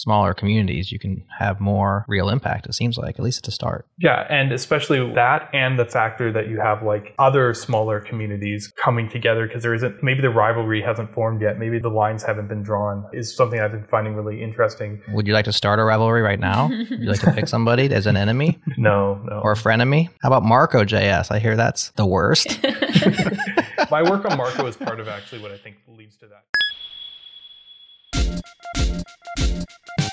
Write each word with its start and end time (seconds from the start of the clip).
smaller 0.00 0.32
communities, 0.32 0.90
you 0.90 0.98
can 0.98 1.22
have 1.38 1.60
more 1.60 2.04
real 2.08 2.28
impact, 2.28 2.66
it 2.66 2.74
seems 2.74 2.96
like, 2.96 3.18
at 3.18 3.24
least 3.24 3.44
to 3.44 3.50
start. 3.50 3.86
Yeah, 3.98 4.26
and 4.30 4.52
especially 4.52 5.12
that 5.14 5.50
and 5.52 5.78
the 5.78 5.84
factor 5.84 6.32
that 6.32 6.48
you 6.48 6.58
have 6.58 6.82
like 6.82 7.14
other 7.18 7.52
smaller 7.52 8.00
communities 8.00 8.72
coming 8.76 9.08
together 9.08 9.46
because 9.46 9.62
there 9.62 9.74
isn't, 9.74 10.02
maybe 10.02 10.22
the 10.22 10.30
rivalry 10.30 10.82
hasn't 10.82 11.12
formed 11.12 11.42
yet, 11.42 11.58
maybe 11.58 11.78
the 11.78 11.90
lines 11.90 12.22
haven't 12.22 12.48
been 12.48 12.62
drawn, 12.62 13.04
is 13.12 13.34
something 13.36 13.60
I've 13.60 13.72
been 13.72 13.86
finding 13.90 14.14
really 14.14 14.42
interesting. 14.42 15.02
Would 15.12 15.26
you 15.26 15.34
like 15.34 15.44
to 15.44 15.52
start 15.52 15.78
a 15.78 15.84
rivalry 15.84 16.22
right 16.22 16.40
now? 16.40 16.68
Would 16.68 16.90
you 16.90 17.10
like 17.10 17.20
to 17.20 17.32
pick 17.32 17.48
somebody 17.56 17.92
as 17.92 18.06
an 18.06 18.16
enemy? 18.16 18.58
No, 18.80 19.20
no. 19.24 19.40
Or 19.40 19.52
a 19.52 19.56
frenemy? 19.56 20.08
How 20.22 20.28
about 20.28 20.42
Marko 20.42 20.84
JS? 20.84 21.30
I 21.30 21.38
hear 21.38 21.54
that's 21.54 21.90
the 21.96 22.06
worst. 22.06 22.58
My 23.90 24.02
work 24.02 24.24
on 24.24 24.38
Marko 24.38 24.66
is 24.66 24.76
part 24.76 25.00
of 25.00 25.08
actually 25.08 25.42
what 25.42 25.50
I 25.50 25.58
think 25.58 25.76
leads 25.86 26.16
to 26.18 26.26
that. 26.28 26.44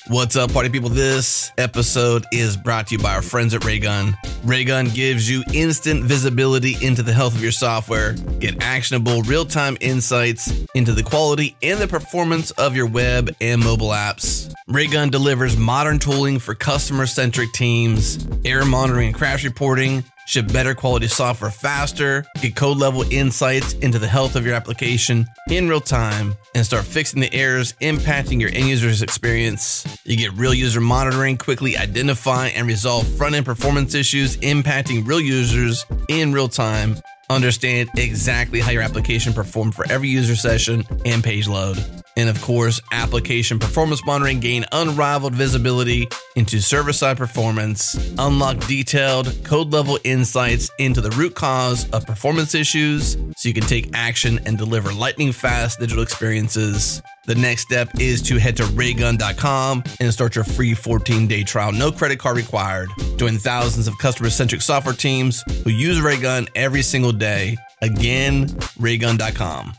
What's 0.10 0.38
up, 0.38 0.54
party 0.54 0.70
people? 0.70 0.88
This 0.88 1.52
episode 1.58 2.24
is 2.32 2.56
brought 2.56 2.88
to 2.88 2.96
you 2.96 3.04
by 3.04 3.14
our 3.14 3.22
friends 3.22 3.54
at 3.54 3.66
Raygun. 3.66 4.16
Raygun 4.46 4.86
gives 4.86 5.30
you 5.30 5.44
instant 5.54 6.06
visibility 6.06 6.78
into 6.82 7.04
the 7.04 7.12
health 7.12 7.36
of 7.36 7.44
your 7.44 7.52
software, 7.52 8.14
get 8.40 8.64
actionable 8.64 9.22
real 9.24 9.44
time 9.44 9.76
insights 9.82 10.50
into 10.76 10.94
the 10.94 11.04
quality 11.04 11.58
and 11.62 11.78
the 11.78 11.90
performance 11.90 12.52
of 12.52 12.74
your 12.74 12.88
web 12.88 13.36
and 13.42 13.62
mobile 13.62 13.90
apps. 13.90 14.54
Raygun 14.68 15.10
delivers 15.10 15.58
modern 15.58 16.00
tooling 16.00 16.40
for 16.40 16.56
customer 16.56 17.06
centric 17.06 17.52
teams, 17.52 18.26
error 18.46 18.66
monitoring 18.66 19.08
and 19.08 19.16
crash 19.16 19.44
reporting 19.44 20.06
ship 20.28 20.52
better 20.52 20.76
quality 20.76 21.08
software 21.08 21.50
faster, 21.50 22.26
get 22.42 22.56
code 22.56 22.78
level 22.78 23.04
insights 23.12 23.74
into 23.74 23.98
the 23.98 24.08
health 24.08 24.36
of 24.36 24.46
your 24.46 24.54
application 24.54 25.26
in 25.50 25.68
real 25.68 25.82
time, 25.82 26.36
and 26.54 26.66
start 26.66 26.86
fixing 26.86 27.22
the 27.22 27.34
errors 27.34 27.74
impacting 27.82 28.40
your 28.40 28.50
end 28.50 28.68
user's 28.68 29.02
experience. 29.02 29.86
You 30.04 30.18
get 30.18 30.34
real 30.34 30.54
user 30.54 30.82
monitoring, 30.82 31.38
quickly 31.38 31.78
identify 31.78 32.48
and 32.48 32.68
resolve 32.68 33.08
front 33.08 33.36
end 33.36 33.46
performance 33.46 33.96
issues 33.96 34.38
impacting 34.38 35.08
real 35.08 35.22
users 35.22 35.86
in 36.10 36.34
real 36.34 36.50
time. 36.50 36.98
Understand 37.30 37.90
exactly 37.98 38.60
how 38.60 38.72
your 38.72 38.84
application 38.84 39.34
performed 39.34 39.76
for 39.76 39.90
every 39.90 40.10
user 40.10 40.36
session 40.36 40.84
and 41.06 41.24
page 41.24 41.48
load 41.48 41.78
and 42.18 42.30
of 42.30 42.42
course, 42.42 42.82
application 42.92 43.60
performance 43.60 44.04
monitoring 44.04 44.40
gain 44.40 44.66
unrivaled 44.72 45.36
visibility 45.36 46.10
into 46.36 46.60
server 46.60 46.92
side 46.92 47.16
performance, 47.16 47.94
unlock 48.18 48.58
detailed 48.68 49.34
code 49.46 49.72
level 49.72 50.00
insights 50.04 50.70
into 50.80 51.00
the 51.00 51.12
root 51.12 51.36
cause 51.36 51.88
of 51.92 52.08
performance 52.08 52.56
issues 52.56 53.14
so 53.38 53.48
you 53.48 53.54
can 53.54 53.64
take 53.64 53.92
action 53.94 54.40
and 54.48 54.58
deliver 54.58 54.92
lightning 54.92 55.32
fast 55.32 55.80
digital 55.80 56.02
experiences. 56.04 57.04
The 57.28 57.36
next 57.36 57.62
step 57.62 57.90
is 58.00 58.24
to 58.24 58.38
head 58.38 58.58
to 58.58 58.66
raygun.com 58.66 59.84
and 60.00 60.12
start 60.12 60.36
your 60.36 60.44
free 60.44 60.74
14 60.74 61.28
day 61.28 61.44
trial, 61.44 61.72
no 61.72 61.92
credit 61.92 62.18
card 62.18 62.38
required. 62.38 62.90
Join 63.18 63.38
thousands 63.38 63.88
of 63.88 63.96
customer 64.00 64.32
centric 64.32 64.64
software 64.64 64.96
teams 64.96 65.44
who 65.64 65.70
use 65.70 66.02
Raygun 66.02 66.48
every 66.56 66.82
single 66.82 67.12
day. 67.12 67.58
Again, 67.82 68.58
raygun.com. 68.80 69.74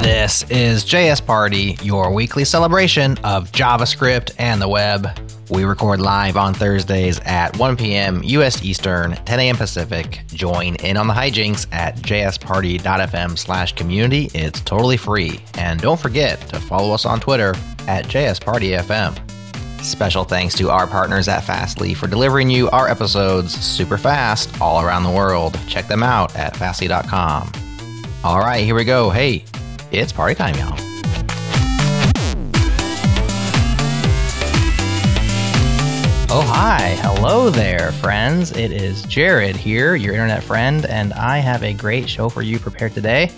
This 0.00 0.42
is 0.44 0.86
JS 0.86 1.26
Party, 1.26 1.76
your 1.82 2.10
weekly 2.10 2.46
celebration 2.46 3.18
of 3.18 3.52
JavaScript 3.52 4.34
and 4.38 4.62
the 4.62 4.68
web. 4.68 5.20
We 5.50 5.64
record 5.64 6.00
live 6.00 6.38
on 6.38 6.54
Thursdays 6.54 7.20
at 7.26 7.54
1 7.58 7.76
p.m. 7.76 8.22
US 8.24 8.64
Eastern, 8.64 9.16
10 9.16 9.38
a.m. 9.38 9.56
Pacific. 9.56 10.22
Join 10.28 10.76
in 10.76 10.96
on 10.96 11.08
the 11.08 11.14
hijinks 11.14 11.66
at 11.70 11.96
jsparty.fm 11.96 13.36
slash 13.36 13.74
community. 13.74 14.30
It's 14.32 14.62
totally 14.62 14.96
free. 14.96 15.40
And 15.58 15.78
don't 15.78 16.00
forget 16.00 16.40
to 16.48 16.58
follow 16.58 16.94
us 16.94 17.04
on 17.04 17.20
Twitter 17.20 17.50
at 17.86 18.06
jspartyfm. 18.06 19.27
Special 19.82 20.24
thanks 20.24 20.54
to 20.56 20.70
our 20.70 20.86
partners 20.86 21.28
at 21.28 21.44
Fastly 21.44 21.94
for 21.94 22.06
delivering 22.06 22.50
you 22.50 22.68
our 22.70 22.88
episodes 22.88 23.54
super 23.54 23.96
fast 23.98 24.60
all 24.60 24.82
around 24.82 25.04
the 25.04 25.10
world. 25.10 25.58
Check 25.66 25.86
them 25.88 26.02
out 26.02 26.34
at 26.36 26.56
fastly.com. 26.56 27.52
All 28.24 28.40
right, 28.40 28.64
here 28.64 28.74
we 28.74 28.84
go. 28.84 29.10
Hey, 29.10 29.44
it's 29.90 30.12
party 30.12 30.34
time, 30.34 30.54
y'all. 30.56 30.76
Oh, 36.30 36.42
hi. 36.42 36.94
Hello 37.00 37.48
there, 37.48 37.90
friends. 37.92 38.52
It 38.52 38.70
is 38.70 39.06
Jerod 39.06 39.56
here, 39.56 39.94
your 39.94 40.12
internet 40.12 40.42
friend, 40.44 40.84
and 40.84 41.14
I 41.14 41.38
have 41.38 41.62
a 41.62 41.72
great 41.72 42.08
show 42.08 42.28
for 42.28 42.42
you 42.42 42.58
prepared 42.58 42.92
today. 42.92 43.30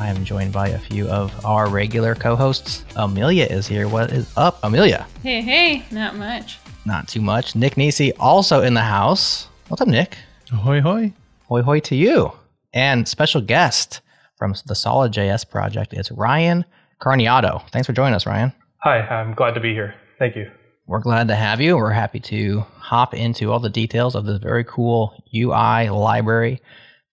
I 0.00 0.08
am 0.08 0.24
joined 0.24 0.50
by 0.54 0.68
a 0.68 0.78
few 0.78 1.06
of 1.08 1.44
our 1.44 1.68
regular 1.68 2.14
co 2.14 2.34
hosts. 2.34 2.86
Amelia 2.96 3.44
is 3.44 3.66
here. 3.66 3.86
What 3.86 4.10
is 4.10 4.32
up, 4.34 4.58
Amelia? 4.62 5.06
Hey, 5.22 5.42
hey, 5.42 5.84
not 5.90 6.16
much. 6.16 6.58
Not 6.86 7.06
too 7.06 7.20
much. 7.20 7.54
Nick 7.54 7.76
Nisi 7.76 8.10
also 8.14 8.62
in 8.62 8.72
the 8.72 8.80
house. 8.80 9.48
What's 9.68 9.82
up, 9.82 9.88
Nick? 9.88 10.16
Ahoy, 10.52 10.80
hoy. 10.80 11.12
Hoy, 11.48 11.60
hoy 11.60 11.80
to 11.80 11.94
you. 11.94 12.32
And 12.72 13.06
special 13.06 13.42
guest 13.42 14.00
from 14.38 14.54
the 14.64 14.74
Solid 14.74 15.12
JS 15.12 15.50
project 15.50 15.92
is 15.92 16.10
Ryan 16.10 16.64
Carniato. 17.02 17.68
Thanks 17.68 17.84
for 17.84 17.92
joining 17.92 18.14
us, 18.14 18.24
Ryan. 18.24 18.54
Hi, 18.78 19.00
I'm 19.00 19.34
glad 19.34 19.52
to 19.52 19.60
be 19.60 19.74
here. 19.74 19.94
Thank 20.18 20.34
you. 20.34 20.50
We're 20.86 21.00
glad 21.00 21.28
to 21.28 21.34
have 21.34 21.60
you. 21.60 21.76
We're 21.76 21.90
happy 21.90 22.20
to 22.20 22.60
hop 22.78 23.12
into 23.12 23.52
all 23.52 23.60
the 23.60 23.68
details 23.68 24.14
of 24.14 24.24
this 24.24 24.38
very 24.38 24.64
cool 24.64 25.22
UI 25.34 25.90
library 25.90 26.62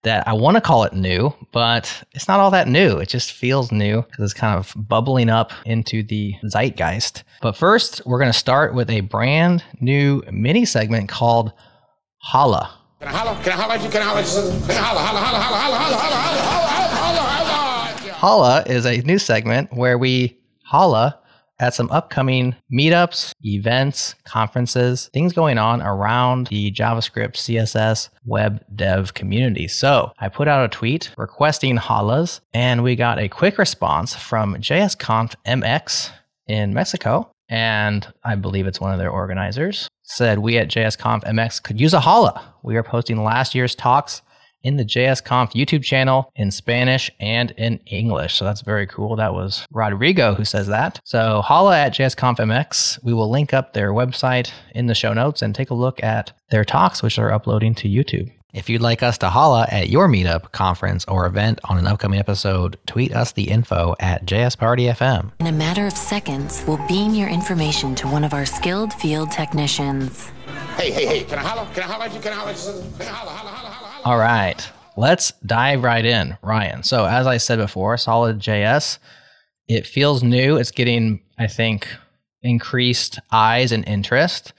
that 0.07 0.25
I 0.25 0.31
want 0.31 0.55
to 0.55 0.61
call 0.61 0.85
it 0.85 0.93
new, 0.93 1.33
but 1.51 2.03
it's 2.13 2.29
not 2.29 2.39
all 2.39 2.49
that 2.51 2.69
new. 2.69 2.97
It 2.97 3.09
just 3.09 3.33
feels 3.33 3.73
new 3.73 4.03
because 4.03 4.23
it's 4.23 4.33
kind 4.33 4.57
of 4.57 4.73
bubbling 4.87 5.29
up 5.29 5.51
into 5.65 6.01
the 6.01 6.33
zeitgeist. 6.45 7.23
But 7.41 7.57
first, 7.57 8.01
we're 8.05 8.19
going 8.19 8.31
to 8.31 8.37
start 8.37 8.73
with 8.73 8.89
a 8.89 9.01
brand 9.01 9.65
new 9.81 10.23
mini 10.31 10.63
segment 10.63 11.09
called 11.09 11.51
Holla. 12.19 12.73
Can 13.01 13.09
I 13.09 13.11
holla? 13.11 13.43
Can 13.43 13.51
I 13.51 13.55
holla? 13.55 13.77
Can 13.77 14.01
I 14.01 14.05
holla? 14.05 14.23
Can 14.23 14.71
I 14.71 14.73
holla? 14.75 14.99
Holla, 15.01 15.19
holla, 15.19 15.39
holla, 15.39 15.57
holla, 15.57 15.77
holla, 15.77 15.97
holla, 15.97 16.17
holla, 16.55 16.87
holla, 16.95 17.21
holla. 17.21 18.13
Holla 18.13 18.63
is 18.65 18.85
a 18.85 19.01
new 19.01 19.19
segment 19.19 19.73
where 19.73 19.97
we 19.97 20.37
holla 20.63 21.19
at 21.59 21.73
some 21.73 21.89
upcoming 21.91 22.55
meetups, 22.71 23.33
events, 23.43 24.15
conferences, 24.25 25.09
things 25.13 25.33
going 25.33 25.57
on 25.57 25.81
around 25.81 26.47
the 26.47 26.71
JavaScript, 26.71 27.33
CSS, 27.33 28.09
web 28.25 28.63
dev 28.75 29.13
community. 29.13 29.67
So 29.67 30.11
I 30.19 30.29
put 30.29 30.47
out 30.47 30.65
a 30.65 30.69
tweet 30.69 31.11
requesting 31.17 31.77
hollas, 31.77 32.39
and 32.53 32.83
we 32.83 32.95
got 32.95 33.19
a 33.19 33.29
quick 33.29 33.57
response 33.57 34.15
from 34.15 34.55
JSConf 34.55 35.35
MX 35.45 36.11
in 36.47 36.73
Mexico. 36.73 37.29
And 37.49 38.05
I 38.23 38.35
believe 38.35 38.67
it's 38.67 38.81
one 38.81 38.91
of 38.91 38.99
their 38.99 39.09
organizers 39.09 39.87
said 40.03 40.39
we 40.39 40.57
at 40.57 40.69
JSConf 40.69 41.23
MX 41.23 41.63
could 41.63 41.79
use 41.79 41.93
a 41.93 41.99
holla. 41.99 42.53
We 42.63 42.75
are 42.75 42.83
posting 42.83 43.23
last 43.23 43.53
year's 43.53 43.75
talks 43.75 44.21
in 44.63 44.77
the 44.77 44.85
JSConf 44.85 45.53
YouTube 45.53 45.83
channel 45.83 46.31
in 46.35 46.51
Spanish 46.51 47.09
and 47.19 47.51
in 47.51 47.79
English. 47.85 48.35
So 48.35 48.45
that's 48.45 48.61
very 48.61 48.87
cool. 48.87 49.15
That 49.15 49.33
was 49.33 49.65
Rodrigo 49.71 50.35
who 50.35 50.45
says 50.45 50.67
that. 50.67 50.99
So 51.03 51.41
holla 51.41 51.77
at 51.77 51.93
JSConfMX. 51.93 53.03
We 53.03 53.13
will 53.13 53.29
link 53.29 53.53
up 53.53 53.73
their 53.73 53.91
website 53.91 54.51
in 54.75 54.87
the 54.87 54.95
show 54.95 55.13
notes 55.13 55.41
and 55.41 55.53
take 55.53 55.69
a 55.69 55.75
look 55.75 56.03
at 56.03 56.31
their 56.49 56.65
talks, 56.65 57.01
which 57.03 57.19
are 57.19 57.31
uploading 57.31 57.75
to 57.75 57.87
YouTube. 57.87 58.31
If 58.53 58.69
you'd 58.69 58.81
like 58.81 59.03
us 59.03 59.17
to 59.19 59.29
holla 59.29 59.67
at 59.69 59.89
your 59.89 60.07
meetup, 60.07 60.51
conference, 60.51 61.05
or 61.05 61.27
event 61.27 61.59
on 61.65 61.77
an 61.77 61.85
upcoming 61.85 62.17
episode, 62.17 62.79
tweet 62.87 63.13
us 63.13 63.33
the 63.33 63.49
info 63.49 63.93
at 63.99 64.25
JSPartyFM. 64.25 65.31
In 65.39 65.47
a 65.47 65.51
matter 65.51 65.85
of 65.85 65.93
seconds, 65.93 66.63
we'll 66.67 66.83
beam 66.87 67.13
your 67.13 67.27
information 67.29 67.93
to 67.95 68.07
one 68.07 68.23
of 68.23 68.33
our 68.33 68.45
skilled 68.45 68.93
field 68.93 69.31
technicians. 69.31 70.31
Hey, 70.77 70.91
hey, 70.91 71.05
hey, 71.05 71.23
can 71.25 71.39
I 71.39 71.43
holla? 71.43 71.69
Can 71.73 71.83
I 71.83 71.85
holla? 71.87 72.05
at 72.05 72.13
you? 72.13 72.19
Can 72.19 72.31
I 72.33 72.35
holla? 72.35 72.53
Can 72.53 73.07
I 73.07 73.11
holla? 73.11 73.31
Holla, 73.31 73.49
holla, 73.49 73.69
holla. 73.69 73.86
All 74.05 74.17
right, 74.17 74.67
let's 74.95 75.31
dive 75.45 75.83
right 75.83 76.05
in, 76.05 76.37
Ryan. 76.41 76.83
So, 76.83 77.05
as 77.05 77.27
I 77.27 77.37
said 77.37 77.57
before, 77.57 77.97
Solid 77.97 78.39
JS, 78.39 78.99
it 79.67 79.85
feels 79.85 80.23
new. 80.23 80.57
It's 80.57 80.71
getting, 80.71 81.21
I 81.37 81.47
think, 81.47 81.87
increased 82.41 83.19
eyes 83.31 83.71
and 83.71 83.85
interest. 83.87 84.53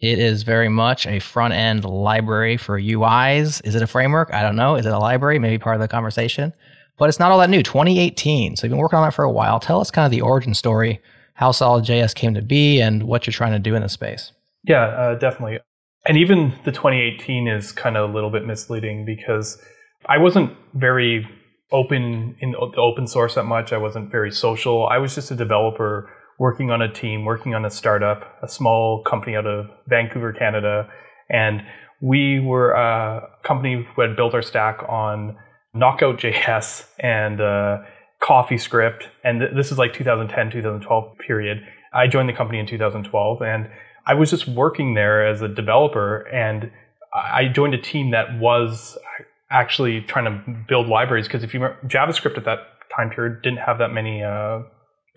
It 0.00 0.18
is 0.18 0.42
very 0.42 0.68
much 0.68 1.06
a 1.06 1.20
front 1.20 1.54
end 1.54 1.84
library 1.84 2.56
for 2.56 2.78
UIs. 2.78 3.64
Is 3.64 3.74
it 3.74 3.82
a 3.82 3.86
framework? 3.86 4.34
I 4.34 4.42
don't 4.42 4.56
know. 4.56 4.74
Is 4.74 4.84
it 4.84 4.92
a 4.92 4.98
library? 4.98 5.38
Maybe 5.38 5.58
part 5.58 5.76
of 5.76 5.80
the 5.80 5.88
conversation. 5.88 6.52
But 6.98 7.08
it's 7.08 7.20
not 7.20 7.30
all 7.30 7.38
that 7.38 7.50
new. 7.50 7.62
2018. 7.62 8.56
So 8.56 8.66
you've 8.66 8.72
been 8.72 8.78
working 8.78 8.98
on 8.98 9.08
it 9.08 9.14
for 9.14 9.24
a 9.24 9.30
while. 9.30 9.60
Tell 9.60 9.80
us 9.80 9.90
kind 9.90 10.04
of 10.04 10.10
the 10.10 10.20
origin 10.20 10.54
story, 10.54 11.00
how 11.34 11.52
Solid 11.52 11.84
JS 11.84 12.14
came 12.14 12.34
to 12.34 12.42
be, 12.42 12.80
and 12.80 13.04
what 13.04 13.26
you're 13.26 13.32
trying 13.32 13.52
to 13.52 13.58
do 13.58 13.74
in 13.74 13.82
the 13.82 13.88
space. 13.88 14.32
Yeah, 14.64 14.84
uh, 14.84 15.14
definitely. 15.14 15.60
And 16.06 16.16
even 16.16 16.54
the 16.64 16.72
2018 16.72 17.46
is 17.46 17.72
kind 17.72 17.96
of 17.96 18.10
a 18.10 18.12
little 18.12 18.30
bit 18.30 18.44
misleading 18.44 19.04
because 19.04 19.62
I 20.06 20.18
wasn't 20.18 20.56
very 20.74 21.28
open 21.70 22.36
in 22.40 22.54
open 22.56 23.06
source 23.06 23.36
that 23.36 23.44
much. 23.44 23.72
I 23.72 23.78
wasn't 23.78 24.10
very 24.10 24.32
social. 24.32 24.86
I 24.86 24.98
was 24.98 25.14
just 25.14 25.30
a 25.30 25.36
developer 25.36 26.10
working 26.38 26.70
on 26.70 26.82
a 26.82 26.92
team, 26.92 27.24
working 27.24 27.54
on 27.54 27.64
a 27.64 27.70
startup, 27.70 28.38
a 28.42 28.48
small 28.48 29.02
company 29.04 29.36
out 29.36 29.46
of 29.46 29.66
Vancouver, 29.86 30.32
Canada. 30.32 30.88
And 31.30 31.62
we 32.00 32.40
were 32.40 32.72
a 32.72 33.28
company 33.44 33.86
who 33.94 34.02
had 34.02 34.16
built 34.16 34.34
our 34.34 34.42
stack 34.42 34.82
on 34.88 35.36
Knockout 35.72 36.18
JS 36.18 36.84
and 36.98 37.40
uh, 37.40 37.78
CoffeeScript. 38.20 39.04
And 39.22 39.40
th- 39.40 39.52
this 39.54 39.70
is 39.70 39.78
like 39.78 39.92
2010, 39.94 40.50
2012 40.50 41.18
period. 41.18 41.62
I 41.94 42.08
joined 42.08 42.28
the 42.28 42.32
company 42.32 42.58
in 42.58 42.66
2012 42.66 43.42
and 43.42 43.70
I 44.06 44.14
was 44.14 44.30
just 44.30 44.48
working 44.48 44.94
there 44.94 45.26
as 45.26 45.42
a 45.42 45.48
developer 45.48 46.22
and 46.28 46.70
I 47.14 47.48
joined 47.48 47.74
a 47.74 47.80
team 47.80 48.10
that 48.12 48.38
was 48.38 48.96
actually 49.50 50.00
trying 50.00 50.24
to 50.24 50.64
build 50.66 50.88
libraries 50.88 51.26
because 51.26 51.44
if 51.44 51.52
you 51.52 51.60
remember, 51.60 51.86
JavaScript 51.86 52.38
at 52.38 52.44
that 52.44 52.60
time 52.96 53.10
period 53.10 53.42
didn't 53.42 53.58
have 53.58 53.78
that 53.78 53.92
many, 53.92 54.22
uh, 54.22 54.60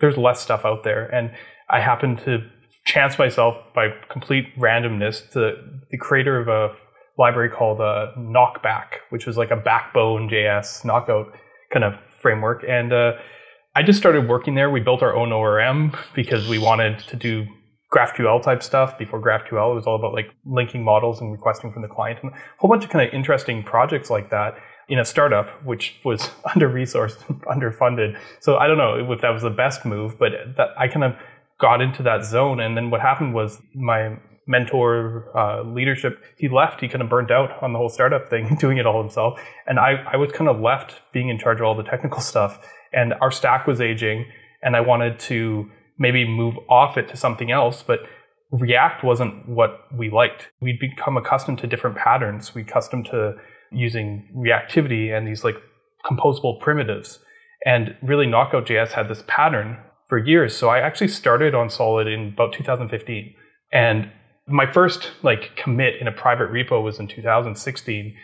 there's 0.00 0.16
less 0.16 0.40
stuff 0.40 0.64
out 0.64 0.84
there. 0.84 1.06
And 1.06 1.30
I 1.70 1.80
happened 1.80 2.20
to 2.26 2.38
chance 2.84 3.18
myself 3.18 3.56
by 3.74 3.88
complete 4.10 4.44
randomness 4.56 5.28
to 5.32 5.54
the 5.90 5.98
creator 5.98 6.38
of 6.38 6.48
a 6.48 6.76
library 7.18 7.48
called 7.48 7.80
uh, 7.80 8.12
Knockback, 8.16 9.00
which 9.10 9.26
was 9.26 9.36
like 9.36 9.50
a 9.50 9.56
backbone 9.56 10.28
JS 10.28 10.84
knockout 10.84 11.32
kind 11.72 11.84
of 11.84 11.94
framework. 12.20 12.62
And 12.68 12.92
uh, 12.92 13.12
I 13.74 13.82
just 13.82 13.98
started 13.98 14.28
working 14.28 14.54
there. 14.54 14.70
We 14.70 14.80
built 14.80 15.02
our 15.02 15.16
own 15.16 15.32
ORM 15.32 15.96
because 16.14 16.46
we 16.46 16.58
wanted 16.58 16.98
to 17.00 17.16
do 17.16 17.46
GraphQL 17.92 18.42
type 18.42 18.62
stuff 18.62 18.98
before 18.98 19.20
GraphQL. 19.20 19.72
It 19.72 19.74
was 19.74 19.86
all 19.86 19.96
about 19.96 20.12
like 20.12 20.30
linking 20.44 20.82
models 20.82 21.20
and 21.20 21.30
requesting 21.30 21.72
from 21.72 21.82
the 21.82 21.88
client 21.88 22.18
and 22.22 22.32
a 22.32 22.36
whole 22.58 22.68
bunch 22.68 22.84
of 22.84 22.90
kind 22.90 23.06
of 23.06 23.14
interesting 23.14 23.62
projects 23.62 24.10
like 24.10 24.30
that 24.30 24.56
in 24.88 24.98
a 24.98 25.04
startup, 25.04 25.64
which 25.64 25.96
was 26.04 26.30
under 26.54 26.68
resourced, 26.68 27.18
underfunded. 27.44 28.18
So 28.40 28.56
I 28.56 28.66
don't 28.66 28.78
know 28.78 29.12
if 29.12 29.20
that 29.20 29.30
was 29.30 29.42
the 29.42 29.50
best 29.50 29.84
move, 29.84 30.18
but 30.18 30.32
that 30.56 30.68
I 30.78 30.88
kind 30.88 31.04
of 31.04 31.14
got 31.58 31.80
into 31.80 32.02
that 32.02 32.24
zone. 32.24 32.60
And 32.60 32.76
then 32.76 32.90
what 32.90 33.00
happened 33.00 33.34
was 33.34 33.60
my 33.74 34.16
mentor 34.46 35.26
uh, 35.36 35.62
leadership, 35.62 36.22
he 36.36 36.48
left. 36.48 36.80
He 36.80 36.88
kind 36.88 37.02
of 37.02 37.08
burnt 37.08 37.30
out 37.30 37.62
on 37.62 37.72
the 37.72 37.78
whole 37.78 37.88
startup 37.88 38.28
thing, 38.28 38.56
doing 38.60 38.78
it 38.78 38.86
all 38.86 39.00
himself. 39.00 39.40
And 39.66 39.78
I, 39.78 40.04
I 40.12 40.16
was 40.16 40.32
kind 40.32 40.48
of 40.48 40.60
left 40.60 41.00
being 41.12 41.28
in 41.28 41.38
charge 41.38 41.60
of 41.60 41.66
all 41.66 41.74
the 41.74 41.82
technical 41.82 42.20
stuff. 42.20 42.66
And 42.92 43.14
our 43.14 43.30
stack 43.30 43.66
was 43.66 43.80
aging, 43.80 44.26
and 44.62 44.76
I 44.76 44.80
wanted 44.80 45.18
to 45.20 45.70
maybe 45.98 46.26
move 46.26 46.56
off 46.68 46.96
it 46.96 47.08
to 47.08 47.16
something 47.16 47.50
else. 47.50 47.82
But 47.82 48.00
React 48.50 49.04
wasn't 49.04 49.48
what 49.48 49.80
we 49.96 50.10
liked. 50.10 50.48
We'd 50.60 50.78
become 50.78 51.16
accustomed 51.16 51.58
to 51.58 51.66
different 51.66 51.96
patterns. 51.96 52.54
We 52.54 52.62
accustomed 52.62 53.06
to 53.06 53.34
using 53.72 54.28
reactivity 54.36 55.16
and 55.16 55.26
these 55.26 55.44
like 55.44 55.56
composable 56.04 56.60
primitives. 56.60 57.18
And 57.64 57.96
really, 58.02 58.26
Knockout.js 58.26 58.92
had 58.92 59.08
this 59.08 59.24
pattern 59.26 59.78
for 60.08 60.18
years. 60.18 60.56
So 60.56 60.68
I 60.68 60.78
actually 60.78 61.08
started 61.08 61.54
on 61.54 61.68
Solid 61.68 62.06
in 62.06 62.28
about 62.28 62.52
2015. 62.52 63.34
And 63.72 64.10
my 64.46 64.70
first 64.70 65.10
like 65.22 65.56
commit 65.56 65.94
in 66.00 66.06
a 66.06 66.12
private 66.12 66.50
repo 66.50 66.82
was 66.82 67.00
in 67.00 67.08
2016. 67.08 68.14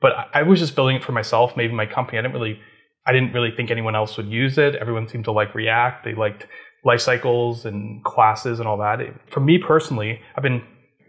But 0.00 0.12
I 0.34 0.42
was 0.42 0.60
just 0.60 0.76
building 0.76 0.96
it 0.96 1.04
for 1.04 1.12
myself, 1.12 1.56
maybe 1.56 1.72
my 1.72 1.86
company. 1.86 2.18
I 2.18 2.22
didn't 2.22 2.34
really 2.34 2.60
I 3.04 3.12
didn't 3.12 3.32
really 3.32 3.50
think 3.50 3.70
anyone 3.70 3.96
else 3.96 4.16
would 4.16 4.28
use 4.28 4.58
it. 4.58 4.76
Everyone 4.76 5.08
seemed 5.08 5.24
to 5.24 5.32
like 5.32 5.54
React. 5.54 6.04
They 6.04 6.14
liked 6.14 6.46
life 6.84 7.00
cycles 7.00 7.64
and 7.64 8.02
classes 8.04 8.58
and 8.58 8.68
all 8.68 8.78
that. 8.78 8.98
For 9.30 9.40
me 9.40 9.58
personally, 9.58 10.20
I've 10.36 10.42
been 10.42 10.62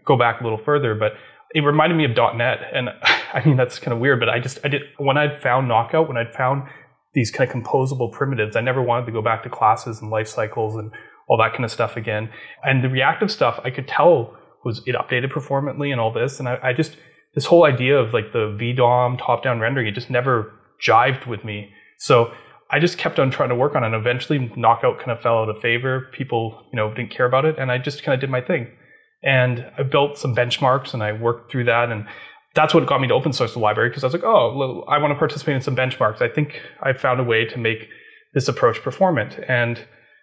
go 0.04 0.16
back 0.16 0.40
a 0.40 0.44
little 0.44 0.58
further, 0.58 0.94
but 0.94 1.12
it 1.54 1.60
reminded 1.60 1.96
me 1.96 2.04
of 2.04 2.10
.NET. 2.36 2.58
And 2.72 2.90
I 3.34 3.44
mean, 3.44 3.56
that's 3.56 3.78
kind 3.78 3.92
of 3.92 3.98
weird, 3.98 4.20
but 4.20 4.28
I 4.28 4.38
just, 4.38 4.58
I 4.64 4.68
did, 4.68 4.82
when 4.98 5.16
I'd 5.16 5.40
found 5.40 5.68
Knockout, 5.68 6.08
when 6.08 6.16
I'd 6.16 6.34
found 6.34 6.64
these 7.14 7.30
kind 7.30 7.48
of 7.48 7.54
composable 7.56 8.12
primitives, 8.12 8.56
I 8.56 8.60
never 8.60 8.82
wanted 8.82 9.06
to 9.06 9.12
go 9.12 9.22
back 9.22 9.42
to 9.44 9.48
classes 9.48 10.00
and 10.00 10.10
life 10.10 10.28
cycles 10.28 10.74
and 10.76 10.92
all 11.28 11.38
that 11.38 11.52
kind 11.52 11.64
of 11.64 11.70
stuff 11.70 11.96
again. 11.96 12.28
And 12.62 12.82
the 12.82 12.88
reactive 12.88 13.30
stuff, 13.30 13.60
I 13.64 13.70
could 13.70 13.88
tell 13.88 14.36
was 14.64 14.82
it 14.86 14.94
updated 14.94 15.30
performantly 15.30 15.90
and 15.90 16.00
all 16.00 16.12
this. 16.12 16.38
And 16.38 16.48
I, 16.48 16.58
I 16.62 16.72
just, 16.72 16.96
this 17.34 17.44
whole 17.44 17.64
idea 17.64 17.98
of 17.98 18.12
like 18.12 18.32
the 18.32 18.56
VDOM 18.60 19.18
top 19.18 19.42
down 19.42 19.60
rendering, 19.60 19.86
it 19.86 19.92
just 19.92 20.10
never 20.10 20.52
jived 20.82 21.26
with 21.26 21.44
me. 21.44 21.70
So 21.98 22.32
I 22.70 22.78
just 22.78 22.98
kept 22.98 23.18
on 23.18 23.30
trying 23.30 23.50
to 23.50 23.54
work 23.54 23.74
on 23.76 23.84
it. 23.84 23.86
And 23.86 23.94
eventually, 23.94 24.50
Knockout 24.56 24.98
kind 24.98 25.10
of 25.10 25.20
fell 25.20 25.38
out 25.38 25.48
of 25.48 25.60
favor. 25.60 26.08
People, 26.12 26.64
you 26.72 26.76
know, 26.76 26.92
didn't 26.92 27.10
care 27.10 27.26
about 27.26 27.44
it, 27.44 27.58
and 27.58 27.70
I 27.70 27.78
just 27.78 28.02
kind 28.02 28.14
of 28.14 28.20
did 28.20 28.30
my 28.30 28.40
thing. 28.40 28.68
And 29.22 29.70
I 29.78 29.82
built 29.82 30.18
some 30.18 30.34
benchmarks, 30.34 30.94
and 30.94 31.02
I 31.02 31.12
worked 31.12 31.50
through 31.50 31.64
that, 31.64 31.90
and 31.90 32.06
that's 32.54 32.74
what 32.74 32.86
got 32.86 33.00
me 33.00 33.08
to 33.08 33.14
open 33.14 33.32
source 33.32 33.52
the 33.52 33.58
library 33.58 33.90
because 33.90 34.04
I 34.04 34.06
was 34.06 34.14
like, 34.14 34.24
oh, 34.24 34.84
I 34.88 34.98
want 34.98 35.12
to 35.12 35.18
participate 35.18 35.56
in 35.56 35.60
some 35.60 35.76
benchmarks. 35.76 36.22
I 36.22 36.28
think 36.28 36.60
I 36.82 36.92
found 36.92 37.20
a 37.20 37.24
way 37.24 37.44
to 37.46 37.58
make 37.58 37.88
this 38.32 38.48
approach 38.48 38.80
performant. 38.80 39.38
And 39.48 39.80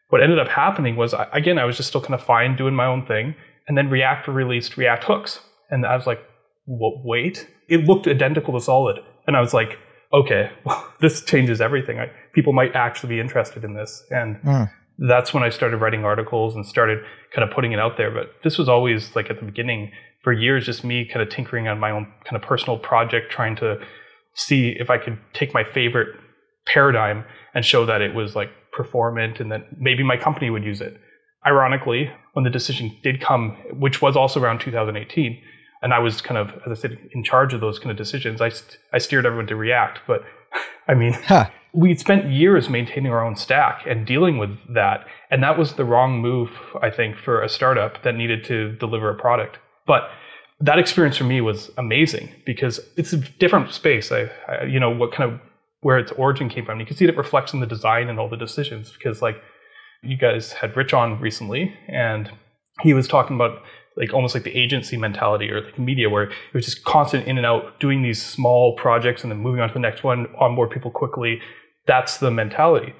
what 0.09 0.23
ended 0.23 0.39
up 0.39 0.47
happening 0.47 0.95
was, 0.95 1.13
again, 1.33 1.57
I 1.57 1.65
was 1.65 1.77
just 1.77 1.89
still 1.89 2.01
kind 2.01 2.13
of 2.13 2.23
fine 2.23 2.55
doing 2.55 2.73
my 2.73 2.85
own 2.85 3.05
thing, 3.05 3.35
and 3.67 3.77
then 3.77 3.89
React 3.89 4.29
released 4.29 4.77
React 4.77 5.03
hooks, 5.05 5.39
and 5.69 5.85
I 5.85 5.95
was 5.95 6.07
like, 6.07 6.19
wait, 6.67 7.47
it 7.69 7.85
looked 7.85 8.07
identical 8.07 8.53
to 8.53 8.61
Solid, 8.61 8.99
and 9.27 9.35
I 9.35 9.41
was 9.41 9.53
like 9.53 9.77
okay, 10.13 10.51
well, 10.63 10.85
this 11.01 11.23
changes 11.23 11.61
everything. 11.61 11.99
I, 11.99 12.11
people 12.33 12.53
might 12.53 12.75
actually 12.75 13.09
be 13.15 13.19
interested 13.19 13.63
in 13.63 13.73
this. 13.73 14.03
And 14.09 14.37
mm. 14.41 14.71
that's 14.97 15.33
when 15.33 15.43
I 15.43 15.49
started 15.49 15.77
writing 15.77 16.03
articles 16.03 16.55
and 16.55 16.65
started 16.65 16.99
kind 17.33 17.47
of 17.47 17.53
putting 17.53 17.71
it 17.71 17.79
out 17.79 17.97
there. 17.97 18.11
But 18.11 18.31
this 18.43 18.57
was 18.57 18.69
always 18.69 19.15
like 19.15 19.29
at 19.29 19.39
the 19.39 19.45
beginning 19.45 19.91
for 20.23 20.31
years, 20.33 20.65
just 20.65 20.83
me 20.83 21.05
kind 21.05 21.21
of 21.21 21.29
tinkering 21.29 21.67
on 21.67 21.79
my 21.79 21.91
own 21.91 22.11
kind 22.25 22.41
of 22.41 22.47
personal 22.47 22.77
project, 22.77 23.31
trying 23.31 23.55
to 23.57 23.79
see 24.33 24.75
if 24.79 24.89
I 24.89 24.97
could 24.97 25.17
take 25.33 25.53
my 25.53 25.63
favorite 25.63 26.09
paradigm 26.67 27.25
and 27.53 27.65
show 27.65 27.85
that 27.85 28.01
it 28.01 28.13
was 28.13 28.35
like 28.35 28.49
performant 28.71 29.39
and 29.39 29.51
that 29.51 29.79
maybe 29.79 30.03
my 30.03 30.17
company 30.17 30.49
would 30.49 30.63
use 30.63 30.81
it. 30.81 30.99
Ironically, 31.45 32.11
when 32.33 32.43
the 32.43 32.51
decision 32.51 32.95
did 33.03 33.19
come, 33.19 33.57
which 33.73 34.01
was 34.01 34.15
also 34.15 34.39
around 34.39 34.59
2018, 34.59 35.41
and 35.81 35.93
I 35.93 35.99
was 35.99 36.21
kind 36.21 36.37
of, 36.37 36.49
as 36.65 36.77
I 36.77 36.81
said, 36.81 36.99
in 37.11 37.23
charge 37.23 37.53
of 37.53 37.61
those 37.61 37.79
kind 37.79 37.91
of 37.91 37.97
decisions. 37.97 38.39
I, 38.41 38.51
I 38.93 38.99
steered 38.99 39.25
everyone 39.25 39.47
to 39.47 39.55
React, 39.55 40.01
but 40.07 40.23
I 40.87 40.93
mean, 40.93 41.13
huh. 41.13 41.49
We'd 41.73 41.99
spent 41.99 42.31
years 42.31 42.69
maintaining 42.69 43.11
our 43.11 43.23
own 43.23 43.35
stack 43.35 43.83
and 43.87 44.05
dealing 44.05 44.37
with 44.37 44.57
that, 44.73 45.05
and 45.29 45.41
that 45.43 45.57
was 45.57 45.73
the 45.73 45.85
wrong 45.85 46.19
move, 46.19 46.51
I 46.81 46.89
think, 46.89 47.17
for 47.17 47.41
a 47.41 47.49
startup 47.49 48.03
that 48.03 48.15
needed 48.15 48.43
to 48.45 48.73
deliver 48.73 49.09
a 49.09 49.15
product. 49.15 49.57
But 49.87 50.09
that 50.59 50.79
experience 50.79 51.17
for 51.17 51.23
me 51.23 51.41
was 51.41 51.71
amazing 51.77 52.29
because 52.45 52.79
it's 52.97 53.13
a 53.13 53.17
different 53.17 53.73
space. 53.73 54.11
I, 54.11 54.29
I 54.47 54.63
you 54.65 54.79
know, 54.79 54.89
what 54.89 55.13
kind 55.13 55.31
of 55.31 55.39
where 55.81 55.97
its 55.97 56.11
origin 56.11 56.47
came 56.49 56.65
from. 56.65 56.79
You 56.79 56.85
can 56.85 56.95
see 56.95 57.05
it 57.05 57.17
reflects 57.17 57.53
in 57.53 57.59
the 57.59 57.65
design 57.65 58.09
and 58.09 58.19
all 58.19 58.29
the 58.29 58.37
decisions 58.37 58.91
because, 58.91 59.21
like, 59.21 59.41
you 60.03 60.17
guys 60.17 60.51
had 60.51 60.77
Rich 60.77 60.93
on 60.93 61.19
recently, 61.19 61.73
and 61.87 62.29
he 62.81 62.93
was 62.93 63.07
talking 63.07 63.35
about 63.35 63.61
like 63.97 64.13
almost 64.13 64.33
like 64.33 64.43
the 64.43 64.57
agency 64.57 64.95
mentality 64.95 65.49
or 65.49 65.61
like 65.61 65.77
media 65.77 66.09
where 66.09 66.23
it 66.23 66.53
was 66.53 66.65
just 66.65 66.83
constant 66.85 67.27
in 67.27 67.37
and 67.37 67.45
out 67.45 67.79
doing 67.79 68.01
these 68.01 68.21
small 68.21 68.75
projects 68.77 69.23
and 69.23 69.31
then 69.31 69.39
moving 69.39 69.59
on 69.59 69.67
to 69.67 69.73
the 69.73 69.79
next 69.79 70.03
one 70.03 70.27
onboard 70.39 70.69
people 70.69 70.89
quickly 70.89 71.41
that's 71.91 72.17
the 72.17 72.31
mentality 72.31 72.93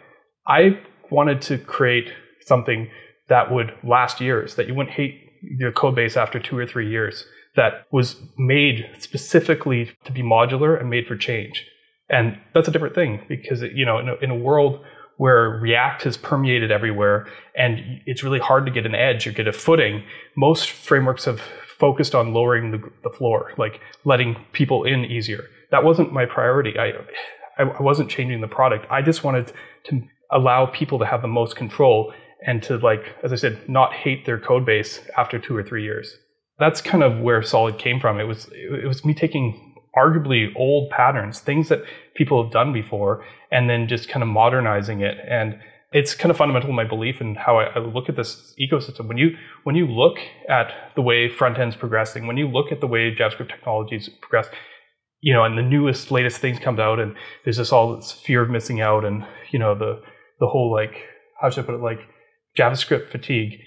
i 0.48 0.62
wanted 1.10 1.42
to 1.42 1.58
create 1.58 2.10
something 2.42 2.90
that 3.30 3.52
would 3.54 3.72
last 3.84 4.20
years 4.20 4.56
that 4.56 4.68
you 4.68 4.74
wouldn't 4.76 4.96
hate 5.02 5.16
your 5.64 5.72
code 5.72 5.96
base 5.96 6.18
after 6.18 6.40
two 6.40 6.58
or 6.58 6.68
three 6.68 6.90
years 6.90 7.26
that 7.56 7.86
was 7.92 8.08
made 8.38 8.78
specifically 9.00 9.90
to 10.06 10.12
be 10.12 10.22
modular 10.22 10.80
and 10.80 10.90
made 10.90 11.06
for 11.08 11.16
change 11.16 11.66
and 12.10 12.38
that's 12.54 12.68
a 12.68 12.72
different 12.72 12.94
thing 12.94 13.22
because 13.30 13.62
you 13.62 13.86
know 13.86 13.98
in 14.00 14.10
a, 14.10 14.16
in 14.16 14.30
a 14.30 14.36
world 14.36 14.84
where 15.18 15.50
React 15.62 16.02
has 16.04 16.18
permeated 16.18 16.72
everywhere 16.72 17.28
and 17.56 18.02
it's 18.08 18.24
really 18.24 18.40
hard 18.40 18.66
to 18.66 18.72
get 18.72 18.88
an 18.88 18.96
edge 18.96 19.28
or 19.28 19.32
get 19.32 19.48
a 19.48 19.54
footing, 19.54 20.04
most 20.36 20.72
frameworks 20.72 21.26
have 21.26 21.40
focused 21.78 22.16
on 22.16 22.34
lowering 22.34 22.72
the, 22.72 22.80
the 23.04 23.10
floor, 23.12 23.52
like 23.58 23.80
letting 24.04 24.36
people 24.52 24.84
in 24.84 25.06
easier. 25.06 25.44
That 25.70 25.84
wasn't 25.84 26.12
my 26.12 26.26
priority. 26.26 26.74
I, 26.80 26.94
I 27.64 27.82
wasn't 27.82 28.10
changing 28.10 28.42
the 28.42 28.48
product. 28.48 28.86
I 28.90 29.02
just 29.02 29.24
wanted 29.24 29.52
to 29.86 30.02
allow 30.32 30.66
people 30.66 31.00
to 31.00 31.06
have 31.06 31.22
the 31.22 31.28
most 31.28 31.56
control 31.56 32.14
and 32.46 32.64
to 32.64 32.78
like, 32.78 33.04
as 33.24 33.32
I 33.32 33.36
said, 33.36 33.68
not 33.70 33.94
hate 33.94 34.26
their 34.26 34.40
code 34.40 34.66
base 34.66 35.02
after 35.18 35.40
two 35.40 35.56
or 35.56 35.64
three 35.64 35.84
years. 35.84 36.18
That's 36.60 36.82
kind 36.82 37.04
of 37.04 37.20
where 37.20 37.42
Solid 37.44 37.78
came 37.78 38.00
from. 38.00 38.20
It 38.20 38.26
was 38.26 38.50
it 38.54 38.88
was 38.88 39.04
me 39.04 39.14
taking 39.14 39.76
arguably 39.98 40.54
old 40.56 40.90
patterns, 40.90 41.40
things 41.40 41.70
that 41.70 41.82
people 42.16 42.42
have 42.42 42.52
done 42.52 42.72
before, 42.72 43.26
and 43.52 43.70
then 43.70 43.88
just 43.88 44.10
kind 44.10 44.24
of 44.24 44.30
modernizing 44.30 45.02
it. 45.02 45.18
And 45.28 45.60
it's 45.92 46.14
kind 46.16 46.32
of 46.32 46.38
fundamental 46.38 46.70
to 46.70 46.74
my 46.74 46.86
belief 46.86 47.20
and 47.20 47.38
how 47.38 47.60
I, 47.60 47.66
I 47.66 47.80
look 47.80 48.08
at 48.08 48.16
this 48.16 48.56
ecosystem. 48.60 49.08
When 49.08 49.18
you 49.18 49.36
when 49.64 49.76
you 49.76 49.86
look 49.88 50.18
at 50.48 50.72
the 50.96 51.02
way 51.02 51.30
front 51.30 51.60
end's 51.60 51.76
progressing, 51.76 52.28
when 52.28 52.38
you 52.38 52.48
look 52.48 52.72
at 52.72 52.80
the 52.80 52.88
way 52.88 53.14
JavaScript 53.14 53.50
technologies 53.50 54.10
progress, 54.22 54.48
you 55.22 55.34
know, 55.34 55.44
and 55.44 55.58
the 55.58 55.64
newest, 55.64 56.12
latest 56.12 56.40
things 56.40 56.60
comes 56.60 56.80
out, 56.80 57.00
and 57.00 57.16
there's 57.44 57.58
this 57.58 57.72
all 57.72 57.96
this 57.96 58.12
fear 58.12 58.42
of 58.42 58.50
missing 58.50 58.82
out, 58.82 59.06
and 59.06 59.26
you 59.52 59.60
know, 59.60 59.76
the 59.76 60.02
the 60.40 60.48
whole 60.48 60.72
like 60.72 60.96
how 61.40 61.50
should 61.50 61.64
I 61.64 61.68
put 61.68 61.76
it, 61.76 61.82
like 61.82 62.00
JavaScript 62.58 63.10
fatigue. 63.10 63.60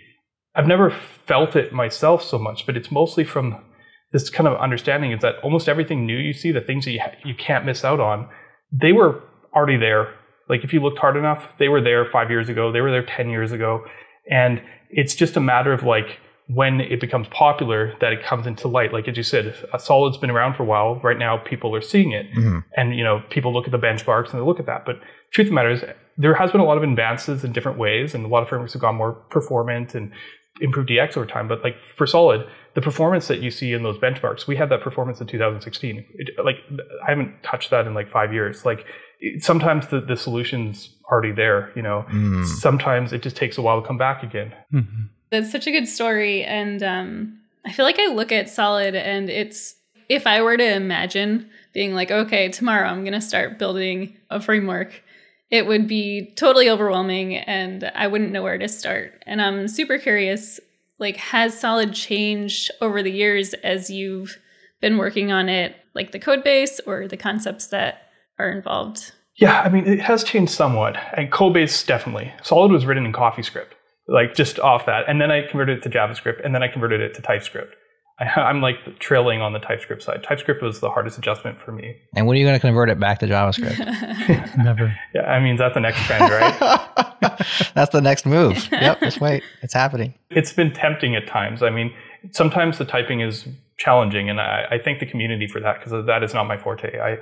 I've 0.54 0.66
never 0.66 0.90
felt 1.26 1.56
it 1.56 1.72
myself 1.72 2.22
so 2.22 2.38
much, 2.38 2.66
but 2.66 2.76
it's 2.76 2.90
mostly 2.90 3.24
from 3.24 3.64
this 4.12 4.30
kind 4.30 4.46
of 4.46 4.56
understanding 4.60 5.10
is 5.10 5.20
that 5.22 5.34
almost 5.42 5.68
everything 5.68 6.06
new 6.06 6.16
you 6.16 6.32
see, 6.32 6.52
the 6.52 6.60
things 6.60 6.84
that 6.84 6.92
you, 6.92 7.00
ha- 7.00 7.16
you 7.24 7.34
can't 7.34 7.66
miss 7.66 7.84
out 7.84 7.98
on, 7.98 8.28
they 8.70 8.92
were 8.92 9.20
already 9.54 9.76
there. 9.76 10.14
Like 10.48 10.62
if 10.62 10.72
you 10.72 10.80
looked 10.80 11.00
hard 11.00 11.16
enough, 11.16 11.44
they 11.58 11.68
were 11.68 11.80
there 11.80 12.04
five 12.04 12.30
years 12.30 12.48
ago, 12.48 12.70
they 12.70 12.80
were 12.80 12.92
there 12.92 13.04
10 13.04 13.28
years 13.28 13.50
ago. 13.50 13.84
And 14.30 14.62
it's 14.90 15.16
just 15.16 15.36
a 15.36 15.40
matter 15.40 15.72
of 15.72 15.82
like 15.82 16.20
when 16.48 16.80
it 16.80 17.00
becomes 17.00 17.26
popular 17.28 17.94
that 18.00 18.12
it 18.12 18.22
comes 18.22 18.46
into 18.46 18.68
light. 18.68 18.92
Like 18.92 19.08
as 19.08 19.16
you 19.16 19.22
said, 19.22 19.54
a 19.72 19.78
solid's 19.78 20.18
been 20.18 20.30
around 20.30 20.54
for 20.56 20.62
a 20.62 20.66
while. 20.66 20.96
Right 21.00 21.18
now, 21.18 21.38
people 21.38 21.74
are 21.74 21.80
seeing 21.80 22.12
it, 22.12 22.26
Mm-hmm. 22.32 22.58
and 22.76 22.94
you 22.96 23.02
know, 23.02 23.22
people 23.30 23.52
look 23.52 23.64
at 23.66 23.72
the 23.72 23.78
benchmarks 23.78 24.30
and 24.32 24.40
they 24.40 24.44
look 24.44 24.60
at 24.60 24.66
that. 24.66 24.84
But 24.84 24.96
truth 25.30 25.46
of 25.46 25.50
the 25.50 25.54
matter 25.54 25.70
is, 25.70 25.84
there 26.18 26.34
has 26.34 26.52
been 26.52 26.60
a 26.60 26.64
lot 26.64 26.76
of 26.76 26.82
advances 26.82 27.44
in 27.44 27.52
different 27.52 27.78
ways, 27.78 28.14
and 28.14 28.24
a 28.24 28.28
lot 28.28 28.42
of 28.42 28.48
frameworks 28.48 28.74
have 28.74 28.82
gone 28.82 28.94
more 28.94 29.12
performant 29.30 29.94
and 29.94 30.12
improved 30.60 30.88
DX 30.90 31.16
over 31.16 31.26
time. 31.26 31.48
But 31.48 31.64
like 31.64 31.76
for 31.96 32.06
solid, 32.06 32.46
the 32.74 32.80
performance 32.82 33.26
that 33.28 33.40
you 33.40 33.50
see 33.50 33.72
in 33.72 33.82
those 33.82 33.96
benchmarks, 33.98 34.46
we 34.46 34.54
had 34.54 34.68
that 34.68 34.82
performance 34.82 35.20
in 35.20 35.26
2016. 35.26 36.04
It, 36.14 36.30
like 36.44 36.56
I 37.04 37.10
haven't 37.10 37.42
touched 37.42 37.70
that 37.70 37.86
in 37.86 37.94
like 37.94 38.10
five 38.10 38.32
years. 38.32 38.64
Like 38.64 38.84
it, 39.18 39.42
sometimes 39.42 39.88
the, 39.88 40.00
the 40.00 40.16
solution's 40.16 40.94
already 41.10 41.32
there. 41.32 41.72
You 41.74 41.82
know, 41.82 42.04
Mm. 42.12 42.44
sometimes 42.46 43.12
it 43.12 43.22
just 43.22 43.36
takes 43.36 43.56
a 43.58 43.62
while 43.62 43.80
to 43.80 43.86
come 43.86 43.98
back 43.98 44.22
again. 44.22 44.52
That's 45.34 45.50
such 45.50 45.66
a 45.66 45.72
good 45.72 45.88
story. 45.88 46.44
And 46.44 46.82
um, 46.82 47.40
I 47.64 47.72
feel 47.72 47.84
like 47.84 47.98
I 47.98 48.06
look 48.06 48.30
at 48.30 48.48
Solid 48.48 48.94
and 48.94 49.28
it's, 49.28 49.74
if 50.08 50.26
I 50.26 50.42
were 50.42 50.56
to 50.56 50.74
imagine 50.74 51.50
being 51.72 51.94
like, 51.94 52.10
okay, 52.10 52.48
tomorrow 52.48 52.88
I'm 52.88 53.02
going 53.02 53.14
to 53.14 53.20
start 53.20 53.58
building 53.58 54.16
a 54.30 54.40
framework, 54.40 55.02
it 55.50 55.66
would 55.66 55.88
be 55.88 56.32
totally 56.36 56.70
overwhelming 56.70 57.36
and 57.36 57.90
I 57.94 58.06
wouldn't 58.06 58.32
know 58.32 58.42
where 58.42 58.58
to 58.58 58.68
start. 58.68 59.22
And 59.26 59.42
I'm 59.42 59.68
super 59.68 59.98
curious 59.98 60.60
like, 60.98 61.16
has 61.16 61.58
Solid 61.58 61.92
changed 61.92 62.70
over 62.80 63.02
the 63.02 63.10
years 63.10 63.54
as 63.54 63.90
you've 63.90 64.38
been 64.80 64.96
working 64.96 65.32
on 65.32 65.48
it, 65.48 65.74
like 65.94 66.12
the 66.12 66.18
code 66.18 66.44
base 66.44 66.80
or 66.86 67.08
the 67.08 67.16
concepts 67.16 67.66
that 67.68 68.02
are 68.38 68.50
involved? 68.50 69.12
Yeah, 69.36 69.62
I 69.62 69.68
mean, 69.68 69.86
it 69.86 70.00
has 70.00 70.22
changed 70.22 70.52
somewhat. 70.52 70.96
And 71.16 71.32
Codebase, 71.32 71.84
definitely. 71.86 72.32
Solid 72.42 72.70
was 72.70 72.86
written 72.86 73.04
in 73.04 73.12
CoffeeScript, 73.12 73.72
like 74.08 74.34
just 74.34 74.58
off 74.58 74.86
that. 74.86 75.04
And 75.08 75.20
then 75.20 75.30
I 75.30 75.42
converted 75.48 75.78
it 75.78 75.82
to 75.82 75.90
JavaScript, 75.90 76.44
and 76.44 76.54
then 76.54 76.62
I 76.62 76.68
converted 76.68 77.00
it 77.00 77.14
to 77.14 77.22
TypeScript. 77.22 77.74
I, 78.18 78.24
I'm 78.40 78.60
like 78.60 78.98
trailing 78.98 79.40
on 79.40 79.52
the 79.52 79.58
TypeScript 79.58 80.02
side. 80.02 80.22
TypeScript 80.22 80.62
was 80.62 80.80
the 80.80 80.90
hardest 80.90 81.18
adjustment 81.18 81.58
for 81.60 81.72
me. 81.72 81.96
And 82.14 82.26
when 82.26 82.36
are 82.36 82.40
you 82.40 82.46
going 82.46 82.56
to 82.56 82.60
convert 82.60 82.90
it 82.90 83.00
back 83.00 83.18
to 83.20 83.26
JavaScript? 83.26 84.58
Never. 84.64 84.96
Yeah, 85.14 85.22
I 85.22 85.40
mean, 85.40 85.56
that's 85.56 85.74
the 85.74 85.80
next 85.80 86.00
trend, 86.04 86.30
right? 86.30 86.80
That's 87.74 87.90
the 87.90 88.00
next 88.00 88.26
move. 88.26 88.68
Yep, 88.70 89.00
just 89.00 89.20
wait. 89.20 89.42
It's 89.62 89.74
happening. 89.74 90.14
it's 90.30 90.52
been 90.52 90.72
tempting 90.72 91.16
at 91.16 91.26
times. 91.26 91.62
I 91.62 91.70
mean, 91.70 91.92
sometimes 92.32 92.78
the 92.78 92.84
typing 92.84 93.20
is 93.20 93.46
challenging, 93.78 94.28
and 94.28 94.40
I, 94.40 94.66
I 94.72 94.78
thank 94.78 95.00
the 95.00 95.06
community 95.06 95.46
for 95.46 95.60
that 95.60 95.78
because 95.78 96.06
that 96.06 96.22
is 96.22 96.34
not 96.34 96.44
my 96.44 96.58
forte. 96.58 96.98
I, 96.98 97.16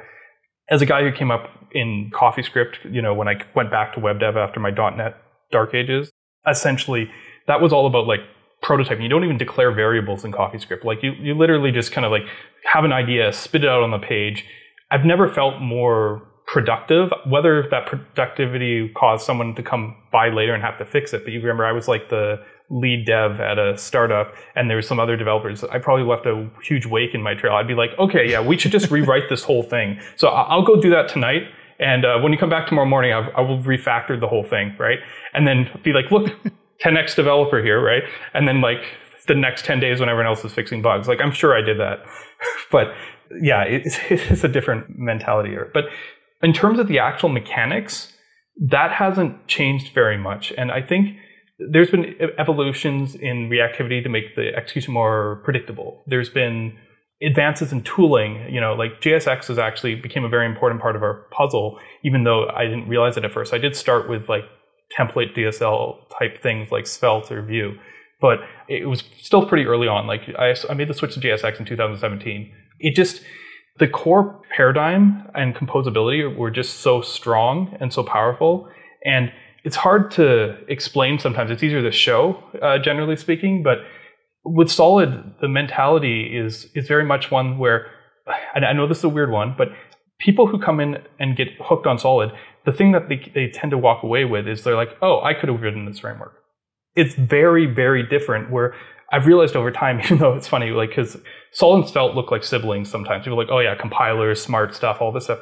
as 0.68 0.82
a 0.82 0.86
guy 0.86 1.02
who 1.02 1.12
came 1.12 1.30
up 1.30 1.48
in 1.72 2.10
CoffeeScript, 2.12 2.92
you 2.92 3.00
know, 3.00 3.14
when 3.14 3.28
I 3.28 3.36
went 3.54 3.70
back 3.70 3.94
to 3.94 4.00
web 4.00 4.20
dev 4.20 4.36
after 4.36 4.60
my 4.60 4.70
.NET 4.70 5.16
dark 5.50 5.74
ages, 5.74 6.10
essentially 6.48 7.10
that 7.46 7.60
was 7.60 7.72
all 7.72 7.86
about 7.86 8.06
like 8.06 8.20
prototyping. 8.62 9.02
You 9.02 9.08
don't 9.08 9.24
even 9.24 9.38
declare 9.38 9.72
variables 9.72 10.24
in 10.24 10.32
CoffeeScript. 10.32 10.84
Like 10.84 11.02
you, 11.02 11.12
you 11.12 11.34
literally 11.34 11.72
just 11.72 11.92
kind 11.92 12.04
of 12.04 12.12
like 12.12 12.22
have 12.64 12.84
an 12.84 12.92
idea, 12.92 13.32
spit 13.32 13.64
it 13.64 13.68
out 13.68 13.82
on 13.82 13.90
the 13.90 13.98
page. 13.98 14.46
I've 14.90 15.04
never 15.04 15.28
felt 15.28 15.60
more 15.60 16.22
productive, 16.46 17.10
whether 17.26 17.66
that 17.70 17.86
productivity 17.86 18.88
caused 18.94 19.24
someone 19.24 19.54
to 19.54 19.62
come 19.62 19.96
by 20.12 20.28
later 20.28 20.54
and 20.54 20.62
have 20.62 20.78
to 20.78 20.84
fix 20.84 21.12
it. 21.12 21.24
But 21.24 21.32
you 21.32 21.40
remember 21.40 21.64
I 21.64 21.72
was 21.72 21.88
like 21.88 22.10
the 22.10 22.44
lead 22.70 23.06
dev 23.06 23.40
at 23.40 23.58
a 23.58 23.76
startup 23.76 24.34
and 24.54 24.68
there 24.68 24.76
was 24.76 24.86
some 24.86 25.00
other 25.00 25.16
developers. 25.16 25.64
I 25.64 25.78
probably 25.78 26.04
left 26.04 26.26
a 26.26 26.48
huge 26.62 26.86
wake 26.86 27.14
in 27.14 27.22
my 27.22 27.34
trail. 27.34 27.54
I'd 27.54 27.68
be 27.68 27.74
like, 27.74 27.90
okay, 27.98 28.30
yeah, 28.30 28.40
we 28.40 28.58
should 28.58 28.72
just 28.72 28.90
rewrite 28.90 29.28
this 29.28 29.42
whole 29.42 29.62
thing. 29.62 30.00
So 30.16 30.28
I'll 30.28 30.62
go 30.62 30.80
do 30.80 30.90
that 30.90 31.08
tonight. 31.08 31.48
And 31.78 32.04
uh, 32.04 32.18
when 32.20 32.32
you 32.32 32.38
come 32.38 32.50
back 32.50 32.68
tomorrow 32.68 32.88
morning, 32.88 33.12
I've, 33.12 33.28
I 33.36 33.40
will 33.40 33.60
refactor 33.62 34.18
the 34.18 34.28
whole 34.28 34.44
thing, 34.44 34.74
right? 34.78 34.98
And 35.34 35.46
then 35.46 35.68
be 35.82 35.92
like, 35.92 36.10
look, 36.10 36.30
10x 36.84 37.14
developer 37.14 37.62
here, 37.62 37.80
right? 37.80 38.02
And 38.34 38.46
then 38.46 38.60
like 38.60 38.82
the 39.28 39.34
next 39.34 39.64
10 39.64 39.80
days 39.80 40.00
when 40.00 40.08
everyone 40.08 40.26
else 40.26 40.44
is 40.44 40.52
fixing 40.52 40.82
bugs. 40.82 41.08
Like 41.08 41.20
I'm 41.20 41.32
sure 41.32 41.56
I 41.56 41.62
did 41.62 41.78
that. 41.78 42.04
but 42.70 42.92
yeah, 43.40 43.62
it's, 43.62 43.98
it's 44.10 44.44
a 44.44 44.48
different 44.48 44.98
mentality 44.98 45.50
here. 45.50 45.70
But 45.72 45.84
in 46.42 46.52
terms 46.52 46.78
of 46.78 46.88
the 46.88 46.98
actual 46.98 47.28
mechanics, 47.28 48.12
that 48.60 48.92
hasn't 48.92 49.46
changed 49.46 49.94
very 49.94 50.18
much. 50.18 50.52
And 50.58 50.70
I 50.70 50.82
think 50.82 51.16
there's 51.70 51.90
been 51.90 52.14
evolutions 52.38 53.14
in 53.14 53.48
reactivity 53.48 54.02
to 54.02 54.08
make 54.08 54.34
the 54.34 54.54
execution 54.54 54.92
more 54.92 55.40
predictable. 55.44 56.02
There's 56.06 56.28
been 56.28 56.76
advances 57.22 57.72
in 57.72 57.82
tooling, 57.82 58.52
you 58.52 58.60
know, 58.60 58.74
like 58.74 59.00
JSX 59.00 59.46
has 59.46 59.58
actually 59.58 59.94
became 59.94 60.24
a 60.24 60.28
very 60.28 60.46
important 60.46 60.80
part 60.80 60.96
of 60.96 61.02
our 61.02 61.26
puzzle, 61.30 61.78
even 62.02 62.24
though 62.24 62.48
I 62.48 62.64
didn't 62.64 62.88
realize 62.88 63.16
it 63.16 63.24
at 63.24 63.32
first. 63.32 63.54
I 63.54 63.58
did 63.58 63.76
start 63.76 64.08
with 64.08 64.28
like 64.28 64.44
template 64.98 65.36
DSL 65.36 65.98
type 66.18 66.42
things 66.42 66.70
like 66.70 66.86
Svelte 66.86 67.30
or 67.30 67.42
Vue, 67.42 67.78
but 68.20 68.40
it 68.68 68.88
was 68.88 69.04
still 69.20 69.46
pretty 69.46 69.64
early 69.64 69.88
on. 69.88 70.06
Like 70.06 70.22
I, 70.38 70.54
I 70.68 70.74
made 70.74 70.88
the 70.88 70.94
switch 70.94 71.14
to 71.14 71.20
JSX 71.20 71.60
in 71.60 71.64
2017. 71.64 72.52
It 72.80 72.94
just, 72.94 73.22
the 73.78 73.88
core 73.88 74.40
paradigm 74.54 75.28
and 75.34 75.54
composability 75.54 76.36
were 76.36 76.50
just 76.50 76.80
so 76.80 77.00
strong 77.00 77.76
and 77.80 77.92
so 77.92 78.02
powerful. 78.02 78.68
And 79.04 79.32
it's 79.64 79.76
hard 79.76 80.10
to 80.12 80.56
explain 80.68 81.20
sometimes. 81.20 81.50
It's 81.50 81.62
easier 81.62 81.82
to 81.82 81.92
show, 81.92 82.42
uh, 82.60 82.78
generally 82.78 83.16
speaking, 83.16 83.62
but 83.62 83.78
with 84.44 84.70
solid 84.70 85.34
the 85.40 85.48
mentality 85.48 86.36
is 86.36 86.66
is 86.74 86.88
very 86.88 87.04
much 87.04 87.30
one 87.30 87.58
where 87.58 87.86
i 88.54 88.72
know 88.72 88.86
this 88.86 88.98
is 88.98 89.04
a 89.04 89.08
weird 89.08 89.30
one 89.30 89.54
but 89.56 89.68
people 90.18 90.46
who 90.46 90.58
come 90.58 90.80
in 90.80 90.96
and 91.18 91.36
get 91.36 91.48
hooked 91.60 91.86
on 91.86 91.98
solid 91.98 92.32
the 92.64 92.72
thing 92.72 92.92
that 92.92 93.08
they, 93.08 93.30
they 93.34 93.48
tend 93.48 93.70
to 93.70 93.78
walk 93.78 94.02
away 94.02 94.24
with 94.24 94.46
is 94.48 94.64
they're 94.64 94.76
like 94.76 94.96
oh 95.02 95.20
i 95.22 95.34
could 95.34 95.48
have 95.48 95.60
written 95.60 95.86
this 95.86 95.98
framework. 95.98 96.34
It's 96.94 97.14
very 97.14 97.66
very 97.66 98.02
different 98.02 98.50
where 98.50 98.74
i've 99.12 99.26
realized 99.26 99.56
over 99.56 99.70
time 99.70 100.00
even 100.04 100.18
though 100.18 100.34
it's 100.34 100.48
funny 100.48 100.70
like 100.70 100.90
because 100.90 101.16
solid 101.52 101.80
and 101.80 101.88
svelte 101.88 102.14
look 102.14 102.30
like 102.30 102.44
siblings 102.44 102.90
sometimes. 102.90 103.24
People 103.24 103.40
are 103.40 103.44
like 103.44 103.52
oh 103.52 103.60
yeah 103.60 103.74
compilers 103.74 104.42
smart 104.42 104.74
stuff 104.74 104.98
all 105.00 105.12
this 105.12 105.24
stuff 105.24 105.40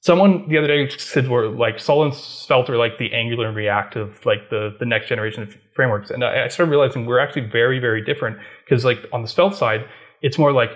someone 0.00 0.48
the 0.48 0.58
other 0.58 0.68
day 0.68 0.88
said 0.96 1.28
we're 1.28 1.48
like 1.48 1.78
svelte 1.78 2.70
are 2.70 2.76
like 2.76 2.98
the 2.98 3.12
angular 3.12 3.46
and 3.46 3.56
React 3.56 3.96
of 3.96 4.26
like 4.26 4.50
the 4.50 4.76
the 4.78 4.86
next 4.86 5.08
generation 5.08 5.42
of 5.42 5.56
frameworks. 5.74 6.10
And 6.10 6.24
i, 6.24 6.44
I 6.44 6.48
started 6.48 6.70
realizing 6.70 7.06
we're 7.06 7.18
actually 7.18 7.46
very 7.46 7.78
very 7.78 8.02
different 8.04 8.38
because 8.64 8.84
like 8.84 8.98
on 9.12 9.22
the 9.22 9.28
svelte 9.28 9.56
side 9.56 9.84
it's 10.22 10.38
more 10.38 10.52
like 10.52 10.70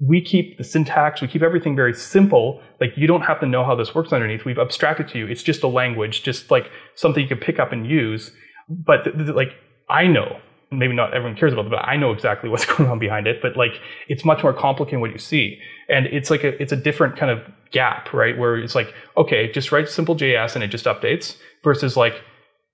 we 0.00 0.20
keep 0.20 0.58
the 0.58 0.64
syntax 0.64 1.20
we 1.20 1.28
keep 1.28 1.42
everything 1.42 1.76
very 1.76 1.94
simple. 1.94 2.60
Like 2.80 2.92
you 2.96 3.06
don't 3.06 3.22
have 3.22 3.40
to 3.40 3.46
know 3.46 3.64
how 3.64 3.74
this 3.74 3.94
works 3.94 4.12
underneath. 4.12 4.44
We've 4.44 4.58
abstracted 4.58 5.08
to 5.08 5.18
you. 5.18 5.26
It's 5.26 5.42
just 5.42 5.62
a 5.62 5.68
language 5.68 6.22
just 6.22 6.50
like 6.50 6.70
something 6.94 7.22
you 7.22 7.28
can 7.28 7.38
pick 7.38 7.58
up 7.58 7.72
and 7.72 7.86
use. 7.86 8.32
But 8.68 9.04
th- 9.04 9.16
th- 9.16 9.28
like 9.30 9.52
i 9.88 10.06
know 10.06 10.40
maybe 10.72 10.94
not 10.94 11.14
everyone 11.14 11.36
cares 11.36 11.52
about 11.52 11.66
it, 11.66 11.70
but 11.70 11.84
I 11.84 11.96
know 11.96 12.12
exactly 12.12 12.48
what's 12.50 12.64
going 12.64 12.88
on 12.88 12.98
behind 12.98 13.26
it. 13.26 13.40
But 13.42 13.56
like, 13.56 13.80
it's 14.08 14.24
much 14.24 14.42
more 14.42 14.52
complicated 14.52 14.96
than 14.96 15.00
what 15.00 15.12
you 15.12 15.18
see, 15.18 15.58
and 15.88 16.06
it's 16.06 16.30
like 16.30 16.44
a 16.44 16.60
it's 16.60 16.72
a 16.72 16.76
different 16.76 17.16
kind 17.16 17.30
of 17.30 17.40
gap, 17.70 18.12
right? 18.12 18.36
Where 18.36 18.56
it's 18.56 18.74
like, 18.74 18.92
okay, 19.16 19.50
just 19.52 19.72
write 19.72 19.88
simple 19.88 20.16
JS 20.16 20.54
and 20.54 20.64
it 20.64 20.68
just 20.68 20.84
updates, 20.84 21.36
versus 21.64 21.96
like, 21.96 22.22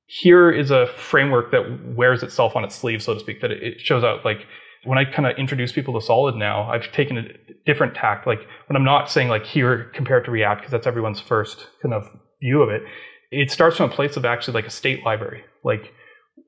here 0.07 0.51
is 0.51 0.71
a 0.71 0.87
framework 0.87 1.51
that 1.53 1.95
wears 1.97 2.23
itself 2.23 2.57
on 2.57 2.65
its 2.65 2.75
sleeve, 2.75 3.03
so 3.03 3.15
to 3.15 3.21
speak. 3.21 3.41
That 3.41 3.51
it, 3.51 3.81
shows 3.81 4.05
out 4.05 4.25
like 4.25 4.47
when 4.85 4.99
I 4.99 5.05
kind 5.05 5.27
of 5.27 5.37
introduce 5.37 5.73
people 5.73 5.99
to 5.99 6.05
Solid 6.05 6.37
now, 6.37 6.71
I've 6.71 6.91
taken 6.93 7.19
a 7.19 7.25
different 7.67 7.95
tack. 7.95 8.27
Like 8.27 8.41
when 8.67 8.77
I'm 8.77 8.85
not 8.85 9.11
saying 9.11 9.29
like 9.29 9.45
here 9.45 9.91
compared 9.95 10.25
to 10.25 10.31
React 10.31 10.63
because 10.63 10.73
that's 10.73 10.87
everyone's 10.87 11.21
first 11.21 11.67
kind 11.83 11.95
of 11.95 12.09
view 12.41 12.63
of 12.63 12.71
it. 12.71 12.83
It 13.31 13.51
starts 13.51 13.77
from 13.77 13.91
a 13.91 13.95
place 13.95 14.17
of 14.17 14.25
actually 14.25 14.55
like 14.55 14.67
a 14.67 14.71
state 14.71 15.05
library. 15.05 15.45
Like 15.65 15.93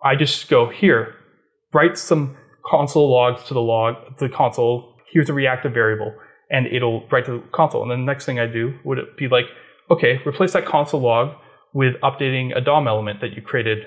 I 0.03 0.17
just 0.17 0.49
go 0.49 0.69
here, 0.69 1.15
write 1.73 1.99
some 1.99 2.37
console 2.65 3.11
logs 3.11 3.45
to 3.45 3.55
the 3.55 3.61
log, 3.61 3.97
the 4.19 4.29
console. 4.29 4.97
Here's 5.13 5.29
a 5.29 5.33
reactive 5.33 5.73
variable, 5.73 6.15
and 6.51 6.67
it'll 6.67 7.07
write 7.09 7.27
to 7.27 7.33
the 7.33 7.43
console. 7.53 7.83
And 7.83 7.91
then 7.91 8.01
the 8.01 8.13
next 8.13 8.27
thing 8.27 8.39
I 8.39 8.47
do 8.47 8.79
would 8.85 8.99
be 9.17 9.29
like, 9.29 9.47
okay, 9.91 10.21
replace 10.27 10.53
that 10.53 10.67
console 10.67 11.01
log 11.01 11.35
with 11.73 11.95
updating 12.03 12.57
a 12.57 12.61
DOM 12.61 12.89
element 12.89 13.21
that 13.21 13.33
you 13.35 13.43
created, 13.43 13.87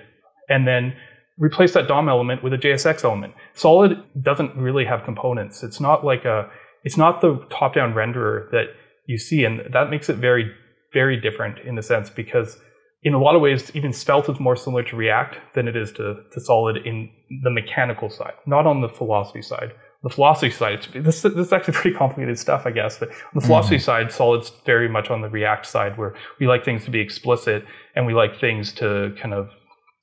and 0.50 0.68
then 0.68 0.96
replace 1.38 1.74
that 1.74 1.88
DOM 1.88 2.10
element 2.10 2.44
with 2.44 2.54
a 2.54 2.58
JSX 2.58 3.04
element. 3.04 3.34
Solid 3.54 4.04
doesn't 4.22 4.56
really 4.56 4.86
have 4.86 5.04
components. 5.04 5.64
It's 5.64 5.80
not 5.80 6.06
like 6.06 6.26
a, 6.26 6.50
it's 6.84 6.98
not 6.98 7.22
the 7.22 7.46
top-down 7.50 7.94
renderer 7.94 8.50
that 8.52 8.68
you 9.06 9.18
see, 9.18 9.44
and 9.44 9.62
that 9.74 9.90
makes 9.90 10.10
it 10.10 10.18
very, 10.18 10.52
very 10.94 11.20
different 11.20 11.60
in 11.60 11.76
the 11.76 11.84
sense 11.84 12.10
because 12.10 12.58
in 13.04 13.14
a 13.14 13.20
lot 13.20 13.36
of 13.36 13.42
ways, 13.42 13.72
even 13.76 13.92
Svelte 13.92 14.30
is 14.30 14.40
more 14.40 14.56
similar 14.56 14.84
to 14.84 14.96
React 14.96 15.38
than 15.56 15.68
it 15.68 15.76
is 15.76 15.92
to, 15.94 16.24
to 16.32 16.40
Solid 16.40 16.78
in 16.78 17.10
the 17.44 17.52
mechanical 17.52 18.10
side, 18.10 18.34
not 18.46 18.66
on 18.66 18.82
the 18.82 18.90
philosophy 18.90 19.42
side. 19.42 19.74
The 20.04 20.10
philosophy 20.10 20.52
side, 20.52 20.86
this, 20.94 21.22
this 21.22 21.34
is 21.34 21.54
actually 21.54 21.74
pretty 21.82 21.98
complicated 21.98 22.38
stuff, 22.40 22.64
I 22.66 22.72
guess. 22.72 22.98
But 22.98 23.10
on 23.10 23.16
the 23.36 23.42
hmm. 23.42 23.48
philosophy 23.48 23.80
side, 23.80 24.12
Solid's 24.12 24.52
very 24.66 24.90
much 24.90 25.10
on 25.10 25.22
the 25.22 25.30
React 25.30 25.66
side, 25.66 25.98
where 25.98 26.16
we 26.40 26.48
like 26.48 26.64
things 26.66 26.86
to 26.86 26.92
be 26.92 27.00
explicit 27.00 27.66
and 27.96 28.06
we 28.06 28.14
like 28.14 28.40
things 28.40 28.74
to 28.74 29.16
kind 29.20 29.34
of 29.34 29.50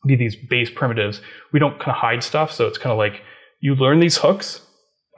be 0.07 0.17
these 0.17 0.37
base 0.37 0.71
primitives. 0.71 1.21
We 1.53 1.59
don't 1.59 1.79
kind 1.79 1.91
of 1.91 1.97
hide 1.97 2.23
stuff, 2.23 2.53
so 2.53 2.67
it's 2.67 2.79
kind 2.79 2.93
of 2.93 2.99
like 2.99 3.23
you 3.61 3.75
learn 3.75 4.01
these 4.01 4.17
hooks, 4.17 4.63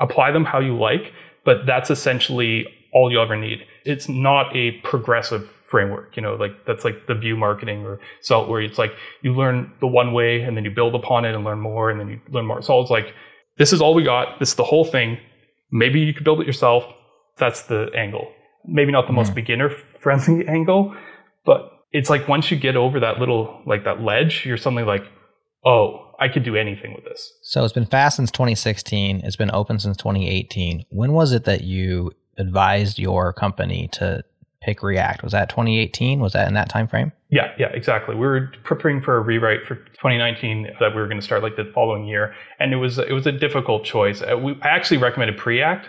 apply 0.00 0.32
them 0.32 0.44
how 0.44 0.58
you 0.58 0.76
like, 0.76 1.12
but 1.44 1.66
that's 1.66 1.90
essentially 1.90 2.66
all 2.92 3.10
you 3.10 3.20
ever 3.20 3.36
need. 3.36 3.60
It's 3.84 4.08
not 4.08 4.54
a 4.54 4.72
progressive 4.82 5.48
framework, 5.72 6.14
you 6.16 6.22
know, 6.22 6.34
like 6.34 6.52
that's 6.66 6.84
like 6.84 7.06
the 7.08 7.14
Vue 7.14 7.34
marketing 7.36 7.84
or 7.84 7.98
Salt, 8.20 8.48
where 8.48 8.60
it's 8.60 8.78
like 8.78 8.92
you 9.22 9.34
learn 9.34 9.72
the 9.80 9.86
one 9.88 10.12
way 10.12 10.42
and 10.42 10.56
then 10.56 10.64
you 10.64 10.70
build 10.70 10.94
upon 10.94 11.24
it 11.24 11.34
and 11.34 11.42
learn 11.44 11.58
more 11.58 11.90
and 11.90 11.98
then 11.98 12.08
you 12.08 12.20
learn 12.30 12.46
more. 12.46 12.62
So 12.62 12.80
it's 12.80 12.90
like 12.90 13.14
this 13.56 13.72
is 13.72 13.80
all 13.80 13.94
we 13.94 14.04
got. 14.04 14.38
This 14.38 14.50
is 14.50 14.54
the 14.54 14.64
whole 14.64 14.84
thing. 14.84 15.18
Maybe 15.72 16.00
you 16.00 16.12
could 16.14 16.24
build 16.24 16.40
it 16.40 16.46
yourself. 16.46 16.84
That's 17.38 17.62
the 17.62 17.90
angle. 17.96 18.30
Maybe 18.66 18.92
not 18.92 19.06
the 19.06 19.14
most 19.14 19.28
hmm. 19.28 19.34
beginner 19.34 19.70
friendly 20.00 20.46
angle, 20.58 20.94
but 21.44 21.70
it's 21.90 22.10
like 22.10 22.28
once 22.28 22.50
you 22.50 22.58
get 22.58 22.76
over 22.76 23.00
that 23.00 23.18
little 23.18 23.62
like 23.66 23.84
that 23.84 24.02
ledge, 24.02 24.44
you're 24.46 24.58
suddenly 24.58 24.84
like, 24.84 25.04
oh, 25.64 26.12
I 26.20 26.28
could 26.28 26.44
do 26.44 26.54
anything 26.54 26.94
with 26.94 27.04
this. 27.04 27.32
So 27.42 27.64
it's 27.64 27.72
been 27.72 27.86
fast 27.86 28.16
since 28.16 28.30
2016. 28.30 29.22
It's 29.24 29.36
been 29.36 29.50
open 29.50 29.78
since 29.78 29.96
2018. 29.96 30.84
When 30.90 31.12
was 31.12 31.32
it 31.32 31.44
that 31.44 31.62
you 31.62 32.12
advised 32.38 32.98
your 32.98 33.32
company 33.32 33.88
to 33.92 34.22
pick 34.62 34.82
React? 34.82 35.22
Was 35.22 35.32
that 35.32 35.48
2018? 35.48 36.20
Was 36.20 36.32
that 36.32 36.48
in 36.48 36.54
that 36.54 36.68
time 36.68 36.88
frame? 36.88 37.12
Yeah, 37.30 37.52
yeah, 37.58 37.68
exactly. 37.68 38.14
We 38.14 38.26
were 38.26 38.52
preparing 38.64 39.00
for 39.00 39.16
a 39.16 39.20
rewrite 39.20 39.64
for 39.64 39.76
2019 39.76 40.70
that 40.80 40.94
we 40.94 41.00
were 41.00 41.06
going 41.06 41.20
to 41.20 41.24
start 41.24 41.42
like 41.42 41.56
the 41.56 41.70
following 41.74 42.06
year, 42.06 42.34
and 42.58 42.72
it 42.72 42.76
was 42.76 42.98
it 42.98 43.12
was 43.12 43.26
a 43.26 43.32
difficult 43.32 43.84
choice. 43.84 44.22
Uh, 44.22 44.36
we, 44.36 44.52
I 44.62 44.68
actually 44.68 44.98
recommended 44.98 45.38
Preact 45.38 45.86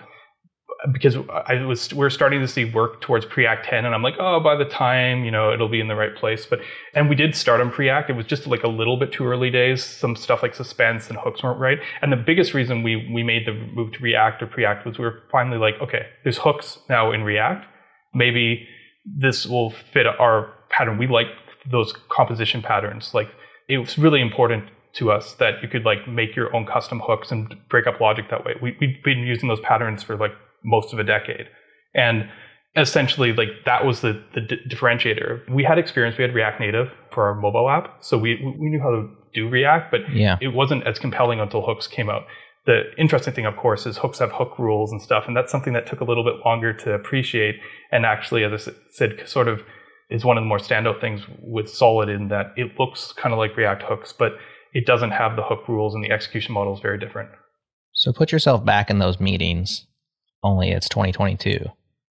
because 0.92 1.16
I 1.48 1.64
was 1.64 1.94
we 1.94 2.06
are 2.06 2.10
starting 2.10 2.42
to 2.42 2.48
see 2.48 2.66
work 2.66 3.02
towards 3.02 3.26
Preact 3.26 3.64
10, 3.70 3.86
and 3.86 3.96
I'm 3.96 4.02
like, 4.02 4.16
oh, 4.20 4.40
by 4.40 4.56
the 4.56 4.66
time 4.66 5.24
you 5.24 5.32
know 5.32 5.54
it'll 5.54 5.70
be 5.70 5.80
in 5.80 5.88
the 5.88 5.96
right 5.96 6.16
place. 6.16 6.46
But 6.46 6.60
and 6.94 7.10
we 7.10 7.16
did 7.16 7.36
start 7.36 7.62
on 7.62 7.72
Preact. 7.72 8.10
It 8.10 8.14
was 8.14 8.26
just 8.26 8.48
like 8.48 8.64
a 8.64 8.68
little 8.68 8.98
bit 8.98 9.12
too 9.12 9.26
early 9.26 9.50
days. 9.50 9.84
Some 9.84 10.16
stuff 10.16 10.44
like 10.44 10.54
suspense 10.56 11.10
and 11.10 11.18
hooks 11.18 11.44
weren't 11.44 11.60
right. 11.60 11.80
And 12.02 12.12
the 12.12 12.18
biggest 12.18 12.54
reason 12.54 12.84
we 12.84 13.10
we 13.14 13.24
made 13.24 13.48
the 13.48 13.54
move 13.54 13.94
to 13.94 14.00
React 14.00 14.44
or 14.44 14.48
Preact 14.48 14.86
was 14.86 14.98
we 14.98 15.06
were 15.06 15.24
finally 15.32 15.58
like, 15.58 15.76
okay, 15.82 16.08
there's 16.24 16.38
hooks 16.38 16.80
now 16.90 17.12
in 17.12 17.24
React. 17.24 17.68
Maybe 18.14 18.68
this 19.06 19.46
will 19.46 19.72
fit 19.72 20.06
our 20.08 20.54
pattern. 20.70 20.98
We 20.98 21.08
like 21.08 21.28
those 21.70 21.94
composition 22.10 22.62
patterns. 22.62 23.14
Like 23.14 23.30
it 23.70 23.78
was 23.78 23.98
really 23.98 24.22
important 24.22 24.66
to 24.94 25.12
us 25.12 25.34
that 25.36 25.62
you 25.62 25.68
could 25.68 25.84
like 25.86 26.08
make 26.08 26.36
your 26.36 26.56
own 26.56 26.66
custom 26.66 27.02
hooks 27.04 27.32
and 27.32 27.54
break 27.70 27.88
up 27.88 28.00
logic 28.00 28.26
that 28.30 28.46
way. 28.46 28.54
We, 28.62 28.78
we've 28.80 29.04
been 29.04 29.20
using 29.20 29.50
those 29.50 29.60
patterns 29.62 30.04
for 30.04 30.16
like 30.18 30.32
most 30.64 30.94
of 30.94 31.00
a 31.00 31.04
decade. 31.04 31.48
And 31.96 32.30
essentially 32.76 33.34
like 33.34 33.50
that 33.66 33.86
was 33.86 34.02
the, 34.02 34.22
the 34.34 34.42
d- 34.42 34.58
differentiator. 34.70 35.50
We 35.50 35.64
had 35.64 35.78
experience, 35.78 36.18
we 36.18 36.24
had 36.24 36.34
React 36.34 36.60
Native 36.60 36.88
for 37.12 37.28
our 37.28 37.36
mobile 37.36 37.70
app. 37.70 37.98
So 38.04 38.18
we, 38.18 38.36
we 38.60 38.70
knew 38.70 38.80
how 38.82 38.92
to 38.92 39.10
do 39.34 39.50
React, 39.50 39.92
but 39.92 40.02
Yeah. 40.16 40.38
it 40.42 40.50
wasn't 40.50 40.86
as 40.86 41.00
compelling 41.00 41.40
until 41.40 41.62
hooks 41.66 41.88
came 41.88 42.10
out. 42.10 42.24
The 42.66 42.84
interesting 42.98 43.34
thing, 43.34 43.46
of 43.46 43.58
course, 43.58 43.86
is 43.86 43.98
hooks 43.98 44.20
have 44.20 44.32
hook 44.32 44.58
rules 44.58 44.92
and 44.92 45.02
stuff. 45.02 45.26
And 45.28 45.36
that's 45.36 45.52
something 45.52 45.74
that 45.74 45.86
took 45.86 46.00
a 46.00 46.06
little 46.06 46.24
bit 46.24 46.46
longer 46.46 46.74
to 46.74 46.94
appreciate. 46.94 47.56
And 47.92 48.06
actually, 48.06 48.44
as 48.44 48.68
I 48.68 48.72
said, 48.90 49.24
sort 49.26 49.48
of 49.48 49.62
is 50.10 50.24
one 50.24 50.38
of 50.38 50.44
the 50.44 50.48
more 50.48 50.60
standout 50.60 51.02
things 51.02 51.22
with 51.42 51.70
Solid 51.70 52.08
in 52.08 52.30
that 52.30 52.54
it 52.56 52.80
looks 52.80 53.12
kind 53.14 53.34
of 53.34 53.40
like 53.40 53.58
React 53.58 53.84
hooks, 53.84 54.14
but 54.14 54.34
it 54.74 54.86
doesn't 54.86 55.12
have 55.12 55.36
the 55.36 55.44
hook 55.44 55.68
rules 55.68 55.96
and 55.96 56.04
the 56.04 56.12
execution 56.12 56.54
model 56.54 56.74
is 56.74 56.80
very 56.82 57.00
different. 57.00 57.30
So 57.94 58.12
put 58.14 58.32
yourself 58.32 58.66
back 58.66 58.90
in 58.90 59.00
those 59.00 59.20
meetings, 59.20 59.86
only 60.44 60.72
it's 60.72 60.90
2022. 60.90 61.66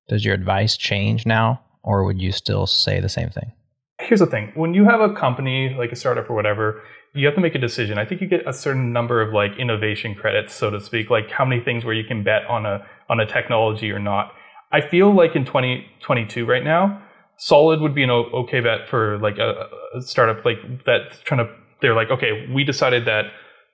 Does 0.09 0.25
your 0.25 0.33
advice 0.33 0.77
change 0.77 1.25
now, 1.25 1.61
or 1.83 2.03
would 2.03 2.21
you 2.21 2.31
still 2.31 2.67
say 2.67 2.99
the 2.99 3.09
same 3.09 3.29
thing? 3.29 3.51
Here's 3.99 4.19
the 4.19 4.25
thing 4.25 4.51
when 4.55 4.73
you 4.73 4.85
have 4.85 5.01
a 5.01 5.13
company, 5.13 5.75
like 5.77 5.91
a 5.91 5.95
startup 5.95 6.29
or 6.29 6.33
whatever, 6.33 6.81
you 7.13 7.25
have 7.25 7.35
to 7.35 7.41
make 7.41 7.55
a 7.55 7.59
decision. 7.59 7.97
I 7.97 8.05
think 8.05 8.21
you 8.21 8.27
get 8.27 8.47
a 8.47 8.53
certain 8.53 8.93
number 8.93 9.21
of 9.21 9.33
like 9.33 9.57
innovation 9.57 10.15
credits, 10.15 10.53
so 10.53 10.69
to 10.69 10.79
speak, 10.79 11.09
like 11.09 11.29
how 11.29 11.45
many 11.45 11.61
things 11.61 11.83
where 11.83 11.93
you 11.93 12.03
can 12.03 12.23
bet 12.23 12.45
on 12.47 12.65
a 12.65 12.85
on 13.09 13.19
a 13.19 13.25
technology 13.25 13.91
or 13.91 13.99
not. 13.99 14.33
I 14.71 14.81
feel 14.81 15.13
like 15.13 15.35
in 15.35 15.43
2022 15.45 16.45
right 16.45 16.63
now, 16.63 17.01
Solid 17.37 17.81
would 17.81 17.93
be 17.95 18.03
an 18.03 18.11
okay 18.11 18.59
bet 18.61 18.87
for 18.87 19.17
like 19.17 19.37
a, 19.39 19.67
a 19.95 20.01
startup 20.01 20.45
like 20.45 20.57
that's 20.85 21.19
trying 21.21 21.45
to. 21.45 21.53
They're 21.81 21.95
like, 21.95 22.11
okay, 22.11 22.47
we 22.53 22.63
decided 22.63 23.05
that 23.05 23.25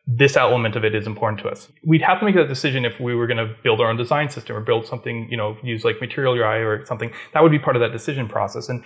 this 0.07 0.37
element 0.37 0.77
of 0.77 0.85
it 0.85 0.95
is 0.95 1.05
important 1.05 1.41
to 1.41 1.49
us. 1.49 1.69
We'd 1.85 2.01
have 2.01 2.19
to 2.19 2.25
make 2.25 2.35
that 2.35 2.47
decision 2.47 2.85
if 2.85 2.97
we 2.97 3.13
were 3.13 3.27
going 3.27 3.45
to 3.45 3.53
build 3.61 3.81
our 3.81 3.89
own 3.89 3.97
design 3.97 4.29
system 4.29 4.55
or 4.55 4.61
build 4.61 4.87
something, 4.87 5.27
you 5.29 5.35
know, 5.35 5.57
use 5.61 5.83
like 5.83 5.99
Material 5.99 6.33
UI 6.33 6.63
or 6.63 6.85
something. 6.85 7.11
That 7.33 7.43
would 7.43 7.51
be 7.51 7.59
part 7.59 7.75
of 7.75 7.81
that 7.81 7.91
decision 7.91 8.29
process. 8.29 8.69
And 8.69 8.81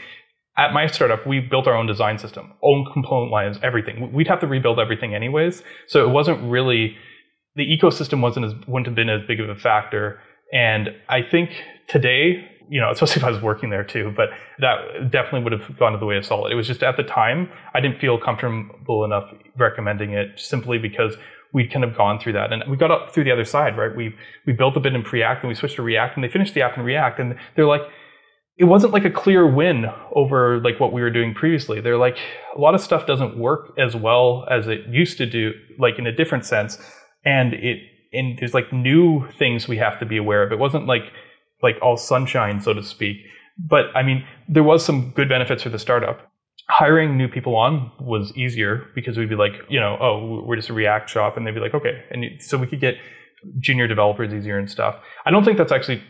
at 0.58 0.74
my 0.74 0.88
startup, 0.88 1.26
we 1.26 1.40
built 1.40 1.68
our 1.68 1.76
own 1.76 1.88
design 1.88 2.18
system, 2.18 2.52
own 2.62 2.86
component 2.92 3.32
lines, 3.32 3.58
everything. 3.64 4.12
We'd 4.12 4.28
have 4.28 4.42
to 4.42 4.48
rebuild 4.48 4.80
everything 4.80 5.16
anyways. 5.16 5.64
So 5.88 6.08
it 6.08 6.12
wasn't 6.12 6.50
really 6.50 6.98
the 7.56 7.66
ecosystem 7.66 8.22
wasn't 8.22 8.46
as 8.46 8.54
wouldn't 8.68 8.88
have 8.88 8.96
been 8.96 9.10
as 9.10 9.22
big 9.28 9.40
of 9.40 9.50
a 9.50 9.56
factor. 9.56 10.20
And 10.54 10.90
I 11.10 11.22
think 11.22 11.52
today, 11.88 12.48
you 12.70 12.80
know, 12.82 12.90
especially 12.92 13.22
if 13.22 13.24
I 13.24 13.32
was 13.32 13.42
working 13.42 13.70
there 13.70 13.84
too, 13.84 14.14
but 14.16 14.30
that 14.60 15.12
definitely 15.12 15.44
would 15.44 15.54
have 15.54 15.78
gone 15.78 15.94
to 15.94 15.98
the 15.98 16.06
way 16.06 16.18
of 16.18 16.26
solid. 16.26 16.52
It 16.52 16.56
was 16.56 16.68
just 16.68 16.84
at 16.84 16.98
the 16.98 17.04
time 17.04 17.50
I 17.74 17.80
didn't 17.80 18.00
feel 18.00 18.18
comfortable 18.18 19.06
enough 19.06 19.34
recommending 19.58 20.12
it 20.12 20.40
simply 20.40 20.78
because 20.78 21.16
we'd 21.54 21.72
kind 21.72 21.84
of 21.84 21.98
gone 21.98 22.20
through 22.20 22.34
that 22.34 22.54
and 22.54 22.64
we 22.70 22.78
got 22.78 22.92
up 22.92 23.14
through 23.14 23.26
the 23.26 23.32
other 23.32 23.46
side, 23.46 23.78
right? 23.78 23.96
We 23.96 24.16
we 24.46 24.54
built 24.54 24.78
a 24.78 24.80
bit 24.80 24.94
in 24.94 25.04
Preact 25.04 25.42
and 25.42 25.50
we 25.50 25.56
switched 25.56 25.76
to 25.76 25.82
React 25.82 26.18
and 26.18 26.24
they 26.24 26.30
finished 26.30 26.54
the 26.54 26.62
app 26.62 26.78
in 26.78 26.84
React 26.84 27.20
and 27.20 27.36
they're 27.56 27.66
like 27.66 27.82
it 28.58 28.66
wasn't 28.66 28.94
like 28.94 29.06
a 29.06 29.10
clear 29.10 29.48
win 29.48 29.86
over 30.14 30.60
like 30.60 30.80
what 30.80 30.94
we 30.94 31.02
were 31.02 31.10
doing 31.10 31.34
previously. 31.34 31.82
They're 31.82 31.98
like 31.98 32.18
a 32.56 32.60
lot 32.60 32.76
of 32.76 32.82
stuff 32.82 33.08
doesn't 33.08 33.38
work 33.38 33.74
as 33.78 33.96
well 33.96 34.46
as 34.50 34.68
it 34.68 34.82
used 34.90 35.18
to 35.18 35.26
do, 35.26 35.52
like 35.80 35.98
in 35.98 36.06
a 36.06 36.12
different 36.12 36.46
sense. 36.46 36.78
And 37.26 37.54
it 37.54 37.80
and 38.14 38.38
there's 38.40 38.54
like 38.54 38.72
new 38.74 39.28
things 39.40 39.68
we 39.68 39.78
have 39.78 40.00
to 40.00 40.06
be 40.06 40.18
aware 40.18 40.44
of. 40.44 40.52
It 40.52 40.60
wasn't 40.60 40.86
like 40.86 41.04
like 41.64 41.78
all 41.82 41.98
sunshine, 41.98 42.62
so 42.62 42.74
to 42.74 42.84
speak. 42.84 43.18
But 43.58 43.86
I 43.96 44.04
mean, 44.04 44.26
there 44.48 44.64
was 44.64 44.84
some 44.84 45.12
good 45.12 45.30
benefits 45.30 45.64
for 45.64 45.70
the 45.70 45.80
startup. 45.80 46.28
Hiring 46.70 47.18
new 47.18 47.28
people 47.28 47.56
on 47.56 47.92
was 48.00 48.32
easier 48.36 48.86
because 48.96 49.18
we'd 49.18 49.30
be 49.30 49.36
like, 49.36 49.54
you 49.70 49.80
know, 49.80 49.98
oh, 50.00 50.44
we're 50.46 50.56
just 50.56 50.70
a 50.70 50.74
React 50.74 51.10
shop, 51.10 51.36
and 51.36 51.46
they'd 51.46 51.52
be 51.52 51.60
like, 51.60 51.74
okay, 51.74 52.04
and 52.12 52.26
so 52.42 52.58
we 52.58 52.68
could 52.68 52.80
get 52.80 52.96
junior 53.60 53.88
developers 53.88 54.34
easier 54.34 54.58
and 54.58 54.70
stuff. 54.70 54.96
I 55.26 55.32
don't 55.32 55.44
think 55.44 55.58
that's 55.58 55.72
actually 55.72 56.02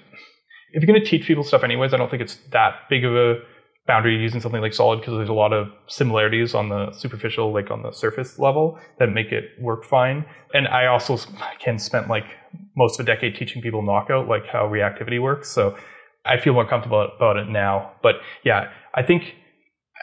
if 0.73 0.81
you're 0.81 0.87
going 0.87 1.03
to 1.03 1.05
teach 1.05 1.25
people 1.25 1.43
stuff 1.43 1.63
anyways, 1.63 1.93
I 1.93 1.97
don't 1.97 2.09
think 2.09 2.21
it's 2.21 2.35
that 2.51 2.75
big 2.89 3.05
of 3.05 3.15
a 3.15 3.39
boundary 3.87 4.15
using 4.15 4.39
something 4.39 4.61
like 4.61 4.73
Solid 4.73 4.99
because 4.99 5.15
there's 5.15 5.29
a 5.29 5.33
lot 5.33 5.53
of 5.53 5.67
similarities 5.87 6.53
on 6.53 6.69
the 6.69 6.91
superficial, 6.93 7.53
like 7.53 7.71
on 7.71 7.81
the 7.81 7.91
surface 7.91 8.37
level 8.39 8.79
that 8.99 9.07
make 9.07 9.31
it 9.31 9.45
work 9.59 9.83
fine. 9.83 10.25
And 10.53 10.67
I 10.67 10.85
also, 10.85 11.17
can 11.59 11.79
spent 11.79 12.07
like 12.07 12.25
most 12.75 12.99
of 12.99 13.05
a 13.05 13.07
decade 13.07 13.35
teaching 13.35 13.61
people 13.61 13.81
Knockout, 13.81 14.27
like 14.27 14.45
how 14.45 14.67
reactivity 14.67 15.21
works. 15.21 15.49
So 15.49 15.75
I 16.25 16.39
feel 16.39 16.53
more 16.53 16.67
comfortable 16.67 17.09
about 17.15 17.37
it 17.37 17.49
now. 17.49 17.91
But 18.03 18.15
yeah, 18.43 18.71
I 18.93 19.03
think 19.03 19.35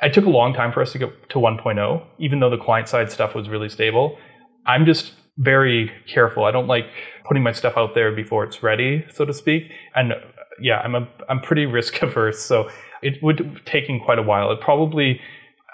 it 0.02 0.12
took 0.12 0.26
a 0.26 0.30
long 0.30 0.54
time 0.54 0.72
for 0.72 0.82
us 0.82 0.92
to 0.92 0.98
get 0.98 1.30
to 1.30 1.38
1.0, 1.38 2.06
even 2.18 2.40
though 2.40 2.50
the 2.50 2.58
client 2.58 2.88
side 2.88 3.10
stuff 3.10 3.34
was 3.34 3.48
really 3.48 3.68
stable. 3.68 4.18
I'm 4.66 4.84
just 4.86 5.12
very 5.38 5.90
careful. 6.12 6.44
I 6.44 6.50
don't 6.50 6.66
like 6.66 6.86
putting 7.26 7.42
my 7.42 7.52
stuff 7.52 7.74
out 7.76 7.94
there 7.94 8.14
before 8.14 8.44
it's 8.44 8.62
ready, 8.62 9.04
so 9.12 9.24
to 9.24 9.32
speak. 9.32 9.70
And 9.94 10.12
yeah, 10.60 10.78
I'm 10.78 10.94
a 10.94 11.08
I'm 11.28 11.40
pretty 11.40 11.66
risk 11.66 12.00
averse, 12.02 12.40
so 12.40 12.68
it 13.02 13.22
would 13.22 13.38
have 13.38 13.64
taken 13.64 14.00
quite 14.00 14.18
a 14.18 14.22
while. 14.22 14.50
It 14.52 14.60
probably 14.60 15.20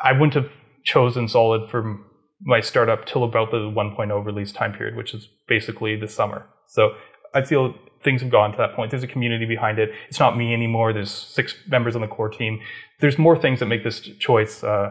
I 0.03 0.13
wouldn't 0.13 0.35
have 0.35 0.51
chosen 0.85 1.29
Solid 1.29 1.71
for 1.71 1.99
my 2.43 2.61
startup 2.61 3.07
till 3.07 3.25
about 3.25 3.51
the 3.51 3.59
1.0 3.59 4.25
release 4.25 4.53
time 4.53 4.73
period, 4.73 4.97
which 4.97 5.15
is 5.15 5.29
basically 5.49 5.97
the 5.97 6.09
summer. 6.09 6.47
So 6.67 6.95
I 7.35 7.43
feel 7.43 7.75
things 8.03 8.21
have 8.21 8.31
gone 8.31 8.53
to 8.53 8.59
that 8.59 8.75
point. 8.75 8.91
There's 8.91 9.03
a 9.03 9.09
community 9.09 9.47
behind 9.47 9.79
it. 9.79 9.91
It's 10.09 10.21
not 10.21 10.37
me 10.37 10.53
anymore. 10.53 10.93
There's 10.93 11.11
six 11.11 11.55
members 11.67 11.95
on 11.95 12.03
the 12.03 12.07
core 12.07 12.29
team. 12.29 12.61
There's 13.01 13.19
more 13.19 13.37
things 13.37 13.61
that 13.61 13.67
make 13.67 13.83
this 13.83 14.01
choice 14.01 14.63
uh, 14.63 14.91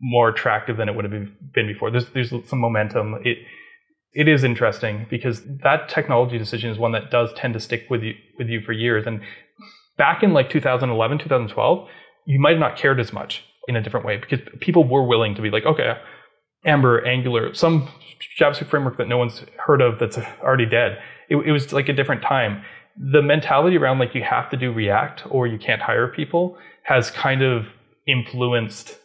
more 0.00 0.28
attractive 0.28 0.76
than 0.76 0.88
it 0.88 0.94
would 0.94 1.04
have 1.04 1.12
been 1.52 1.66
before. 1.66 1.90
There's 1.90 2.08
there's 2.10 2.32
some 2.48 2.60
momentum. 2.60 3.16
It 3.24 3.38
it 4.14 4.28
is 4.28 4.44
interesting 4.44 5.06
because 5.10 5.42
that 5.62 5.88
technology 5.88 6.38
decision 6.38 6.70
is 6.70 6.78
one 6.78 6.92
that 6.92 7.10
does 7.10 7.32
tend 7.34 7.54
to 7.54 7.60
stick 7.60 7.86
with 7.90 8.02
you 8.02 8.14
with 8.38 8.48
you 8.48 8.60
for 8.60 8.72
years. 8.72 9.06
And 9.06 9.20
back 9.98 10.22
in 10.22 10.32
like 10.32 10.50
2011, 10.50 11.18
2012, 11.18 11.88
you 12.26 12.38
might 12.38 12.50
have 12.50 12.60
not 12.60 12.76
cared 12.76 13.00
as 13.00 13.12
much 13.12 13.44
in 13.66 13.76
a 13.76 13.82
different 13.82 14.06
way 14.06 14.16
because 14.16 14.40
people 14.60 14.86
were 14.86 15.04
willing 15.04 15.34
to 15.34 15.42
be 15.42 15.50
like, 15.50 15.64
okay, 15.64 15.94
Ember, 16.64 17.04
Angular, 17.04 17.52
some 17.54 17.88
JavaScript 18.38 18.68
framework 18.68 18.96
that 18.98 19.08
no 19.08 19.18
one's 19.18 19.44
heard 19.58 19.80
of 19.80 19.98
that's 19.98 20.18
already 20.42 20.66
dead. 20.66 20.98
It, 21.28 21.36
it 21.36 21.52
was 21.52 21.72
like 21.72 21.88
a 21.88 21.92
different 21.92 22.22
time. 22.22 22.62
The 22.96 23.22
mentality 23.22 23.76
around 23.76 23.98
like 23.98 24.14
you 24.14 24.22
have 24.22 24.48
to 24.50 24.56
do 24.56 24.72
React 24.72 25.24
or 25.28 25.46
you 25.46 25.58
can't 25.58 25.82
hire 25.82 26.06
people 26.06 26.56
has 26.84 27.10
kind 27.10 27.42
of 27.42 27.66
influenced 28.06 28.98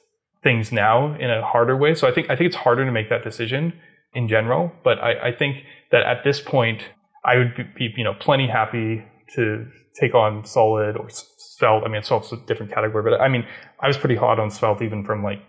things 0.43 0.71
now 0.71 1.15
in 1.15 1.29
a 1.29 1.43
harder 1.43 1.75
way. 1.75 1.95
So 1.95 2.07
I 2.07 2.11
think 2.11 2.29
I 2.29 2.35
think 2.35 2.47
it's 2.47 2.55
harder 2.55 2.85
to 2.85 2.91
make 2.91 3.09
that 3.09 3.23
decision 3.23 3.73
in 4.13 4.27
general. 4.27 4.71
But 4.83 4.99
I, 4.99 5.29
I 5.29 5.31
think 5.31 5.57
that 5.91 6.03
at 6.03 6.23
this 6.23 6.39
point, 6.41 6.83
I 7.25 7.37
would 7.37 7.53
be, 7.75 7.93
you 7.95 8.03
know 8.03 8.13
plenty 8.19 8.47
happy 8.47 9.03
to 9.35 9.67
take 9.99 10.15
on 10.15 10.45
Solid 10.45 10.97
or 10.97 11.07
Svelte. 11.09 11.83
I 11.85 11.89
mean, 11.89 12.01
Svelte's 12.01 12.31
a 12.31 12.37
different 12.47 12.73
category, 12.73 13.03
but 13.03 13.19
I 13.21 13.27
mean, 13.27 13.45
I 13.79 13.87
was 13.87 13.97
pretty 13.97 14.15
hot 14.15 14.39
on 14.39 14.49
Svelte 14.49 14.81
even 14.81 15.03
from 15.03 15.23
like 15.23 15.39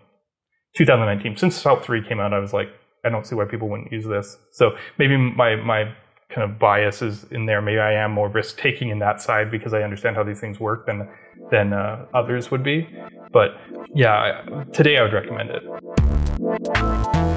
2019. 0.75 1.37
Since 1.37 1.55
Svelte 1.55 1.83
3 1.83 2.07
came 2.07 2.19
out, 2.19 2.33
I 2.33 2.39
was 2.39 2.53
like, 2.53 2.67
I 3.05 3.09
don't 3.09 3.25
see 3.25 3.35
why 3.35 3.45
people 3.45 3.69
wouldn't 3.69 3.91
use 3.91 4.05
this. 4.05 4.37
So 4.51 4.71
maybe 4.97 5.17
my 5.17 5.55
my 5.55 5.93
kind 6.29 6.49
of 6.49 6.59
bias 6.59 7.01
is 7.01 7.25
in 7.31 7.45
there. 7.45 7.61
Maybe 7.61 7.79
I 7.79 7.93
am 7.93 8.11
more 8.11 8.29
risk 8.29 8.57
taking 8.57 8.89
in 8.89 8.99
that 8.99 9.21
side 9.21 9.51
because 9.51 9.73
I 9.73 9.81
understand 9.81 10.15
how 10.15 10.23
these 10.23 10.39
things 10.39 10.59
work 10.59 10.85
than 10.85 11.09
than 11.49 11.73
uh, 11.73 12.05
others 12.13 12.51
would 12.51 12.63
be. 12.63 12.87
But 13.31 13.51
yeah, 13.93 14.43
today 14.73 14.97
I 14.97 15.03
would 15.03 15.13
recommend 15.13 15.49
it. 15.51 17.30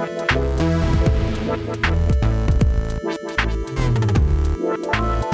Thank 0.00 0.30
you. 5.24 5.29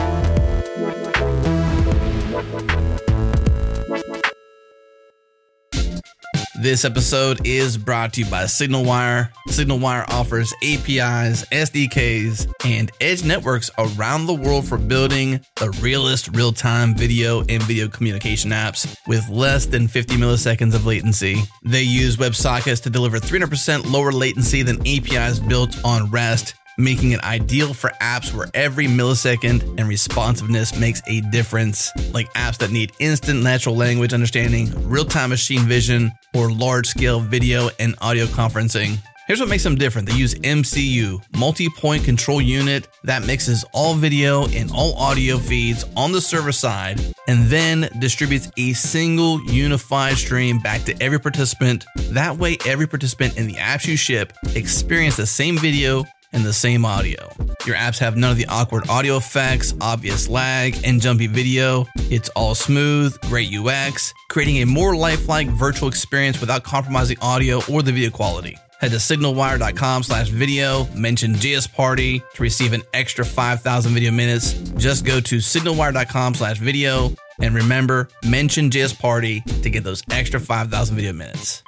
This 6.59 6.87
episode 6.87 7.47
is 7.47 7.77
brought 7.77 8.15
to 8.15 8.23
you 8.23 8.31
by 8.31 8.45
SignalWire. 8.45 9.31
SignalWire 9.49 10.09
offers 10.09 10.55
APIs, 10.63 11.45
SDKs, 11.45 12.51
and 12.65 12.91
edge 12.99 13.25
networks 13.25 13.71
around 13.77 14.25
the 14.25 14.33
world 14.33 14.67
for 14.67 14.79
building 14.79 15.39
the 15.57 15.71
realest 15.83 16.35
real 16.35 16.53
time 16.53 16.95
video 16.95 17.41
and 17.51 17.63
video 17.65 17.89
communication 17.89 18.53
apps 18.53 18.97
with 19.07 19.29
less 19.29 19.67
than 19.67 19.87
50 19.87 20.17
milliseconds 20.17 20.75
of 20.75 20.87
latency. 20.87 21.43
They 21.63 21.83
use 21.83 22.17
WebSockets 22.17 22.83
to 22.85 22.91
deliver 22.91 23.19
300% 23.19 23.93
lower 23.93 24.11
latency 24.11 24.63
than 24.63 24.81
APIs 24.87 25.39
built 25.39 25.77
on 25.85 26.11
REST 26.11 26.55
making 26.77 27.13
it 27.13 27.23
ideal 27.25 27.75
for 27.75 27.91
apps 28.01 28.33
where 28.33 28.49
every 28.55 28.87
millisecond 28.87 29.63
and 29.79 29.89
responsiveness 29.89 30.79
makes 30.79 31.03
a 31.07 31.21
difference, 31.23 31.91
like 32.13 32.33
apps 32.35 32.59
that 32.59 32.71
need 32.71 32.93
instant 32.99 33.43
natural 33.43 33.77
language 33.77 34.13
understanding, 34.13 34.71
real 34.89 35.05
time 35.05 35.31
machine 35.31 35.63
vision, 35.63 36.13
or 36.35 36.51
large 36.51 36.87
scale 36.87 37.21
video 37.21 37.71
and 37.79 37.95
audio 38.01 38.27
conferencing. 38.27 38.99
Here's 39.27 39.41
what 39.41 39.49
makes 39.49 39.65
them 39.65 39.75
different. 39.75 40.09
They 40.09 40.15
use 40.15 40.37
MCU, 40.37 41.21
multi 41.37 41.69
point 41.69 42.05
control 42.05 42.41
unit, 42.41 42.87
that 43.03 43.27
mixes 43.27 43.65
all 43.73 43.95
video 43.95 44.47
and 44.51 44.71
all 44.73 44.95
audio 44.95 45.37
feeds 45.37 45.85
on 45.97 46.13
the 46.13 46.21
server 46.21 46.53
side 46.53 47.01
and 47.27 47.47
then 47.47 47.89
distributes 47.99 48.49
a 48.57 48.73
single 48.75 49.45
unified 49.47 50.17
stream 50.17 50.61
back 50.61 50.85
to 50.85 51.03
every 51.03 51.19
participant. 51.19 51.85
That 52.11 52.37
way, 52.37 52.57
every 52.67 52.87
participant 52.87 53.37
in 53.37 53.49
the 53.49 53.55
apps 53.55 53.89
you 53.89 53.97
ship 53.97 54.33
experience 54.55 55.17
the 55.17 55.27
same 55.27 55.59
video 55.59 56.05
and 56.37 56.45
the 56.45 56.53
same 56.53 56.85
audio. 56.85 57.29
Your 57.67 57.75
apps 57.75 57.99
have 57.99 58.17
none 58.17 58.31
of 58.31 58.37
the 58.37 58.47
awkward 58.47 58.89
audio 58.89 59.17
effects, 59.17 59.75
obvious 59.81 60.29
lag, 60.29 60.79
and 60.85 61.01
jumpy 61.01 61.27
video. 61.27 61.87
It's 62.11 62.29
all 62.31 62.55
smooth, 62.55 63.19
great 63.23 63.53
UX, 63.53 64.15
creating 64.29 64.59
a 64.59 64.67
more 64.67 64.95
lifelike 64.95 65.49
virtual 65.49 65.89
experience 65.89 66.41
without 66.41 66.63
compromising 66.63 67.17
audio 67.21 67.61
or 67.73 67.83
the 67.83 67.91
video 67.91 68.11
quality. 68.11 68.57
Head 68.81 68.91
to 68.91 68.99
signalwire.com 68.99 70.03
slash 70.03 70.29
video, 70.29 70.87
mention 70.95 71.33
JS 71.33 71.73
Party 71.75 72.23
to 72.35 72.43
receive 72.43 72.75
an 72.75 72.83
extra 72.93 73.25
5,000 73.25 73.95
video 73.95 74.11
minutes. 74.11 74.53
Just 74.77 75.07
go 75.07 75.19
to 75.19 75.39
signalwire.com 75.39 76.35
slash 76.35 76.59
video 76.59 77.11
and 77.41 77.55
remember, 77.55 78.09
mention 78.25 78.69
JS 78.69 78.99
Party 78.99 79.41
to 79.41 79.71
get 79.71 79.83
those 79.83 80.03
extra 80.11 80.39
5,000 80.39 80.95
video 80.95 81.15
minutes. 81.15 81.63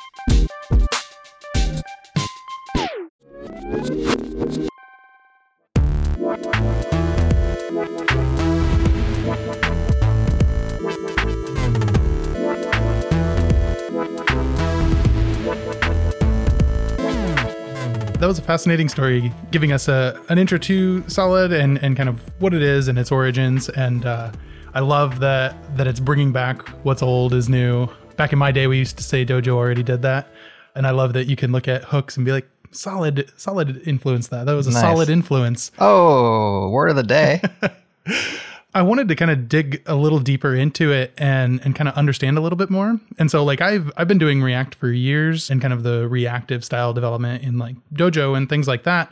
That 18.19 18.27
was 18.27 18.39
a 18.39 18.43
fascinating 18.43 18.89
story, 18.89 19.33
giving 19.51 19.73
us 19.73 19.89
a 19.89 20.19
an 20.31 20.39
intro 20.39 20.57
to 20.59 21.07
Solid 21.09 21.53
and 21.53 21.77
and 21.83 21.95
kind 21.95 22.09
of 22.09 22.21
what 22.41 22.55
it 22.55 22.63
is 22.63 22.89
and 22.89 22.99
its 22.99 23.13
origins. 23.13 23.69
And 23.69 24.07
uh, 24.07 24.33
I 24.73 24.81
love 24.81 25.21
that 25.21 25.77
that 25.77 25.87
it's 25.87 26.01
bringing 26.01 26.33
back 26.33 26.67
what's 26.85 27.03
old 27.03 27.35
is 27.35 27.51
new. 27.51 27.89
Back 28.17 28.33
in 28.33 28.39
my 28.39 28.51
day, 28.51 28.67
we 28.67 28.79
used 28.79 28.97
to 28.97 29.03
say 29.03 29.27
Dojo 29.27 29.51
already 29.51 29.83
did 29.83 30.01
that, 30.03 30.29
and 30.75 30.87
I 30.87 30.91
love 30.91 31.13
that 31.13 31.27
you 31.27 31.37
can 31.37 31.53
look 31.53 31.69
at 31.69 31.85
hooks 31.85 32.17
and 32.17 32.25
be 32.25 32.33
like, 32.33 32.49
solid, 32.71 33.31
solid 33.37 33.83
influence 33.87 34.29
that. 34.29 34.45
That 34.47 34.55
was 34.55 34.67
a 34.67 34.71
Nice. 34.73 34.81
solid 34.83 35.09
influence. 35.09 35.71
Oh, 35.79 36.69
word 36.71 36.91
of 36.91 36.97
the 36.97 37.03
day. 37.03 37.43
I 38.75 38.83
wanted 38.83 39.09
to 39.09 39.17
kind 39.17 39.31
of 39.31 39.49
dig 39.49 39.83
a 39.87 39.97
little 39.97 40.19
deeper 40.21 40.55
into 40.55 40.93
it 40.93 41.13
and 41.17 41.61
and 41.65 41.75
kind 41.75 41.89
of 41.89 41.95
understand 41.95 42.37
a 42.37 42.41
little 42.41 42.57
bit 42.57 42.71
more. 42.71 43.01
And 43.19 43.31
so 43.31 43.43
like 43.43 43.61
I've 43.61 43.91
I've 43.97 44.09
been 44.09 44.19
doing 44.19 44.43
React 44.43 44.75
for 44.75 44.91
years 44.93 45.51
and 45.51 45.61
kind 45.61 45.73
of 45.73 45.83
the 45.83 46.07
reactive 46.09 46.65
style 46.65 46.93
development 46.93 47.43
in 47.43 47.59
like 47.59 47.77
Dojo 47.95 48.37
and 48.37 48.49
things 48.49 48.69
like 48.69 48.85
that. 48.85 49.11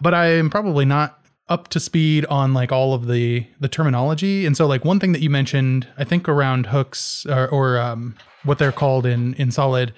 But 0.00 0.14
I 0.14 0.26
am 0.26 0.50
probably 0.50 0.84
not 0.84 1.18
up 1.48 1.68
to 1.68 1.80
speed 1.80 2.24
on 2.26 2.54
like 2.54 2.70
all 2.70 2.94
of 2.94 3.06
the 3.08 3.46
the 3.60 3.68
terminology. 3.68 4.46
And 4.46 4.56
so 4.56 4.66
like 4.66 4.84
one 4.84 5.00
thing 5.00 5.12
that 5.12 5.20
you 5.20 5.30
mentioned, 5.30 5.88
I 5.98 6.04
think 6.04 6.28
around 6.28 6.66
hooks 6.66 7.26
or, 7.26 7.48
or 7.48 7.78
um, 7.78 8.14
what 8.44 8.58
they're 8.58 8.72
called 8.72 9.04
in 9.04 9.34
in 9.34 9.50
Solid 9.50 9.92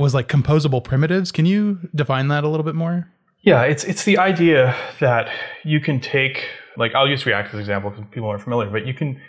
was 0.00 0.14
like 0.14 0.28
composable 0.28 0.82
primitives. 0.82 1.30
Can 1.30 1.46
you 1.46 1.78
define 1.94 2.28
that 2.28 2.44
a 2.44 2.48
little 2.48 2.64
bit 2.64 2.74
more? 2.74 3.08
Yeah, 3.42 3.62
it's 3.62 3.84
it's 3.84 4.04
the 4.04 4.18
idea 4.18 4.76
that 5.00 5.30
you 5.64 5.80
can 5.80 6.00
take 6.00 6.48
like 6.76 6.94
I'll 6.94 7.08
use 7.08 7.24
React 7.24 7.48
as 7.48 7.54
an 7.54 7.60
example 7.60 7.90
because 7.90 8.04
people 8.10 8.28
aren't 8.28 8.42
familiar, 8.42 8.70
but 8.70 8.86
you 8.86 8.94
can 8.94 9.20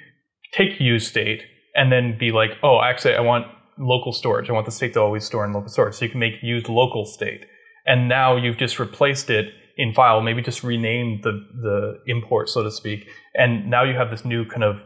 take 0.53 0.79
use 0.79 1.07
state 1.07 1.43
and 1.75 1.91
then 1.91 2.17
be 2.19 2.31
like, 2.31 2.51
oh, 2.63 2.81
actually, 2.81 3.15
I 3.15 3.21
want 3.21 3.45
local 3.77 4.11
storage. 4.11 4.49
I 4.49 4.53
want 4.53 4.65
the 4.65 4.71
state 4.71 4.93
to 4.93 5.01
always 5.01 5.23
store 5.23 5.45
in 5.45 5.53
local 5.53 5.69
storage. 5.69 5.95
So 5.95 6.05
you 6.05 6.11
can 6.11 6.19
make 6.19 6.35
use 6.41 6.67
local 6.67 7.05
state, 7.05 7.45
and 7.85 8.09
now 8.09 8.35
you've 8.35 8.57
just 8.57 8.79
replaced 8.79 9.29
it 9.29 9.53
in 9.77 9.93
file. 9.93 10.21
Maybe 10.21 10.41
just 10.41 10.63
renamed 10.63 11.23
the 11.23 11.45
the 11.61 11.99
import, 12.07 12.49
so 12.49 12.63
to 12.63 12.71
speak, 12.71 13.07
and 13.35 13.69
now 13.69 13.83
you 13.83 13.95
have 13.95 14.11
this 14.11 14.25
new 14.25 14.45
kind 14.45 14.63
of 14.63 14.77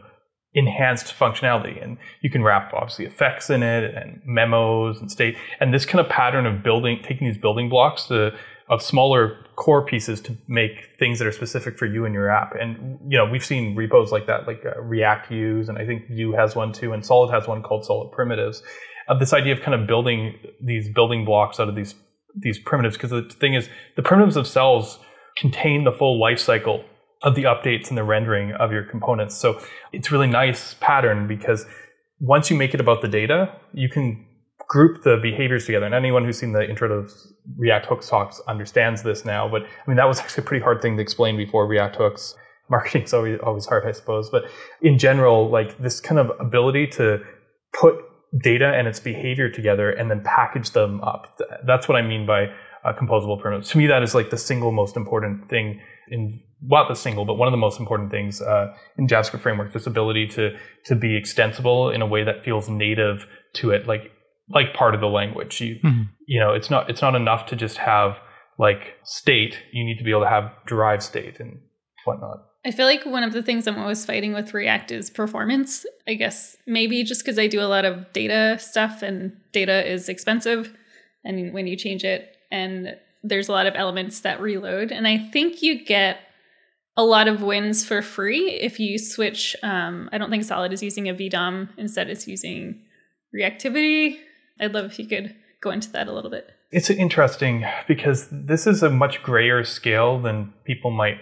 enhanced 0.56 1.14
functionality 1.14 1.82
and 1.82 1.98
you 2.22 2.30
can 2.30 2.42
wrap 2.42 2.72
obviously 2.72 3.04
effects 3.04 3.50
in 3.50 3.62
it 3.62 3.94
and 3.94 4.22
memos 4.24 4.98
and 4.98 5.12
state 5.12 5.36
and 5.60 5.72
this 5.72 5.84
kind 5.84 6.00
of 6.00 6.10
pattern 6.10 6.46
of 6.46 6.62
building 6.62 6.98
taking 7.02 7.26
these 7.26 7.36
building 7.36 7.68
blocks 7.68 8.06
to 8.06 8.34
of 8.68 8.82
smaller 8.82 9.36
core 9.54 9.84
pieces 9.84 10.20
to 10.20 10.36
make 10.48 10.88
things 10.98 11.18
that 11.18 11.28
are 11.28 11.32
specific 11.32 11.78
for 11.78 11.86
you 11.86 12.04
and 12.04 12.12
your 12.12 12.28
app. 12.28 12.54
And 12.58 12.98
you 13.06 13.18
know 13.18 13.26
we've 13.26 13.44
seen 13.44 13.76
repos 13.76 14.10
like 14.10 14.26
that 14.26 14.46
like 14.46 14.64
uh, 14.64 14.80
react 14.80 15.30
use 15.30 15.68
and 15.68 15.78
i 15.78 15.86
think 15.86 16.08
Vue 16.08 16.32
has 16.32 16.56
one 16.56 16.72
too 16.72 16.92
and 16.92 17.04
solid 17.04 17.30
has 17.30 17.46
one 17.46 17.62
called 17.62 17.84
solid 17.84 18.10
primitives. 18.12 18.62
Uh, 19.08 19.16
this 19.16 19.32
idea 19.32 19.52
of 19.52 19.60
kind 19.60 19.80
of 19.80 19.86
building 19.86 20.38
these 20.60 20.88
building 20.88 21.24
blocks 21.24 21.60
out 21.60 21.68
of 21.68 21.74
these 21.74 21.94
these 22.34 22.58
primitives 22.58 22.96
because 22.96 23.10
the 23.10 23.22
thing 23.22 23.54
is 23.54 23.68
the 23.96 24.02
primitives 24.02 24.34
themselves 24.34 24.98
contain 25.36 25.84
the 25.84 25.92
full 25.92 26.18
life 26.18 26.38
cycle 26.38 26.82
of 27.22 27.34
the 27.34 27.44
updates 27.44 27.88
and 27.88 27.96
the 27.96 28.04
rendering 28.04 28.52
of 28.52 28.72
your 28.72 28.84
components. 28.84 29.36
So 29.36 29.60
it's 29.92 30.10
really 30.12 30.26
nice 30.26 30.74
pattern 30.80 31.26
because 31.26 31.66
once 32.20 32.50
you 32.50 32.56
make 32.56 32.74
it 32.74 32.80
about 32.80 33.02
the 33.02 33.08
data, 33.08 33.52
you 33.72 33.88
can 33.88 34.26
group 34.68 35.02
the 35.02 35.18
behaviors 35.22 35.66
together. 35.66 35.86
And 35.86 35.94
anyone 35.94 36.24
who's 36.24 36.38
seen 36.38 36.52
the 36.52 36.68
intro 36.68 36.88
to 36.88 37.10
React 37.56 37.86
Hooks 37.86 38.08
talks 38.08 38.40
understands 38.48 39.02
this 39.02 39.24
now. 39.24 39.48
But 39.48 39.62
I 39.62 39.88
mean, 39.88 39.96
that 39.96 40.06
was 40.06 40.18
actually 40.18 40.44
a 40.44 40.46
pretty 40.46 40.62
hard 40.62 40.82
thing 40.82 40.96
to 40.96 41.02
explain 41.02 41.36
before 41.36 41.66
React 41.66 41.96
Hooks. 41.96 42.34
Marketing's 42.68 43.14
always 43.14 43.38
always 43.44 43.66
hard, 43.66 43.86
I 43.86 43.92
suppose. 43.92 44.28
But 44.28 44.44
in 44.82 44.98
general, 44.98 45.48
like 45.48 45.78
this 45.78 46.00
kind 46.00 46.18
of 46.18 46.32
ability 46.40 46.88
to 46.88 47.20
put 47.72 47.94
data 48.42 48.72
and 48.74 48.88
its 48.88 48.98
behavior 48.98 49.48
together 49.48 49.90
and 49.90 50.10
then 50.10 50.20
package 50.24 50.70
them 50.70 51.00
up. 51.02 51.40
That's 51.64 51.88
what 51.88 51.96
I 51.96 52.02
mean 52.02 52.26
by 52.26 52.46
uh, 52.84 52.92
composable 52.92 53.40
primitives. 53.40 53.70
To 53.70 53.78
me, 53.78 53.86
that 53.86 54.02
is 54.02 54.16
like 54.16 54.30
the 54.30 54.38
single 54.38 54.72
most 54.72 54.96
important 54.96 55.48
thing 55.48 55.80
in 56.08 56.40
well, 56.62 56.84
not 56.84 56.88
the 56.88 56.94
single, 56.94 57.24
but 57.24 57.34
one 57.34 57.48
of 57.48 57.52
the 57.52 57.58
most 57.58 57.78
important 57.78 58.10
things 58.10 58.40
uh, 58.40 58.74
in 58.96 59.06
JavaScript 59.06 59.40
framework. 59.40 59.72
This 59.72 59.86
ability 59.86 60.26
to 60.28 60.56
to 60.86 60.94
be 60.94 61.16
extensible 61.16 61.90
in 61.90 62.02
a 62.02 62.06
way 62.06 62.24
that 62.24 62.44
feels 62.44 62.68
native 62.68 63.26
to 63.54 63.70
it, 63.70 63.86
like 63.86 64.10
like 64.48 64.74
part 64.74 64.94
of 64.94 65.00
the 65.00 65.08
language. 65.08 65.60
You 65.60 65.76
Mhm. 65.84 66.08
you 66.26 66.40
know, 66.40 66.52
it's 66.54 66.70
not 66.70 66.88
it's 66.90 67.02
not 67.02 67.14
enough 67.14 67.46
to 67.46 67.56
just 67.56 67.78
have 67.78 68.18
like 68.58 68.94
state. 69.04 69.58
You 69.72 69.84
need 69.84 69.98
to 69.98 70.04
be 70.04 70.10
able 70.10 70.22
to 70.22 70.28
have 70.28 70.50
derived 70.66 71.02
state 71.02 71.40
and 71.40 71.60
whatnot. 72.04 72.38
I 72.64 72.70
feel 72.72 72.86
like 72.86 73.04
one 73.06 73.22
of 73.22 73.32
the 73.32 73.42
things 73.42 73.66
I'm 73.68 73.78
always 73.78 74.04
fighting 74.04 74.32
with 74.32 74.52
React 74.54 74.90
is 74.92 75.10
performance. 75.10 75.86
I 76.08 76.14
guess 76.14 76.56
maybe 76.66 77.04
just 77.04 77.22
because 77.24 77.38
I 77.38 77.46
do 77.46 77.60
a 77.60 77.68
lot 77.68 77.84
of 77.84 78.12
data 78.12 78.56
stuff 78.58 79.02
and 79.02 79.36
data 79.52 79.88
is 79.88 80.08
expensive. 80.08 80.74
And 81.24 81.52
when 81.52 81.66
you 81.66 81.76
change 81.76 82.02
it, 82.04 82.36
and 82.50 82.96
there's 83.22 83.48
a 83.48 83.52
lot 83.52 83.66
of 83.66 83.74
elements 83.74 84.20
that 84.20 84.40
reload. 84.40 84.92
And 84.92 85.06
I 85.06 85.18
think 85.18 85.62
you 85.62 85.84
get 85.84 86.18
a 86.96 87.04
lot 87.04 87.28
of 87.28 87.42
wins 87.42 87.84
for 87.84 88.02
free 88.02 88.50
if 88.52 88.80
you 88.80 88.98
switch. 88.98 89.54
Um, 89.62 90.08
I 90.12 90.18
don't 90.18 90.30
think 90.30 90.44
Solid 90.44 90.72
is 90.72 90.82
using 90.82 91.08
a 91.08 91.14
VDOM, 91.14 91.68
instead, 91.76 92.08
it's 92.08 92.26
using 92.26 92.82
reactivity. 93.34 94.18
I'd 94.60 94.72
love 94.72 94.86
if 94.86 94.98
you 94.98 95.06
could 95.06 95.34
go 95.60 95.70
into 95.70 95.90
that 95.92 96.08
a 96.08 96.12
little 96.12 96.30
bit. 96.30 96.50
It's 96.70 96.90
interesting 96.90 97.64
because 97.86 98.28
this 98.30 98.66
is 98.66 98.82
a 98.82 98.90
much 98.90 99.22
grayer 99.22 99.64
scale 99.64 100.20
than 100.20 100.52
people 100.64 100.90
might 100.90 101.18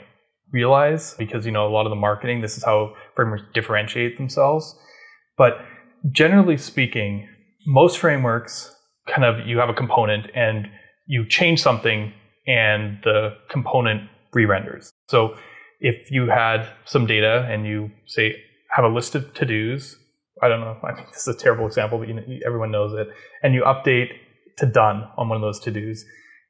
realize 0.54 1.14
because 1.18 1.44
you 1.44 1.50
know 1.50 1.66
a 1.66 1.68
lot 1.68 1.84
of 1.84 1.90
the 1.90 1.96
marketing 1.96 2.40
this 2.40 2.56
is 2.56 2.62
how 2.62 2.94
frameworks 3.16 3.42
differentiate 3.52 4.16
themselves 4.16 4.76
but 5.36 5.58
generally 6.12 6.56
speaking 6.56 7.28
most 7.66 7.98
frameworks 7.98 8.72
kind 9.08 9.24
of 9.24 9.44
you 9.46 9.58
have 9.58 9.68
a 9.68 9.74
component 9.74 10.30
and 10.32 10.68
you 11.06 11.26
change 11.26 11.60
something 11.60 12.12
and 12.46 12.98
the 13.04 13.36
component 13.50 14.08
re-renders 14.32 14.92
so 15.08 15.36
if 15.80 16.10
you 16.10 16.26
had 16.28 16.68
some 16.84 17.06
data 17.06 17.46
and 17.50 17.66
you 17.66 17.90
say 18.06 18.34
have 18.70 18.84
a 18.84 18.88
list 18.88 19.14
of 19.14 19.32
to-dos 19.34 19.96
i 20.42 20.48
don't 20.48 20.60
know 20.60 20.76
I 20.84 20.94
mean, 20.94 21.06
this 21.12 21.26
is 21.26 21.34
a 21.34 21.38
terrible 21.38 21.66
example 21.66 21.98
but 21.98 22.08
you 22.08 22.14
know, 22.14 22.22
everyone 22.46 22.70
knows 22.70 22.92
it 22.98 23.08
and 23.42 23.54
you 23.54 23.62
update 23.62 24.10
to 24.58 24.66
done 24.66 25.08
on 25.16 25.28
one 25.28 25.36
of 25.36 25.42
those 25.42 25.60
to-dos 25.60 26.04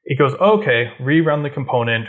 it 0.04 0.18
goes 0.18 0.34
oh, 0.40 0.58
okay 0.58 0.92
rerun 1.00 1.42
the 1.42 1.50
component 1.50 2.08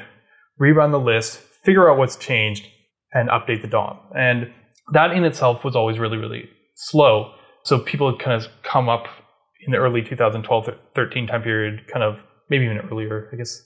rerun 0.60 0.92
the 0.92 1.00
list 1.00 1.40
figure 1.66 1.90
out 1.90 1.98
what's 1.98 2.16
changed 2.16 2.68
and 3.16 3.30
update 3.30 3.62
the 3.62 3.68
DOM. 3.68 3.98
And 4.16 4.52
that 4.94 5.12
in 5.12 5.24
itself 5.24 5.64
was 5.64 5.76
always 5.76 5.98
really, 5.98 6.18
really 6.18 6.50
slow. 6.76 7.34
So 7.64 7.80
people 7.80 8.12
had 8.12 8.20
kind 8.20 8.40
of 8.40 8.50
come 8.64 8.88
up 8.88 9.08
in 9.66 9.72
the 9.72 9.78
early 9.78 10.04
2012 10.04 10.70
13 10.94 11.28
time 11.28 11.42
period, 11.42 11.88
kind 11.92 12.04
of 12.04 12.18
maybe 12.50 12.66
even 12.66 12.80
earlier, 12.92 13.30
I 13.32 13.36
guess, 13.36 13.62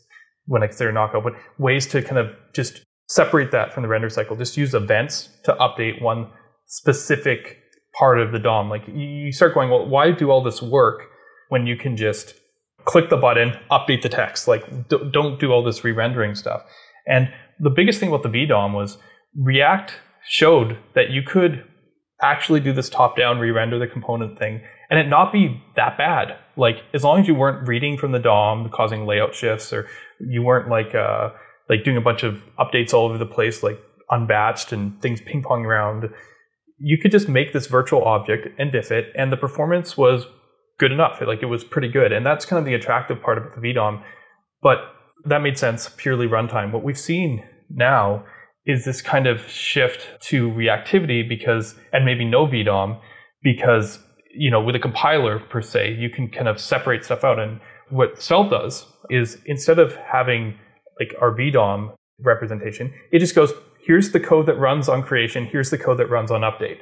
when 0.45 0.63
I 0.63 0.67
consider 0.67 0.91
knockout, 0.91 1.23
but 1.23 1.33
ways 1.57 1.85
to 1.87 2.01
kind 2.01 2.17
of 2.17 2.31
just 2.53 2.81
separate 3.07 3.51
that 3.51 3.73
from 3.73 3.83
the 3.83 3.89
render 3.89 4.09
cycle. 4.09 4.35
Just 4.35 4.57
use 4.57 4.73
events 4.73 5.29
to 5.43 5.53
update 5.55 6.01
one 6.01 6.29
specific 6.67 7.57
part 7.97 8.19
of 8.19 8.31
the 8.31 8.39
DOM. 8.39 8.69
Like 8.69 8.87
you 8.87 9.31
start 9.31 9.53
going, 9.53 9.69
well, 9.69 9.85
why 9.87 10.11
do 10.11 10.29
all 10.31 10.43
this 10.43 10.61
work 10.61 11.03
when 11.49 11.65
you 11.65 11.75
can 11.75 11.97
just 11.97 12.35
click 12.85 13.09
the 13.09 13.17
button, 13.17 13.57
update 13.71 14.01
the 14.01 14.09
text? 14.09 14.47
Like 14.47 14.63
don't 14.87 15.39
do 15.39 15.51
all 15.51 15.63
this 15.63 15.83
re-rendering 15.83 16.35
stuff. 16.35 16.61
And 17.07 17.31
the 17.59 17.69
biggest 17.71 17.99
thing 17.99 18.09
about 18.09 18.23
the 18.23 18.29
VDOM 18.29 18.73
was 18.73 18.97
React 19.35 19.93
showed 20.27 20.77
that 20.95 21.09
you 21.09 21.23
could 21.23 21.63
actually 22.21 22.59
do 22.59 22.73
this 22.73 22.89
top-down 22.89 23.39
re-render 23.39 23.79
the 23.79 23.87
component 23.87 24.37
thing 24.37 24.61
and 24.89 24.99
it 24.99 25.07
not 25.07 25.31
be 25.31 25.61
that 25.75 25.97
bad. 25.97 26.37
Like 26.59 26.83
as 26.93 27.03
long 27.03 27.21
as 27.21 27.27
you 27.27 27.35
weren't 27.35 27.67
reading 27.67 27.97
from 27.97 28.11
the 28.11 28.19
DOM, 28.19 28.69
causing 28.69 29.05
layout 29.05 29.33
shifts, 29.33 29.71
or 29.71 29.87
you 30.19 30.43
weren't 30.43 30.69
like 30.69 30.93
uh, 30.93 31.29
like 31.69 31.83
doing 31.85 31.97
a 31.97 32.01
bunch 32.01 32.23
of 32.23 32.43
updates 32.59 32.93
all 32.93 33.05
over 33.05 33.17
the 33.17 33.25
place, 33.25 33.63
like 33.63 33.79
unbatched 34.09 34.73
and 34.73 35.01
things 35.01 35.21
ping 35.21 35.41
pong 35.41 35.65
around. 35.65 36.09
You 36.77 36.97
could 36.97 37.11
just 37.11 37.29
make 37.29 37.53
this 37.53 37.67
virtual 37.67 38.03
object 38.03 38.47
and 38.59 38.71
diff 38.71 38.91
it, 38.91 39.13
and 39.15 39.31
the 39.31 39.37
performance 39.37 39.95
was 39.95 40.25
good 40.79 40.91
enough. 40.91 41.21
Like 41.25 41.41
it 41.41 41.47
was 41.47 41.63
pretty 41.63 41.87
good, 41.87 42.11
and 42.11 42.25
that's 42.25 42.45
kind 42.45 42.59
of 42.59 42.65
the 42.65 42.73
attractive 42.73 43.21
part 43.21 43.37
about 43.37 43.55
the 43.55 43.61
VDOM. 43.61 44.03
But 44.61 44.79
that 45.25 45.41
made 45.41 45.57
sense 45.57 45.89
purely 45.95 46.27
runtime. 46.27 46.73
What 46.73 46.83
we've 46.83 46.99
seen 46.99 47.43
now 47.69 48.25
is 48.65 48.83
this 48.83 49.01
kind 49.01 49.27
of 49.27 49.47
shift 49.47 50.21
to 50.23 50.49
reactivity 50.49 51.27
because, 51.27 51.75
and 51.93 52.05
maybe 52.05 52.25
no 52.25 52.45
VDOM, 52.45 52.99
because 53.41 53.99
you 54.33 54.51
know 54.51 54.61
with 54.61 54.75
a 54.75 54.79
compiler 54.79 55.39
per 55.39 55.61
se, 55.61 55.95
you 55.95 56.09
can 56.09 56.29
kind 56.29 56.47
of 56.47 56.59
separate 56.59 57.03
stuff 57.05 57.23
out. 57.23 57.39
And 57.39 57.59
what 57.89 58.21
Svelte 58.21 58.51
does 58.51 58.85
is 59.09 59.37
instead 59.45 59.79
of 59.79 59.95
having 59.95 60.57
like 60.99 61.15
our 61.21 61.31
VDOM 61.33 61.93
representation, 62.19 62.93
it 63.11 63.19
just 63.19 63.35
goes, 63.35 63.53
here's 63.81 64.11
the 64.11 64.19
code 64.19 64.45
that 64.47 64.55
runs 64.55 64.89
on 64.89 65.01
creation, 65.01 65.45
here's 65.45 65.69
the 65.69 65.77
code 65.77 65.97
that 65.97 66.07
runs 66.07 66.31
on 66.31 66.41
update. 66.41 66.79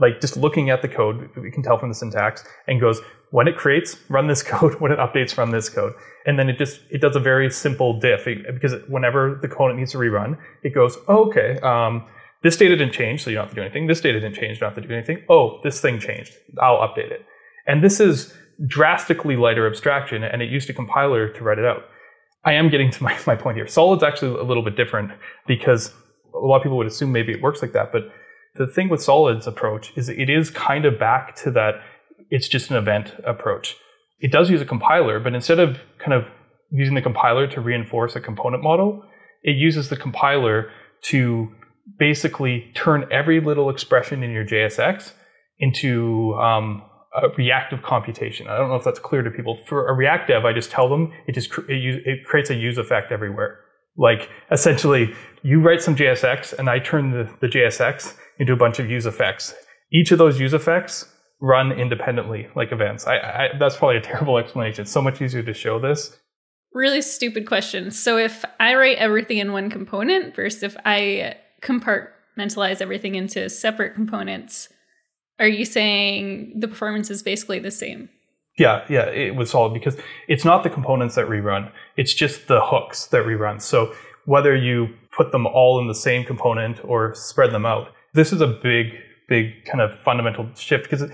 like 0.00 0.20
just 0.20 0.36
looking 0.36 0.70
at 0.70 0.80
the 0.82 0.88
code, 0.88 1.28
we 1.36 1.50
can 1.50 1.62
tell 1.62 1.76
from 1.78 1.88
the 1.88 1.94
syntax, 1.94 2.44
and 2.66 2.80
goes, 2.80 3.00
when 3.30 3.46
it 3.48 3.56
creates, 3.56 3.96
run 4.08 4.26
this 4.26 4.42
code. 4.52 4.80
When 4.80 4.92
it 4.92 4.98
updates, 4.98 5.36
run 5.36 5.50
this 5.50 5.68
code. 5.68 5.92
And 6.26 6.38
then 6.38 6.48
it 6.48 6.58
just 6.58 6.80
it 6.90 7.00
does 7.00 7.16
a 7.16 7.20
very 7.20 7.50
simple 7.50 7.98
diff 7.98 8.24
because 8.24 8.74
whenever 8.88 9.38
the 9.40 9.48
component 9.48 9.78
needs 9.78 9.92
to 9.92 9.98
rerun, 9.98 10.38
it 10.62 10.74
goes, 10.74 10.98
oh, 11.08 11.28
okay, 11.28 11.58
um, 11.60 12.04
this 12.42 12.56
data 12.56 12.76
didn't 12.76 12.92
change, 12.92 13.22
so 13.22 13.30
you 13.30 13.36
don't 13.36 13.44
have 13.46 13.54
to 13.54 13.56
do 13.56 13.62
anything. 13.62 13.86
This 13.86 14.00
data 14.00 14.20
didn't 14.20 14.36
change, 14.36 14.56
you 14.56 14.60
don't 14.60 14.74
have 14.74 14.82
to 14.82 14.88
do 14.88 14.94
anything. 14.94 15.24
Oh, 15.28 15.60
this 15.64 15.80
thing 15.80 15.98
changed. 15.98 16.32
I'll 16.60 16.78
update 16.78 17.10
it. 17.10 17.24
And 17.66 17.82
this 17.82 18.00
is 18.00 18.32
drastically 18.66 19.36
lighter 19.36 19.66
abstraction, 19.66 20.22
and 20.22 20.42
it 20.42 20.50
used 20.50 20.70
a 20.70 20.72
compiler 20.72 21.28
to 21.28 21.44
write 21.44 21.58
it 21.58 21.64
out. 21.64 21.82
I 22.44 22.52
am 22.52 22.70
getting 22.70 22.90
to 22.92 23.02
my, 23.02 23.18
my 23.26 23.34
point 23.34 23.56
here. 23.56 23.66
Solid's 23.66 24.02
actually 24.02 24.38
a 24.38 24.44
little 24.44 24.62
bit 24.62 24.76
different 24.76 25.12
because 25.46 25.92
a 26.34 26.38
lot 26.46 26.56
of 26.56 26.62
people 26.62 26.78
would 26.78 26.86
assume 26.86 27.12
maybe 27.12 27.32
it 27.32 27.42
works 27.42 27.62
like 27.62 27.72
that. 27.72 27.92
But 27.92 28.10
the 28.54 28.66
thing 28.66 28.88
with 28.88 29.02
Solid's 29.02 29.46
approach 29.46 29.92
is 29.96 30.08
it 30.08 30.30
is 30.30 30.50
kind 30.50 30.84
of 30.84 30.98
back 30.98 31.36
to 31.36 31.50
that 31.52 31.74
it's 32.30 32.48
just 32.48 32.70
an 32.70 32.76
event 32.76 33.14
approach. 33.24 33.76
It 34.20 34.32
does 34.32 34.50
use 34.50 34.60
a 34.60 34.66
compiler, 34.66 35.20
but 35.20 35.34
instead 35.34 35.58
of 35.58 35.78
kind 35.98 36.12
of 36.12 36.24
using 36.70 36.94
the 36.94 37.02
compiler 37.02 37.46
to 37.46 37.60
reinforce 37.60 38.16
a 38.16 38.20
component 38.20 38.62
model, 38.62 39.02
it 39.42 39.56
uses 39.56 39.88
the 39.88 39.96
compiler 39.96 40.70
to 41.02 41.48
basically 41.98 42.70
turn 42.74 43.06
every 43.10 43.40
little 43.40 43.70
expression 43.70 44.22
in 44.22 44.30
your 44.30 44.44
JSX 44.44 45.12
into 45.58 46.34
um, 46.34 46.82
a 47.14 47.28
reactive 47.36 47.82
computation. 47.82 48.48
I 48.48 48.56
don't 48.56 48.68
know 48.68 48.76
if 48.76 48.84
that's 48.84 48.98
clear 48.98 49.22
to 49.22 49.30
people. 49.30 49.58
For 49.66 49.88
a 49.88 49.94
React 49.94 50.28
dev, 50.28 50.44
I 50.44 50.52
just 50.52 50.70
tell 50.70 50.88
them 50.88 51.12
it 51.26 51.32
just 51.32 51.50
it, 51.68 52.02
it 52.06 52.24
creates 52.24 52.50
a 52.50 52.54
use 52.54 52.78
effect 52.78 53.12
everywhere. 53.12 53.60
Like 53.96 54.30
essentially, 54.50 55.14
you 55.42 55.60
write 55.60 55.82
some 55.82 55.96
JSX, 55.96 56.56
and 56.58 56.68
I 56.68 56.78
turn 56.78 57.10
the, 57.10 57.28
the 57.40 57.48
JSX 57.48 58.14
into 58.38 58.52
a 58.52 58.56
bunch 58.56 58.78
of 58.78 58.90
use 58.90 59.06
effects. 59.06 59.54
Each 59.92 60.12
of 60.12 60.18
those 60.18 60.38
use 60.38 60.54
effects 60.54 61.06
run 61.40 61.72
independently, 61.72 62.48
like 62.54 62.72
events. 62.72 63.06
I, 63.06 63.16
I 63.16 63.48
that's 63.58 63.76
probably 63.76 63.96
a 63.96 64.02
terrible 64.02 64.38
explanation. 64.42 64.82
It's 64.82 64.92
so 64.92 65.02
much 65.02 65.20
easier 65.20 65.42
to 65.42 65.54
show 65.54 65.80
this. 65.80 66.16
Really 66.74 67.00
stupid 67.00 67.46
question. 67.46 67.90
So 67.90 68.18
if 68.18 68.44
I 68.60 68.74
write 68.74 68.98
everything 68.98 69.38
in 69.38 69.52
one 69.52 69.70
component 69.70 70.36
versus 70.36 70.62
if 70.62 70.76
I 70.84 71.36
compartmentalize 71.62 72.80
everything 72.80 73.14
into 73.14 73.48
separate 73.48 73.94
components, 73.94 74.68
are 75.38 75.48
you 75.48 75.64
saying 75.64 76.54
the 76.58 76.68
performance 76.68 77.10
is 77.10 77.22
basically 77.22 77.58
the 77.58 77.70
same? 77.70 78.08
Yeah, 78.58 78.84
yeah, 78.88 79.06
it 79.06 79.36
was 79.36 79.50
solid 79.50 79.72
because 79.72 79.96
it's 80.26 80.44
not 80.44 80.64
the 80.64 80.70
components 80.70 81.14
that 81.14 81.26
rerun, 81.28 81.70
it's 81.96 82.12
just 82.12 82.48
the 82.48 82.60
hooks 82.60 83.06
that 83.06 83.24
rerun. 83.24 83.62
So 83.62 83.94
whether 84.24 84.54
you 84.56 84.88
put 85.16 85.30
them 85.32 85.46
all 85.46 85.80
in 85.80 85.86
the 85.86 85.94
same 85.94 86.24
component 86.24 86.84
or 86.84 87.14
spread 87.14 87.52
them 87.52 87.64
out, 87.64 87.88
this 88.14 88.32
is 88.32 88.40
a 88.40 88.48
big, 88.48 88.94
big 89.28 89.64
kind 89.64 89.80
of 89.80 89.96
fundamental 90.04 90.48
shift 90.54 90.90
because 90.90 91.08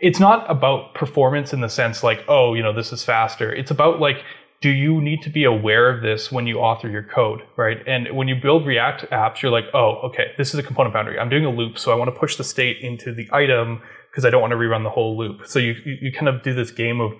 it's 0.00 0.18
not 0.18 0.50
about 0.50 0.94
performance 0.94 1.52
in 1.52 1.60
the 1.60 1.68
sense 1.68 2.02
like, 2.02 2.24
oh, 2.28 2.54
you 2.54 2.62
know, 2.62 2.72
this 2.72 2.92
is 2.92 3.04
faster. 3.04 3.52
It's 3.52 3.70
about 3.70 4.00
like 4.00 4.24
do 4.64 4.70
you 4.70 4.98
need 5.02 5.20
to 5.20 5.28
be 5.28 5.44
aware 5.44 5.94
of 5.94 6.00
this 6.00 6.32
when 6.32 6.46
you 6.46 6.56
author 6.56 6.88
your 6.88 7.02
code, 7.02 7.42
right? 7.54 7.86
And 7.86 8.16
when 8.16 8.28
you 8.28 8.34
build 8.34 8.66
React 8.66 9.10
apps, 9.12 9.42
you're 9.42 9.52
like, 9.52 9.66
oh, 9.74 10.00
okay, 10.04 10.28
this 10.38 10.54
is 10.54 10.58
a 10.58 10.62
component 10.62 10.94
boundary. 10.94 11.18
I'm 11.18 11.28
doing 11.28 11.44
a 11.44 11.50
loop, 11.50 11.76
so 11.76 11.92
I 11.92 11.96
want 11.96 12.08
to 12.08 12.18
push 12.18 12.36
the 12.36 12.44
state 12.44 12.78
into 12.80 13.12
the 13.12 13.28
item 13.30 13.82
because 14.10 14.24
I 14.24 14.30
don't 14.30 14.40
want 14.40 14.52
to 14.52 14.56
rerun 14.56 14.82
the 14.82 14.88
whole 14.88 15.18
loop. 15.18 15.46
So 15.46 15.58
you, 15.58 15.74
you, 15.84 16.10
kind 16.12 16.28
of 16.28 16.42
do 16.42 16.54
this 16.54 16.70
game 16.70 17.02
of 17.02 17.12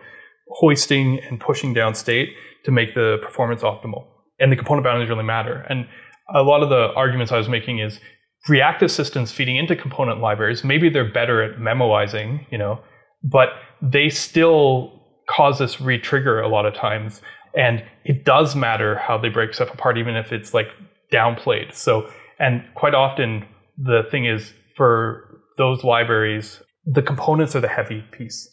hoisting 0.49 1.21
and 1.29 1.39
pushing 1.39 1.75
down 1.75 1.95
state 1.95 2.31
to 2.65 2.71
make 2.71 2.95
the 2.95 3.19
performance 3.23 3.61
optimal. 3.61 4.07
And 4.41 4.51
the 4.51 4.57
component 4.57 4.85
boundaries 4.85 5.11
really 5.11 5.23
matter. 5.23 5.67
And 5.69 5.87
a 6.35 6.43
lot 6.43 6.63
of 6.63 6.71
the 6.71 6.95
arguments 6.97 7.31
I 7.31 7.37
was 7.37 7.51
making 7.51 7.79
is 7.79 8.01
reactive 8.49 8.91
systems 8.91 9.33
feeding 9.33 9.57
into 9.57 9.77
component 9.77 10.19
libraries, 10.19 10.65
maybe 10.65 10.89
they're 10.89 11.13
better 11.13 11.43
at 11.43 11.59
memoizing, 11.59 12.47
you 12.51 12.57
know, 12.57 12.81
but 13.23 13.49
they 13.83 14.09
still 14.09 15.04
cause 15.29 15.59
this 15.59 15.81
re-trigger 15.81 16.41
a 16.41 16.49
lot 16.49 16.67
of 16.67 16.75
times. 16.75 17.23
And 17.57 17.85
it 18.05 18.25
does 18.25 18.57
matter 18.57 18.97
how 18.97 19.19
they 19.19 19.29
break 19.29 19.55
stuff 19.55 19.73
apart, 19.73 19.97
even 19.99 20.17
if 20.17 20.33
it's 20.33 20.53
like 20.53 20.69
downplayed. 21.13 21.75
So, 21.75 22.11
and 22.39 22.65
quite 22.75 22.95
often 22.95 23.47
the 23.79 24.03
thing 24.11 24.27
is 24.27 24.53
for 24.77 25.41
those 25.57 25.85
libraries, 25.85 26.61
the 26.85 27.03
components 27.03 27.55
are 27.55 27.61
the 27.61 27.69
heavy 27.69 28.03
piece. 28.11 28.51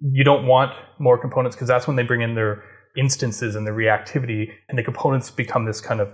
You 0.00 0.24
don't 0.24 0.46
want 0.46 0.72
more 0.98 1.18
components 1.18 1.56
because 1.56 1.68
that's 1.68 1.86
when 1.86 1.96
they 1.96 2.02
bring 2.02 2.20
in 2.20 2.34
their 2.34 2.62
instances 2.96 3.56
and 3.56 3.66
the 3.66 3.72
reactivity, 3.72 4.52
and 4.68 4.78
the 4.78 4.82
components 4.82 5.30
become 5.30 5.64
this 5.64 5.80
kind 5.80 6.00
of 6.00 6.08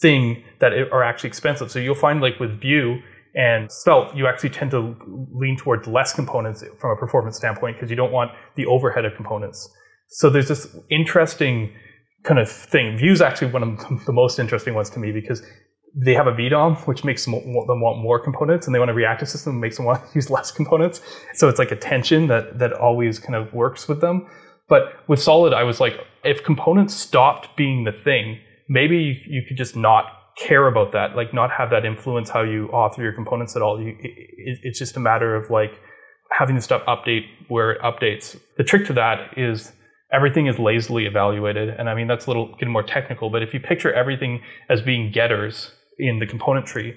thing 0.00 0.44
that 0.58 0.72
are 0.92 1.02
actually 1.02 1.28
expensive. 1.28 1.70
So 1.70 1.78
you'll 1.78 1.94
find 1.94 2.20
like 2.20 2.38
with 2.38 2.60
Vue 2.60 3.00
and 3.36 3.70
Svelte, 3.70 4.16
you 4.16 4.26
actually 4.26 4.48
tend 4.48 4.70
to 4.70 4.96
lean 5.30 5.58
towards 5.58 5.86
less 5.86 6.14
components 6.14 6.64
from 6.80 6.90
a 6.90 6.96
performance 6.96 7.36
standpoint 7.36 7.76
because 7.76 7.90
you 7.90 7.96
don't 7.96 8.10
want 8.10 8.32
the 8.56 8.64
overhead 8.64 9.04
of 9.04 9.14
components. 9.14 9.70
So 10.08 10.30
there's 10.30 10.48
this 10.48 10.74
interesting 10.90 11.70
kind 12.22 12.40
of 12.40 12.50
thing. 12.50 12.96
Vue 12.96 13.12
is 13.12 13.20
actually 13.20 13.52
one 13.52 13.62
of 13.62 14.06
the 14.06 14.12
most 14.12 14.38
interesting 14.38 14.72
ones 14.72 14.88
to 14.90 14.98
me 14.98 15.12
because 15.12 15.42
they 15.94 16.14
have 16.14 16.26
a 16.26 16.32
VDOM, 16.32 16.86
which 16.86 17.04
makes 17.04 17.26
them 17.26 17.34
want 17.34 18.02
more 18.02 18.18
components, 18.18 18.66
and 18.66 18.74
they 18.74 18.78
want 18.78 18.90
a 18.90 18.94
reactive 18.94 19.28
system 19.28 19.54
that 19.54 19.60
makes 19.60 19.76
them 19.76 19.84
want 19.84 20.02
to 20.08 20.14
use 20.14 20.30
less 20.30 20.50
components. 20.50 21.02
So 21.34 21.48
it's 21.48 21.58
like 21.58 21.70
a 21.70 21.76
tension 21.76 22.28
that 22.28 22.58
that 22.58 22.72
always 22.72 23.18
kind 23.18 23.34
of 23.34 23.52
works 23.52 23.86
with 23.86 24.00
them. 24.00 24.26
But 24.68 25.08
with 25.08 25.22
Solid, 25.22 25.52
I 25.52 25.62
was 25.62 25.78
like, 25.78 26.00
if 26.24 26.42
components 26.42 26.94
stopped 26.94 27.54
being 27.56 27.84
the 27.84 27.92
thing, 27.92 28.40
maybe 28.68 29.22
you 29.26 29.42
could 29.46 29.56
just 29.56 29.76
not 29.76 30.06
care 30.36 30.66
about 30.68 30.92
that, 30.92 31.16
like 31.16 31.32
not 31.32 31.50
have 31.50 31.70
that 31.70 31.84
influence 31.84 32.30
how 32.30 32.42
you 32.42 32.68
author 32.68 33.02
your 33.02 33.12
components 33.12 33.56
at 33.56 33.62
all. 33.62 33.80
You, 33.80 33.96
it, 33.98 34.58
it's 34.62 34.78
just 34.78 34.96
a 34.96 35.00
matter 35.00 35.34
of 35.34 35.50
like 35.50 35.80
having 36.30 36.56
the 36.56 36.62
stuff 36.62 36.82
update 36.86 37.22
where 37.48 37.72
it 37.72 37.82
updates. 37.82 38.38
The 38.58 38.64
trick 38.64 38.86
to 38.86 38.92
that 38.94 39.38
is 39.38 39.72
everything 40.12 40.46
is 40.46 40.58
lazily 40.58 41.06
evaluated. 41.06 41.70
And 41.70 41.88
I 41.88 41.94
mean, 41.94 42.06
that's 42.06 42.26
a 42.26 42.30
little 42.30 42.52
getting 42.58 42.72
more 42.72 42.82
technical, 42.82 43.30
but 43.30 43.42
if 43.42 43.54
you 43.54 43.60
picture 43.60 43.92
everything 43.92 44.42
as 44.68 44.82
being 44.82 45.10
getters 45.10 45.72
in 45.98 46.18
the 46.18 46.26
component 46.26 46.66
tree, 46.66 46.96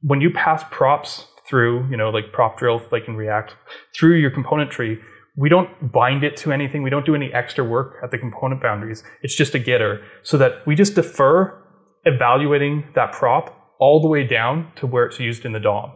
when 0.00 0.20
you 0.20 0.30
pass 0.30 0.64
props 0.70 1.26
through, 1.48 1.88
you 1.90 1.96
know, 1.96 2.10
like 2.10 2.32
prop 2.32 2.58
drill, 2.58 2.82
like 2.90 3.06
in 3.06 3.16
React, 3.16 3.54
through 3.96 4.16
your 4.16 4.30
component 4.30 4.70
tree, 4.70 4.98
we 5.36 5.48
don't 5.48 5.92
bind 5.92 6.24
it 6.24 6.36
to 6.38 6.52
anything. 6.52 6.82
We 6.82 6.90
don't 6.90 7.06
do 7.06 7.14
any 7.14 7.32
extra 7.32 7.64
work 7.64 7.96
at 8.02 8.10
the 8.10 8.18
component 8.18 8.60
boundaries. 8.60 9.02
It's 9.22 9.34
just 9.34 9.54
a 9.54 9.58
getter 9.58 10.02
so 10.22 10.36
that 10.38 10.66
we 10.66 10.74
just 10.74 10.94
defer 10.94 11.61
evaluating 12.04 12.84
that 12.94 13.12
prop 13.12 13.58
all 13.78 14.00
the 14.00 14.08
way 14.08 14.26
down 14.26 14.70
to 14.76 14.86
where 14.86 15.04
it's 15.04 15.18
used 15.18 15.44
in 15.44 15.52
the 15.52 15.60
DOM. 15.60 15.92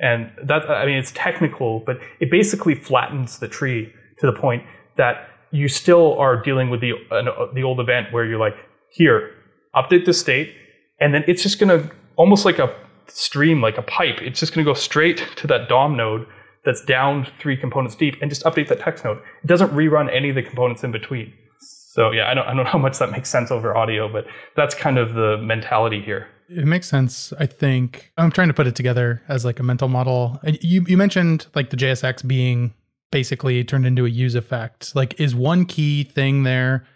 And 0.00 0.30
that, 0.44 0.68
I 0.70 0.86
mean, 0.86 0.96
it's 0.96 1.12
technical, 1.12 1.80
but 1.80 1.98
it 2.20 2.30
basically 2.30 2.74
flattens 2.74 3.38
the 3.38 3.48
tree 3.48 3.92
to 4.20 4.26
the 4.26 4.32
point 4.32 4.62
that 4.96 5.28
you 5.50 5.68
still 5.68 6.18
are 6.18 6.40
dealing 6.40 6.70
with 6.70 6.80
the 6.80 6.92
the 7.54 7.62
old 7.62 7.80
event 7.80 8.12
where 8.12 8.24
you're 8.24 8.38
like, 8.38 8.54
here, 8.90 9.30
update 9.74 10.04
the 10.04 10.12
state, 10.12 10.54
and 11.00 11.14
then 11.14 11.24
it's 11.26 11.42
just 11.42 11.58
going 11.58 11.68
to 11.68 11.90
almost 12.16 12.44
like 12.44 12.58
a 12.58 12.74
stream 13.06 13.60
like 13.62 13.78
a 13.78 13.82
pipe. 13.82 14.20
It's 14.20 14.40
just 14.40 14.54
going 14.54 14.64
to 14.64 14.70
go 14.70 14.74
straight 14.74 15.24
to 15.36 15.46
that 15.46 15.68
DOM 15.68 15.96
node 15.96 16.26
that's 16.64 16.84
down 16.84 17.26
three 17.40 17.56
components 17.56 17.96
deep 17.96 18.16
and 18.20 18.30
just 18.30 18.44
update 18.44 18.68
that 18.68 18.80
text 18.80 19.04
node. 19.04 19.18
It 19.42 19.46
doesn't 19.46 19.70
rerun 19.70 20.14
any 20.14 20.28
of 20.28 20.34
the 20.34 20.42
components 20.42 20.84
in 20.84 20.92
between. 20.92 21.32
So 21.98 22.12
yeah, 22.12 22.30
I 22.30 22.34
don't, 22.34 22.44
I 22.46 22.54
don't 22.54 22.58
know 22.58 22.70
how 22.70 22.78
much 22.78 23.00
that 23.00 23.10
makes 23.10 23.28
sense 23.28 23.50
over 23.50 23.76
audio, 23.76 24.08
but 24.08 24.24
that's 24.54 24.72
kind 24.72 24.98
of 24.98 25.14
the 25.14 25.36
mentality 25.38 26.00
here. 26.00 26.28
It 26.48 26.64
makes 26.64 26.86
sense. 26.86 27.32
I 27.40 27.46
think 27.46 28.12
I'm 28.16 28.30
trying 28.30 28.46
to 28.46 28.54
put 28.54 28.68
it 28.68 28.76
together 28.76 29.20
as 29.26 29.44
like 29.44 29.58
a 29.58 29.64
mental 29.64 29.88
model. 29.88 30.38
And 30.44 30.62
you, 30.62 30.84
you 30.86 30.96
mentioned 30.96 31.48
like 31.56 31.70
the 31.70 31.76
JSX 31.76 32.24
being 32.24 32.72
basically 33.10 33.64
turned 33.64 33.84
into 33.84 34.06
a 34.06 34.08
use 34.08 34.36
effect. 34.36 34.94
Like, 34.94 35.18
is 35.18 35.34
one 35.34 35.64
key 35.64 36.04
thing 36.04 36.44
there 36.44 36.86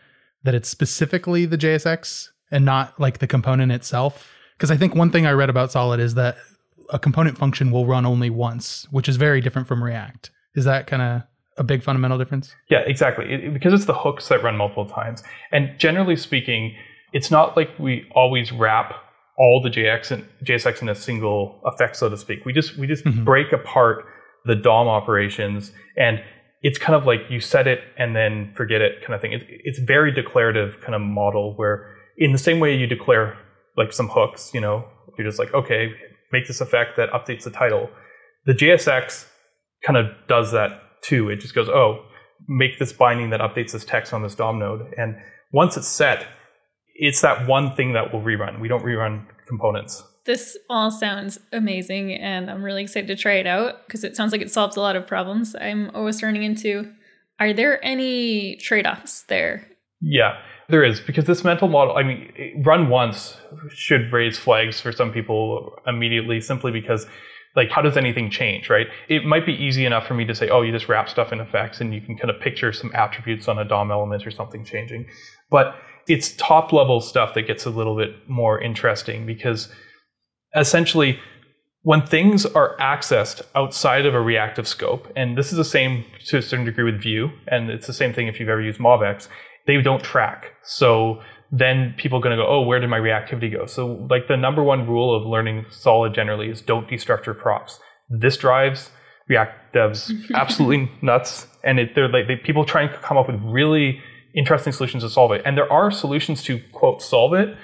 that 0.45 0.55
it's 0.55 0.69
specifically 0.69 1.47
the 1.47 1.59
JSX 1.59 2.29
and 2.53 2.65
not 2.65 3.01
like 3.01 3.19
the 3.19 3.27
component 3.27 3.73
itself? 3.73 4.33
Because 4.57 4.71
I 4.71 4.77
think 4.77 4.95
one 4.95 5.11
thing 5.11 5.27
I 5.27 5.33
read 5.33 5.51
about 5.51 5.73
Solid 5.73 5.99
is 5.99 6.15
that 6.15 6.37
a 6.91 7.01
component 7.01 7.37
function 7.37 7.73
will 7.73 7.87
run 7.87 8.07
only 8.07 8.31
once, 8.31 8.87
which 8.93 9.09
is 9.09 9.17
very 9.17 9.41
different 9.41 9.67
from 9.67 9.83
React. 9.83 10.31
Is 10.55 10.65
that 10.65 10.87
kind 10.87 11.03
of 11.03 11.23
a 11.59 11.65
big 11.65 11.83
fundamental 11.83 12.19
difference? 12.19 12.55
Yeah, 12.71 12.81
exactly. 12.87 13.27
It, 13.27 13.53
because 13.53 13.73
it's 13.73 13.85
the 13.85 13.95
hooks 13.95 14.29
that 14.29 14.43
run 14.43 14.57
multiple 14.57 14.87
times. 14.87 15.23
And 15.51 15.79
generally 15.79 16.17
speaking, 16.17 16.75
it's 17.13 17.31
not 17.31 17.57
like 17.57 17.71
we 17.79 18.07
always 18.15 18.53
wrap 18.53 18.95
all 19.39 19.61
the 19.63 19.71
JX 19.71 20.11
and 20.11 20.27
JSX 20.45 20.83
in 20.83 20.89
a 20.89 20.95
single 20.95 21.61
effect, 21.65 21.97
so 21.97 22.09
to 22.09 22.17
speak. 22.17 22.45
We 22.45 22.53
just 22.53 22.77
we 22.77 22.87
just 22.87 23.05
mm-hmm. 23.05 23.25
break 23.25 23.53
apart 23.53 24.05
the 24.45 24.55
DOM 24.55 24.89
operations 24.89 25.73
and 25.97 26.23
it's 26.63 26.79
kind 26.79 26.95
of 26.95 27.07
like 27.07 27.21
you 27.29 27.41
set 27.41 27.67
it 27.67 27.81
and 27.99 28.15
then 28.15 28.53
forget 28.57 28.81
it 28.81 29.01
kind 29.01 29.15
of 29.15 29.21
thing. 29.21 29.33
It's, 29.33 29.45
it's 29.49 29.79
very 29.81 30.13
declarative 30.13 30.81
kind 30.81 30.95
of 30.95 31.01
model 31.01 31.55
where 31.57 31.97
in 32.19 32.33
the 32.33 32.39
same 32.39 32.61
way 32.61 32.75
you 32.75 32.87
declare 32.87 33.37
like 33.77 33.93
some 33.93 34.09
hooks, 34.09 34.53
you 34.55 34.61
know, 34.61 34.85
you're 35.19 35.27
just 35.27 35.39
like, 35.39 35.53
okay, 35.55 35.93
make 36.31 36.47
this 36.47 36.61
effect 36.61 36.97
that 36.97 37.11
updates 37.11 37.45
the 37.45 37.51
title. 37.51 37.91
The 38.47 38.53
JSX 38.53 39.27
kind 39.85 39.97
of 39.97 40.07
does 40.29 40.53
that 40.53 40.82
too. 41.03 41.29
It 41.29 41.37
just 41.37 41.55
goes, 41.55 41.69
oh, 41.69 42.05
make 42.49 42.79
this 42.79 42.93
binding 42.93 43.31
that 43.31 43.41
updates 43.41 43.73
this 43.73 43.85
text 43.85 44.13
on 44.13 44.23
this 44.23 44.35
DOM 44.35 44.59
node. 44.59 44.93
And 44.97 45.17
once 45.53 45.77
it's 45.77 45.89
set, 45.89 46.27
it's 46.95 47.21
that 47.21 47.47
one 47.47 47.75
thing 47.75 47.93
that 47.93 48.13
will 48.13 48.23
rerun. 48.23 48.61
We 48.61 48.69
don't 48.69 48.85
rerun 48.85 49.27
components. 49.47 50.03
This 50.25 50.57
all 50.71 50.93
sounds 50.93 51.41
amazing, 51.53 52.13
and 52.13 52.49
I'm 52.49 52.63
really 52.63 52.83
excited 52.85 53.09
to 53.09 53.17
try 53.17 53.35
it 53.35 53.47
out 53.47 53.87
because 53.87 54.05
it 54.05 54.15
sounds 54.15 54.31
like 54.31 54.41
it 54.41 54.53
solves 54.53 54.77
a 54.77 54.81
lot 54.81 54.95
of 54.95 55.05
problems 55.05 55.57
I'm 55.61 55.91
always 55.95 56.23
running 56.23 56.45
into. 56.45 56.93
Are 57.41 57.53
there 57.53 57.85
any 57.85 58.55
trade 58.57 58.87
offs 58.87 59.25
there? 59.25 59.67
Yeah, 60.01 60.39
there 60.69 60.85
is 60.85 61.01
because 61.01 61.25
this 61.25 61.43
mental 61.43 61.67
model, 61.67 61.97
I 61.97 62.05
mean, 62.05 62.63
run 62.65 62.89
once 62.89 63.37
should 63.75 64.13
raise 64.13 64.39
flags 64.39 64.81
for 64.81 64.93
some 64.93 65.13
people 65.13 65.77
immediately 65.89 66.41
simply 66.41 66.71
because 66.71 67.07
like 67.57 67.71
how 67.71 67.83
does 67.83 67.97
anything 67.97 68.31
change 68.31 68.69
right 68.71 68.87
it 69.09 69.25
might 69.25 69.47
be 69.47 69.53
easy 69.53 69.85
enough 69.85 70.07
for 70.07 70.15
me 70.15 70.25
to 70.25 70.35
say 70.35 70.49
oh 70.49 70.63
you 70.63 70.73
just 70.73 70.89
wrap 70.89 71.09
stuff 71.09 71.33
in 71.33 71.41
effects 71.41 71.81
and 71.81 71.95
you 71.95 72.01
can 72.01 72.17
kind 72.17 72.31
of 72.31 72.41
picture 72.41 72.73
some 72.73 72.91
attributes 72.95 73.49
on 73.49 73.59
a 73.59 73.65
dom 73.65 73.91
element 73.91 74.27
or 74.27 74.31
something 74.31 74.65
changing 74.65 75.07
but 75.51 75.77
it's 76.09 76.33
top 76.37 76.73
level 76.73 77.01
stuff 77.01 77.35
that 77.35 77.43
gets 77.43 77.65
a 77.65 77.71
little 77.71 77.97
bit 77.97 78.29
more 78.29 78.61
interesting 78.61 79.25
because 79.27 79.69
essentially 80.57 81.19
when 81.83 82.01
things 82.01 82.47
are 82.47 82.77
accessed 82.79 83.43
outside 83.55 84.07
of 84.07 84.15
a 84.15 84.21
reactive 84.21 84.69
scope, 84.69 85.09
and 85.17 85.37
this 85.37 85.51
is 85.51 85.59
the 85.59 85.65
same 85.65 86.05
to 86.27 86.39
a 86.39 86.43
certain 86.43 86.65
degree 86.65 86.85
with 86.85 87.01
Vue, 87.01 87.31
and 87.49 87.71
it's 87.71 87.89
the 87.89 87.93
same 87.93 88.13
thing 88.13 88.29
if 88.29 88.39
you've 88.39 88.49
ever 88.49 88.63
used 88.63 88.79
MobX, 88.79 89.29
they 89.67 89.81
don't 89.81 90.03
track. 90.03 90.53
So 90.63 91.21
then 91.53 91.95
people 91.99 92.19
are 92.19 92.23
going 92.23 92.37
to 92.37 92.43
go, 92.43 92.49
oh, 92.49 92.63
where 92.63 92.81
did 92.81 92.89
my 92.89 92.99
reactivity 92.99 93.53
go? 93.53 93.67
So 93.67 94.07
like 94.09 94.27
the 94.27 94.39
number 94.39 94.63
one 94.63 94.89
rule 94.89 95.15
of 95.15 95.27
learning 95.27 95.67
solid 95.71 96.15
generally 96.15 96.49
is 96.49 96.63
don't 96.63 96.89
destructure 96.89 97.39
props. 97.39 97.79
This 98.09 98.37
drives 98.39 98.91
React 99.29 99.75
devs 99.75 100.13
absolutely 100.35 100.91
nuts, 101.01 101.47
and 101.63 101.79
it, 101.79 101.95
they're 101.95 102.09
like 102.09 102.27
they, 102.27 102.37
people 102.37 102.65
try 102.65 102.83
and 102.83 102.93
come 103.03 103.17
up 103.17 103.29
with 103.29 103.41
really 103.43 104.01
interesting 104.35 104.73
solutions 104.73 105.05
to 105.05 105.11
solve 105.11 105.31
it. 105.33 105.43
And 105.45 105.57
there 105.57 105.71
are 105.73 105.91
solutions 105.91 106.43
to 106.45 106.59
quote 106.73 107.03
solve 107.03 107.35
it, 107.35 107.57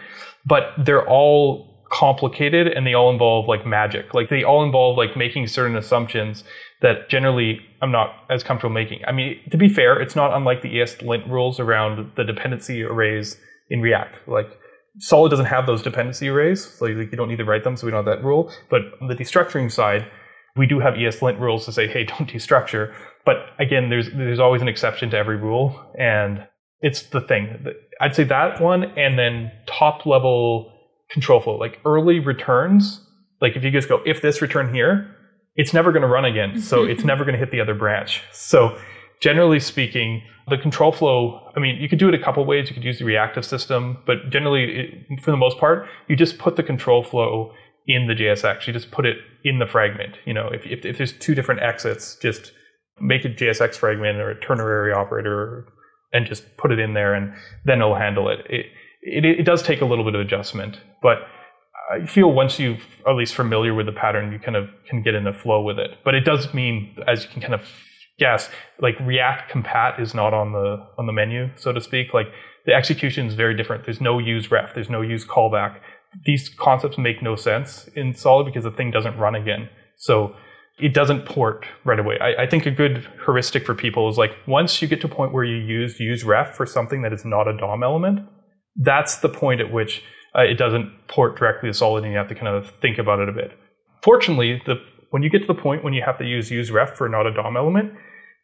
but 0.46 0.72
they're 0.78 1.06
all 1.08 1.66
complicated 1.90 2.68
and 2.68 2.86
they 2.86 2.94
all 2.94 3.10
involve 3.10 3.48
like 3.48 3.66
magic. 3.66 4.12
Like 4.14 4.28
they 4.28 4.44
all 4.44 4.62
involve 4.62 4.96
like 4.96 5.16
making 5.16 5.46
certain 5.46 5.76
assumptions 5.76 6.44
that 6.82 7.08
generally 7.08 7.60
I'm 7.80 7.90
not 7.90 8.10
as 8.30 8.42
comfortable 8.42 8.74
making. 8.74 9.00
I 9.06 9.12
mean, 9.12 9.40
to 9.50 9.56
be 9.56 9.68
fair, 9.68 10.00
it's 10.00 10.14
not 10.14 10.34
unlike 10.34 10.62
the 10.62 10.74
ESLint 10.74 11.28
rules 11.28 11.58
around 11.58 12.12
the 12.16 12.24
dependency 12.24 12.82
arrays 12.82 13.38
in 13.70 13.80
React. 13.80 14.28
Like 14.28 14.58
Solid 15.00 15.30
doesn't 15.30 15.46
have 15.46 15.66
those 15.66 15.82
dependency 15.82 16.28
arrays, 16.28 16.64
so 16.64 16.86
like 16.86 17.10
you 17.10 17.16
don't 17.16 17.28
need 17.28 17.36
to 17.36 17.44
write 17.44 17.62
them, 17.62 17.76
so 17.76 17.86
we 17.86 17.92
don't 17.92 18.04
have 18.04 18.16
that 18.16 18.24
rule. 18.24 18.52
But 18.68 18.82
on 19.00 19.08
the 19.08 19.14
destructuring 19.14 19.70
side, 19.70 20.06
we 20.56 20.66
do 20.66 20.80
have 20.80 20.94
ESLint 20.94 21.38
rules 21.38 21.64
to 21.66 21.72
say, 21.72 21.86
hey, 21.86 22.04
don't 22.18 22.28
destructure. 22.28 22.94
But 23.24 23.36
again, 23.58 23.90
there's 23.90 24.10
there's 24.10 24.40
always 24.40 24.62
an 24.62 24.68
exception 24.68 25.10
to 25.10 25.16
every 25.16 25.36
rule, 25.36 25.78
and 25.98 26.46
it's 26.80 27.02
the 27.02 27.20
thing. 27.20 27.64
I'd 28.00 28.14
say 28.14 28.24
that 28.24 28.60
one, 28.60 28.84
and 28.98 29.18
then 29.18 29.52
top 29.66 30.04
level 30.04 30.72
control 31.10 31.40
flow, 31.40 31.56
like 31.56 31.78
early 31.84 32.18
returns. 32.18 33.00
Like 33.40 33.56
if 33.56 33.62
you 33.62 33.70
just 33.70 33.88
go, 33.88 34.00
if 34.04 34.20
this 34.20 34.42
return 34.42 34.74
here, 34.74 35.14
it's 35.54 35.72
never 35.72 35.92
going 35.92 36.02
to 36.02 36.08
run 36.08 36.24
again. 36.24 36.60
So 36.60 36.84
it's 36.84 37.04
never 37.12 37.24
going 37.24 37.34
to 37.34 37.38
hit 37.38 37.52
the 37.52 37.60
other 37.60 37.74
branch. 37.74 38.22
So 38.32 38.76
generally 39.20 39.60
speaking, 39.60 40.22
the 40.50 40.58
control 40.58 40.92
flow, 40.92 41.50
I 41.56 41.60
mean, 41.60 41.76
you 41.80 41.88
could 41.88 41.98
do 41.98 42.08
it 42.08 42.14
a 42.14 42.22
couple 42.22 42.44
ways. 42.44 42.68
You 42.68 42.74
could 42.74 42.84
use 42.84 42.98
the 42.98 43.04
reactive 43.04 43.44
system, 43.44 43.98
but 44.06 44.30
generally, 44.30 44.64
it, 45.10 45.20
for 45.22 45.30
the 45.30 45.36
most 45.36 45.58
part, 45.58 45.86
you 46.08 46.16
just 46.16 46.38
put 46.38 46.56
the 46.56 46.62
control 46.62 47.02
flow 47.02 47.52
in 47.86 48.06
the 48.06 48.14
JSX. 48.14 48.66
You 48.66 48.72
just 48.72 48.90
put 48.90 49.06
it 49.06 49.16
in 49.44 49.58
the 49.58 49.66
fragment. 49.66 50.16
You 50.24 50.34
know, 50.34 50.48
if, 50.48 50.66
if, 50.66 50.84
if 50.84 50.98
there's 50.98 51.12
two 51.12 51.34
different 51.34 51.62
exits, 51.62 52.16
just 52.20 52.52
make 53.00 53.24
a 53.24 53.28
JSX 53.28 53.76
fragment 53.76 54.18
or 54.18 54.30
a 54.30 54.40
ternary 54.40 54.92
operator 54.92 55.68
and 56.12 56.26
just 56.26 56.56
put 56.56 56.72
it 56.72 56.78
in 56.78 56.94
there 56.94 57.14
and 57.14 57.34
then 57.64 57.78
it'll 57.78 57.94
handle 57.94 58.28
it. 58.28 58.40
it 58.48 58.66
it, 59.02 59.24
it 59.24 59.44
does 59.44 59.62
take 59.62 59.80
a 59.80 59.84
little 59.84 60.04
bit 60.04 60.14
of 60.14 60.20
adjustment, 60.20 60.80
but 61.02 61.18
I 61.90 62.04
feel 62.06 62.32
once 62.32 62.58
you're 62.58 62.76
at 63.06 63.14
least 63.14 63.34
familiar 63.34 63.74
with 63.74 63.86
the 63.86 63.92
pattern, 63.92 64.32
you 64.32 64.38
kind 64.38 64.56
of 64.56 64.68
can 64.88 65.02
get 65.02 65.14
in 65.14 65.24
the 65.24 65.32
flow 65.32 65.62
with 65.62 65.78
it. 65.78 65.98
But 66.04 66.14
it 66.14 66.24
does 66.24 66.52
mean, 66.52 66.96
as 67.06 67.24
you 67.24 67.30
can 67.30 67.40
kind 67.40 67.54
of 67.54 67.62
guess, 68.18 68.50
like 68.80 68.98
React 69.00 69.52
compat 69.52 70.00
is 70.00 70.14
not 70.14 70.34
on 70.34 70.52
the 70.52 70.86
on 70.98 71.06
the 71.06 71.12
menu, 71.12 71.50
so 71.56 71.72
to 71.72 71.80
speak. 71.80 72.12
Like 72.12 72.26
the 72.66 72.74
execution 72.74 73.26
is 73.26 73.34
very 73.34 73.56
different. 73.56 73.84
There's 73.84 74.00
no 74.00 74.18
use 74.18 74.50
ref. 74.50 74.74
There's 74.74 74.90
no 74.90 75.00
use 75.00 75.24
callback. 75.24 75.80
These 76.24 76.48
concepts 76.48 76.98
make 76.98 77.22
no 77.22 77.36
sense 77.36 77.88
in 77.94 78.14
Solid 78.14 78.44
because 78.44 78.64
the 78.64 78.70
thing 78.70 78.90
doesn't 78.90 79.16
run 79.18 79.34
again. 79.34 79.68
So 79.96 80.34
it 80.78 80.94
doesn't 80.94 81.26
port 81.26 81.66
right 81.84 81.98
away. 81.98 82.18
I, 82.20 82.44
I, 82.44 82.46
think 82.46 82.64
a 82.66 82.70
good 82.70 83.06
heuristic 83.24 83.66
for 83.66 83.74
people 83.74 84.08
is 84.08 84.16
like 84.16 84.30
once 84.46 84.80
you 84.80 84.86
get 84.86 85.00
to 85.00 85.08
a 85.08 85.10
point 85.10 85.32
where 85.32 85.44
you 85.44 85.56
use 85.56 85.98
use 85.98 86.24
ref 86.24 86.54
for 86.54 86.66
something 86.66 87.02
that 87.02 87.12
is 87.12 87.24
not 87.24 87.48
a 87.48 87.56
DOM 87.56 87.82
element, 87.82 88.20
that's 88.76 89.18
the 89.18 89.28
point 89.28 89.60
at 89.60 89.72
which 89.72 90.02
uh, 90.36 90.42
it 90.42 90.54
doesn't 90.54 90.92
port 91.08 91.36
directly 91.36 91.68
to 91.68 91.74
solid 91.74 92.04
and 92.04 92.12
you 92.12 92.18
have 92.18 92.28
to 92.28 92.34
kind 92.34 92.48
of 92.48 92.72
think 92.80 92.98
about 92.98 93.18
it 93.18 93.28
a 93.28 93.32
bit. 93.32 93.58
Fortunately, 94.02 94.62
the 94.66 94.76
when 95.10 95.22
you 95.22 95.30
get 95.30 95.40
to 95.40 95.46
the 95.46 95.54
point 95.54 95.82
when 95.82 95.94
you 95.94 96.02
have 96.04 96.18
to 96.18 96.24
use 96.24 96.50
use 96.50 96.70
ref 96.70 96.96
for 96.96 97.08
not 97.08 97.26
a 97.26 97.32
DOM 97.32 97.56
element, 97.56 97.92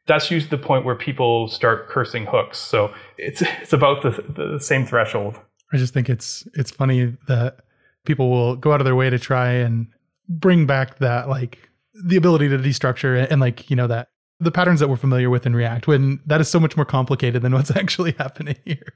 that's 0.07 0.31
usually 0.31 0.51
the 0.51 0.59
point 0.59 0.85
where 0.85 0.95
people 0.95 1.49
start 1.49 1.89
cursing 1.89 2.27
hooks. 2.27 2.59
So 2.59 2.93
it's 3.19 3.43
it's 3.43 3.73
about 3.73 4.03
the, 4.03 4.11
the 4.11 4.61
same 4.61 4.87
threshold. 4.87 5.41
I 5.73 5.77
just 5.77 5.95
think 5.95 6.09
it's 6.09 6.47
it's 6.55 6.71
funny 6.71 7.17
that 7.27 7.59
people 8.05 8.31
will 8.31 8.57
go 8.57 8.73
out 8.73 8.81
of 8.81 8.85
their 8.85 8.95
way 8.95 9.11
to 9.11 9.19
try 9.19 9.53
and 9.53 9.89
bring 10.29 10.67
back 10.67 10.99
that 10.99 11.29
like 11.29 11.59
the 12.05 12.17
ability 12.17 12.49
to 12.49 12.59
destructure 12.59 13.19
and, 13.19 13.33
and 13.33 13.41
like 13.41 13.71
you 13.71 13.77
know 13.77 13.87
that 13.87 14.09
the 14.41 14.51
patterns 14.51 14.81
that 14.81 14.89
we're 14.89 14.97
familiar 14.97 15.31
with 15.31 15.47
in 15.47 15.55
React 15.55 15.87
when 15.87 16.21
that 16.27 16.41
is 16.41 16.49
so 16.49 16.61
much 16.61 16.77
more 16.77 16.85
complicated 16.85 17.43
than 17.43 17.53
what's 17.53 17.71
actually 17.77 18.13
happening 18.13 18.57
here. 18.65 18.95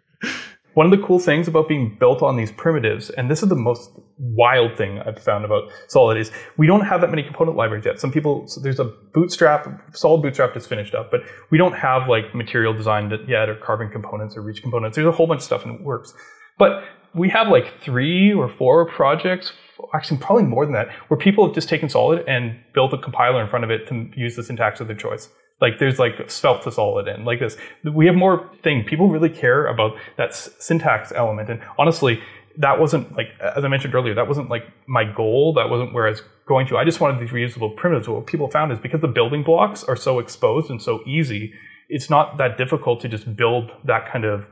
One 0.74 0.86
of 0.86 0.92
the 0.92 1.04
cool 1.04 1.18
things 1.18 1.48
about 1.48 1.66
being 1.66 1.96
built 1.98 2.22
on 2.22 2.36
these 2.36 2.52
primitives, 2.52 3.10
and 3.10 3.30
this 3.30 3.42
is 3.42 3.48
the 3.48 3.56
most 3.56 3.90
wild 4.18 4.76
thing 4.76 5.00
I've 5.00 5.18
found 5.18 5.44
about 5.44 5.70
Solid, 5.88 6.18
is 6.18 6.30
we 6.56 6.66
don't 6.66 6.82
have 6.82 7.00
that 7.00 7.10
many 7.10 7.22
component 7.22 7.56
libraries 7.56 7.84
yet. 7.84 7.98
Some 7.98 8.12
people, 8.12 8.46
so 8.46 8.60
there's 8.60 8.78
a 8.78 8.84
Bootstrap, 8.84 9.96
Solid 9.96 10.22
Bootstrap 10.22 10.54
just 10.54 10.68
finished 10.68 10.94
up, 10.94 11.10
but 11.10 11.22
we 11.50 11.58
don't 11.58 11.72
have 11.72 12.08
like 12.08 12.34
material 12.34 12.72
designed 12.72 13.12
yet 13.26 13.48
or 13.48 13.56
carbon 13.56 13.90
components 13.90 14.36
or 14.36 14.42
reach 14.42 14.62
components. 14.62 14.94
There's 14.94 15.08
a 15.08 15.12
whole 15.12 15.26
bunch 15.26 15.38
of 15.38 15.44
stuff 15.44 15.64
and 15.64 15.74
it 15.74 15.82
works. 15.82 16.14
But 16.58 16.84
we 17.14 17.28
have 17.30 17.48
like 17.48 17.80
three 17.80 18.32
or 18.32 18.48
four 18.48 18.86
projects, 18.88 19.52
actually 19.94 20.18
probably 20.18 20.44
more 20.44 20.64
than 20.64 20.74
that, 20.74 20.90
where 21.08 21.18
people 21.18 21.46
have 21.46 21.54
just 21.54 21.68
taken 21.68 21.88
Solid 21.88 22.24
and 22.28 22.56
built 22.74 22.92
a 22.92 22.98
compiler 22.98 23.42
in 23.42 23.48
front 23.48 23.64
of 23.64 23.70
it 23.70 23.88
to 23.88 24.10
use 24.16 24.36
the 24.36 24.42
syntax 24.42 24.80
of 24.80 24.86
their 24.86 24.96
choice. 24.96 25.28
Like 25.60 25.78
there's 25.78 25.98
like 25.98 26.30
svelte 26.30 26.62
to 26.62 26.72
solid 26.72 27.08
in 27.08 27.24
like 27.24 27.40
this. 27.40 27.56
We 27.84 28.06
have 28.06 28.14
more 28.14 28.48
thing. 28.62 28.84
People 28.84 29.08
really 29.08 29.30
care 29.30 29.66
about 29.66 29.96
that 30.16 30.30
s- 30.30 30.50
syntax 30.58 31.12
element. 31.12 31.50
And 31.50 31.60
honestly, 31.78 32.20
that 32.58 32.78
wasn't 32.78 33.16
like 33.16 33.28
as 33.40 33.64
I 33.64 33.68
mentioned 33.68 33.94
earlier, 33.94 34.14
that 34.14 34.28
wasn't 34.28 34.50
like 34.50 34.64
my 34.86 35.04
goal. 35.04 35.54
That 35.54 35.68
wasn't 35.68 35.92
where 35.94 36.06
I 36.06 36.10
was 36.10 36.22
going 36.46 36.66
to. 36.68 36.76
I 36.76 36.84
just 36.84 37.00
wanted 37.00 37.20
these 37.20 37.30
reusable 37.30 37.76
primitives. 37.76 38.08
What 38.08 38.26
people 38.26 38.48
found 38.50 38.72
is 38.72 38.78
because 38.78 39.00
the 39.00 39.08
building 39.08 39.42
blocks 39.42 39.84
are 39.84 39.96
so 39.96 40.18
exposed 40.18 40.70
and 40.70 40.80
so 40.80 41.00
easy, 41.06 41.52
it's 41.88 42.08
not 42.08 42.38
that 42.38 42.56
difficult 42.56 43.00
to 43.00 43.08
just 43.08 43.36
build 43.36 43.70
that 43.84 44.10
kind 44.10 44.24
of 44.24 44.46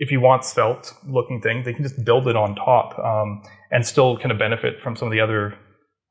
if 0.00 0.10
you 0.10 0.18
want 0.18 0.44
svelte 0.44 0.94
looking 1.06 1.42
thing, 1.42 1.62
they 1.62 1.74
can 1.74 1.82
just 1.82 2.02
build 2.04 2.26
it 2.26 2.34
on 2.34 2.54
top 2.54 2.98
um, 2.98 3.42
and 3.70 3.86
still 3.86 4.16
kind 4.16 4.32
of 4.32 4.38
benefit 4.38 4.80
from 4.80 4.96
some 4.96 5.06
of 5.06 5.12
the 5.12 5.20
other 5.20 5.54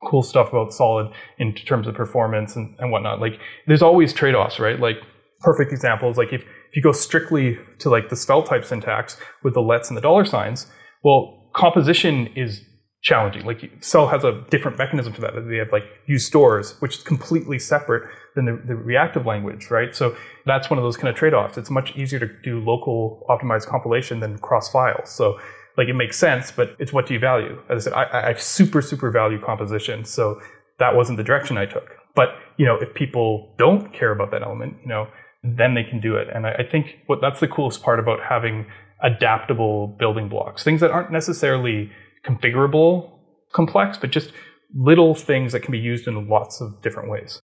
cool 0.02 0.22
stuff 0.22 0.48
about 0.48 0.72
solid 0.72 1.12
in 1.38 1.54
terms 1.54 1.86
of 1.86 1.94
performance 1.94 2.56
and, 2.56 2.74
and 2.78 2.90
whatnot. 2.90 3.20
Like 3.20 3.38
there's 3.66 3.82
always 3.82 4.12
trade-offs, 4.12 4.58
right? 4.58 4.78
Like 4.78 4.96
perfect 5.40 5.72
examples, 5.72 6.16
like 6.16 6.32
if, 6.32 6.42
if 6.42 6.76
you 6.76 6.82
go 6.82 6.92
strictly 6.92 7.58
to 7.78 7.90
like 7.90 8.08
the 8.08 8.16
svelte 8.16 8.46
type 8.46 8.64
syntax 8.64 9.16
with 9.42 9.54
the 9.54 9.62
lets 9.62 9.88
and 9.88 9.96
the 9.96 10.00
dollar 10.00 10.24
signs, 10.24 10.66
well, 11.02 11.50
composition 11.54 12.28
is 12.36 12.62
challenging. 13.02 13.44
Like 13.46 13.70
Svelte 13.80 14.10
has 14.10 14.24
a 14.24 14.44
different 14.50 14.76
mechanism 14.76 15.12
for 15.12 15.22
that. 15.22 15.32
They 15.48 15.56
have 15.56 15.72
like 15.72 15.84
use 16.06 16.26
stores, 16.26 16.78
which 16.80 16.98
is 16.98 17.02
completely 17.02 17.58
separate 17.58 18.10
than 18.36 18.44
the, 18.44 18.62
the 18.66 18.74
reactive 18.74 19.24
language, 19.24 19.70
right? 19.70 19.94
So 19.94 20.14
that's 20.44 20.68
one 20.68 20.78
of 20.78 20.84
those 20.84 20.96
kind 20.96 21.08
of 21.08 21.14
trade-offs. 21.16 21.56
It's 21.56 21.70
much 21.70 21.96
easier 21.96 22.18
to 22.18 22.28
do 22.42 22.60
local 22.60 23.24
optimized 23.30 23.66
compilation 23.66 24.20
than 24.20 24.38
cross 24.38 24.70
files. 24.70 25.10
So 25.10 25.38
like 25.76 25.88
it 25.88 25.94
makes 25.94 26.18
sense, 26.18 26.50
but 26.50 26.76
it's 26.78 26.92
what 26.92 27.06
do 27.06 27.14
you 27.14 27.20
value? 27.20 27.60
As 27.68 27.86
I 27.86 27.90
said, 27.90 27.96
I, 27.96 28.30
I 28.30 28.34
super, 28.34 28.82
super 28.82 29.10
value 29.10 29.40
composition. 29.40 30.04
So 30.04 30.40
that 30.78 30.94
wasn't 30.94 31.16
the 31.18 31.24
direction 31.24 31.56
I 31.58 31.66
took. 31.66 31.90
But, 32.14 32.30
you 32.56 32.66
know, 32.66 32.76
if 32.76 32.92
people 32.94 33.54
don't 33.58 33.92
care 33.92 34.10
about 34.10 34.30
that 34.32 34.42
element, 34.42 34.76
you 34.82 34.88
know, 34.88 35.08
then 35.42 35.74
they 35.74 35.84
can 35.84 36.00
do 36.00 36.16
it. 36.16 36.28
And 36.34 36.46
I, 36.46 36.52
I 36.54 36.62
think 36.70 36.98
what 37.06 37.20
that's 37.20 37.40
the 37.40 37.48
coolest 37.48 37.82
part 37.82 37.98
about 37.98 38.20
having 38.20 38.66
adaptable 39.02 39.86
building 39.98 40.28
blocks, 40.28 40.62
things 40.64 40.80
that 40.80 40.90
aren't 40.90 41.10
necessarily 41.10 41.90
configurable 42.24 43.10
complex, 43.52 43.96
but 43.96 44.10
just 44.10 44.32
little 44.74 45.14
things 45.14 45.52
that 45.52 45.60
can 45.60 45.72
be 45.72 45.78
used 45.78 46.06
in 46.06 46.28
lots 46.28 46.60
of 46.60 46.80
different 46.82 47.10
ways. 47.10 47.40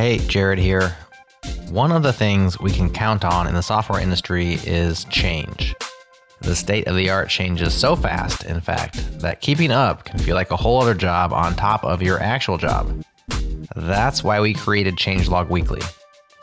Hey, 0.00 0.16
Jerod 0.16 0.56
here. 0.56 0.96
One 1.68 1.92
of 1.92 2.02
the 2.02 2.14
things 2.14 2.58
we 2.58 2.70
can 2.70 2.88
count 2.88 3.22
on 3.22 3.46
in 3.46 3.52
the 3.52 3.62
software 3.62 4.00
industry 4.00 4.54
is 4.64 5.04
change. 5.10 5.74
The 6.40 6.56
state 6.56 6.86
of 6.86 6.96
the 6.96 7.10
art 7.10 7.28
changes 7.28 7.74
so 7.74 7.94
fast, 7.94 8.44
in 8.44 8.62
fact, 8.62 9.20
that 9.20 9.42
keeping 9.42 9.70
up 9.70 10.06
can 10.06 10.18
feel 10.18 10.36
like 10.36 10.52
a 10.52 10.56
whole 10.56 10.80
other 10.80 10.94
job 10.94 11.34
on 11.34 11.54
top 11.54 11.84
of 11.84 12.00
your 12.00 12.18
actual 12.18 12.56
job. 12.56 13.04
That's 13.76 14.24
why 14.24 14.40
we 14.40 14.54
created 14.54 14.96
Changelog 14.96 15.50
Weekly. 15.50 15.82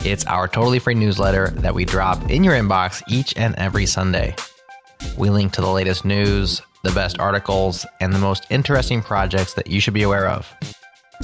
It's 0.05 0.27
our 0.27 0.47
totally 0.47 0.77
free 0.77 0.93
newsletter 0.93 1.47
that 1.55 1.73
we 1.73 1.83
drop 1.83 2.29
in 2.29 2.43
your 2.43 2.53
inbox 2.53 3.01
each 3.09 3.35
and 3.37 3.55
every 3.55 3.87
Sunday. 3.87 4.35
We 5.17 5.31
link 5.31 5.51
to 5.53 5.61
the 5.61 5.71
latest 5.71 6.05
news, 6.05 6.61
the 6.83 6.91
best 6.91 7.17
articles, 7.17 7.87
and 8.01 8.13
the 8.13 8.19
most 8.19 8.45
interesting 8.51 9.01
projects 9.01 9.55
that 9.55 9.65
you 9.65 9.79
should 9.79 9.95
be 9.95 10.03
aware 10.03 10.27
of. 10.29 10.76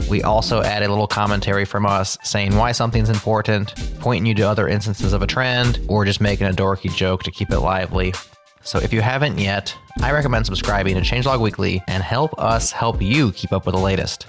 We 0.09 0.23
also 0.23 0.61
add 0.61 0.83
a 0.83 0.89
little 0.89 1.07
commentary 1.07 1.65
from 1.65 1.85
us 1.85 2.17
saying 2.23 2.55
why 2.55 2.71
something's 2.71 3.09
important, 3.09 3.73
pointing 3.99 4.25
you 4.25 4.35
to 4.35 4.43
other 4.43 4.67
instances 4.67 5.13
of 5.13 5.21
a 5.21 5.27
trend, 5.27 5.79
or 5.87 6.05
just 6.05 6.21
making 6.21 6.47
a 6.47 6.51
dorky 6.51 6.93
joke 6.93 7.23
to 7.23 7.31
keep 7.31 7.51
it 7.51 7.59
lively. 7.59 8.13
So 8.63 8.79
if 8.79 8.93
you 8.93 9.01
haven't 9.01 9.39
yet, 9.39 9.75
I 10.01 10.11
recommend 10.11 10.45
subscribing 10.45 10.95
to 10.95 11.01
Changelog 11.01 11.41
Weekly 11.41 11.83
and 11.87 12.01
help 12.01 12.37
us 12.39 12.71
help 12.71 13.01
you 13.01 13.31
keep 13.33 13.51
up 13.51 13.65
with 13.65 13.75
the 13.75 13.81
latest. 13.81 14.25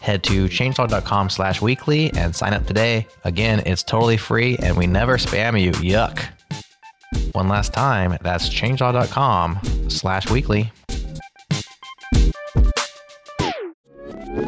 Head 0.00 0.22
to 0.24 0.46
changelog.com 0.46 1.30
slash 1.30 1.60
weekly 1.60 2.12
and 2.12 2.34
sign 2.34 2.54
up 2.54 2.66
today. 2.66 3.06
Again, 3.24 3.62
it's 3.66 3.82
totally 3.82 4.16
free 4.16 4.56
and 4.58 4.76
we 4.76 4.86
never 4.86 5.16
spam 5.16 5.60
you. 5.60 5.72
Yuck. 5.72 6.24
One 7.32 7.48
last 7.48 7.72
time, 7.72 8.16
that's 8.22 8.48
changelog.com 8.48 9.60
slash 9.88 10.30
weekly. 10.30 10.72
So 14.36 14.42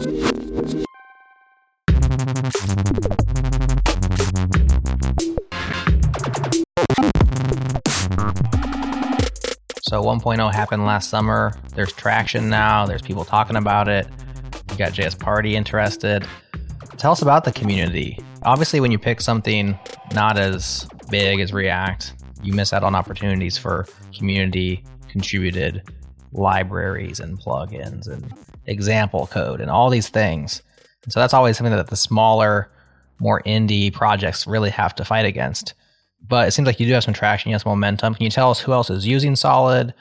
1.0 10.03 10.53
happened 10.53 10.84
last 10.84 11.09
summer. 11.09 11.55
There's 11.74 11.95
traction 11.95 12.51
now. 12.51 12.84
There's 12.84 13.01
people 13.01 13.24
talking 13.24 13.57
about 13.57 13.89
it. 13.89 14.07
You 14.70 14.76
got 14.76 14.93
JS 14.93 15.18
Party 15.18 15.57
interested. 15.57 16.28
Tell 16.99 17.12
us 17.12 17.22
about 17.22 17.45
the 17.45 17.53
community. 17.53 18.18
Obviously, 18.43 18.80
when 18.80 18.93
you 18.93 18.99
pick 18.99 19.22
something 19.22 19.78
not 20.12 20.39
as 20.39 20.86
big 21.09 21.41
as 21.41 21.55
React, 21.55 22.12
you 22.43 22.53
miss 22.53 22.74
out 22.74 22.84
on 22.84 22.95
opportunities 22.95 23.57
for 23.57 23.86
community 24.14 24.84
contributed 25.09 25.82
libraries 26.32 27.20
and 27.20 27.41
plugins 27.41 28.07
and 28.07 28.34
example 28.69 29.27
code 29.27 29.61
and 29.61 29.71
all 29.71 29.91
these 29.91 30.09
things. 30.09 30.62
So 31.09 31.21
that's 31.21 31.35
always 31.35 31.57
something 31.57 31.75
that 31.75 31.89
the 31.89 31.97
smaller, 31.97 32.71
more 33.19 33.43
indie 33.43 33.93
projects 33.93 34.47
really 34.47 34.71
have 34.71 34.95
to 34.97 35.05
fight 35.05 35.25
against 35.25 35.75
but 36.27 36.49
it 36.49 36.51
seems 36.53 36.66
like 36.66 36.81
you 36.81 36.87
do 36.87 36.93
have 36.93 37.05
some 37.05 37.14
traction, 37.14 37.51
you 37.51 37.55
have 37.55 37.62
some 37.62 37.71
momentum. 37.71 38.14
Can 38.14 38.25
you 38.25 38.31
tell 38.31 38.51
us 38.51 38.61
who 38.61 38.73
else 38.73 38.91
is 38.91 39.07
using 39.07 39.37
Solid? 39.37 39.95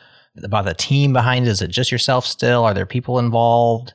About 0.43 0.65
the 0.65 0.76
team 0.76 1.13
behind 1.13 1.47
it? 1.47 1.49
Is 1.49 1.63
it 1.63 1.70
just 1.70 1.91
yourself 1.91 2.26
still? 2.26 2.63
Are 2.63 2.74
there 2.74 2.86
people 2.86 3.18
involved? 3.18 3.93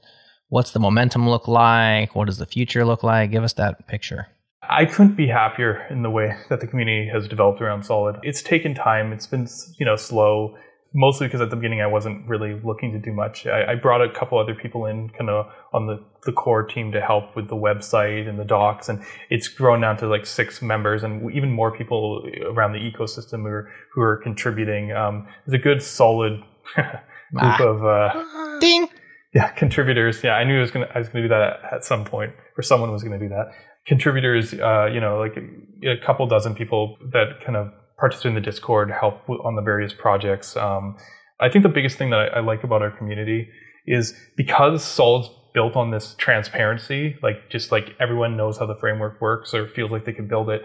What's 0.49 0.73
the 0.73 0.81
momentum 0.81 1.29
look 1.29 1.47
like? 1.47 2.17
What 2.17 2.27
does 2.27 2.39
the 2.39 2.47
future 2.47 2.85
look 2.85 3.05
like? 3.05 3.31
Give 3.31 3.45
us 3.45 3.53
that 3.55 3.87
picture. 3.87 4.27
I 4.69 4.85
couldn't 4.85 5.15
be 5.15 5.29
happier 5.29 5.87
in 5.89 6.03
the 6.03 6.11
way 6.11 6.37
that 6.49 6.61
the 6.61 6.67
community 6.67 7.09
has 7.09 7.29
developed 7.29 7.61
around 7.61 7.85
Solid. 7.85 8.17
It's 8.23 8.43
taken 8.43 8.75
time. 8.75 9.13
It's 9.13 9.27
been, 9.27 9.47
you 9.79 9.87
know, 9.87 9.97
slow 9.97 10.57
mostly 10.95 11.27
because 11.27 11.41
at 11.41 11.51
the 11.51 11.57
beginning 11.57 11.81
I 11.81 11.87
wasn't 11.87 12.27
really 12.29 12.61
looking 12.63 12.93
to 12.93 12.99
do 12.99 13.13
much. 13.13 13.47
I, 13.47 13.73
I 13.73 13.75
brought 13.75 14.03
a 14.03 14.11
couple 14.11 14.39
other 14.39 14.55
people 14.55 14.87
in 14.87 15.09
kind 15.11 15.31
of 15.31 15.47
on 15.73 15.87
the, 15.87 16.03
the 16.25 16.33
core 16.33 16.65
team 16.65 16.93
to 16.93 17.01
help 17.01 17.35
with 17.35 17.49
the 17.49 17.57
website 17.57 18.29
and 18.29 18.39
the 18.39 18.45
docs, 18.45 18.89
and 18.89 19.03
it's 19.31 19.49
grown 19.49 19.81
down 19.81 19.97
to 19.99 20.07
like 20.07 20.27
six 20.27 20.61
members 20.61 21.03
and 21.03 21.31
even 21.33 21.51
more 21.51 21.71
people 21.77 22.27
around 22.47 22.73
the 22.73 22.79
ecosystem 22.79 23.43
who 23.43 23.49
are, 23.49 23.71
who 23.93 24.01
are 24.03 24.17
contributing. 24.19 24.93
Um, 24.93 25.27
it's 25.47 25.55
a 25.55 25.59
good 25.59 25.83
solid 25.83 26.43
group 26.75 27.01
ah. 27.39 27.63
of 27.63 27.85
uh, 27.85 28.61
ding. 28.61 28.89
Yeah, 29.35 29.49
contributors. 29.49 30.23
Yeah, 30.23 30.35
I 30.35 30.45
knew 30.45 30.59
I 30.59 30.61
was 30.61 30.71
gonna 30.71 30.89
I 30.95 30.99
was 30.99 31.09
gonna 31.09 31.25
do 31.25 31.29
that 31.29 31.43
at, 31.43 31.75
at 31.75 31.85
some 31.85 32.05
point, 32.05 32.35
or 32.59 32.63
someone 32.63 32.93
was 32.93 33.03
gonna 33.03 33.19
do 33.19 33.31
that. 33.31 33.53
Contributors, 33.87 34.53
uh, 34.53 34.87
you 34.93 35.01
know, 35.01 35.19
like 35.19 35.37
a, 35.37 35.91
a 35.93 35.97
couple 36.05 36.27
dozen 36.27 36.55
people 36.55 36.99
that 37.13 37.41
kind 37.45 37.57
of 37.57 37.73
participate 38.03 38.31
in 38.31 38.35
the 38.35 38.41
Discord, 38.41 38.91
help 38.91 39.29
on 39.29 39.55
the 39.55 39.63
various 39.63 39.93
projects. 39.93 40.57
Um, 40.57 40.97
I 41.41 41.49
think 41.49 41.63
the 41.63 41.69
biggest 41.69 41.97
thing 41.99 42.11
that 42.11 42.19
I, 42.19 42.39
I, 42.39 42.41
like 42.41 42.65
about 42.65 42.83
our 42.83 42.91
community 42.91 43.49
is 43.87 44.13
because 44.37 44.83
Solid's 44.85 45.31
built 45.55 45.77
on 45.77 45.93
this 45.93 46.17
transparency, 46.19 47.17
like 47.23 47.49
just 47.49 47.71
like 47.71 47.95
everyone 48.01 48.37
knows 48.37 48.59
how 48.59 48.67
the 48.67 48.75
framework 48.81 49.21
works 49.21 49.55
or 49.55 49.69
feels 49.69 49.93
like 49.93 50.05
they 50.05 50.13
can 50.13 50.27
build 50.27 50.51
it. 50.51 50.63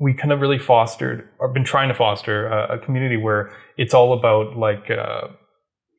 We 0.00 0.14
kind 0.14 0.32
of 0.32 0.40
really 0.40 0.58
fostered 0.58 1.28
or 1.38 1.52
been 1.52 1.64
trying 1.64 1.88
to 1.88 1.94
foster 1.94 2.46
a, 2.46 2.76
a 2.76 2.78
community 2.78 3.18
where 3.18 3.52
it's 3.76 3.92
all 3.92 4.18
about 4.18 4.56
like, 4.56 4.90
uh, 4.90 5.28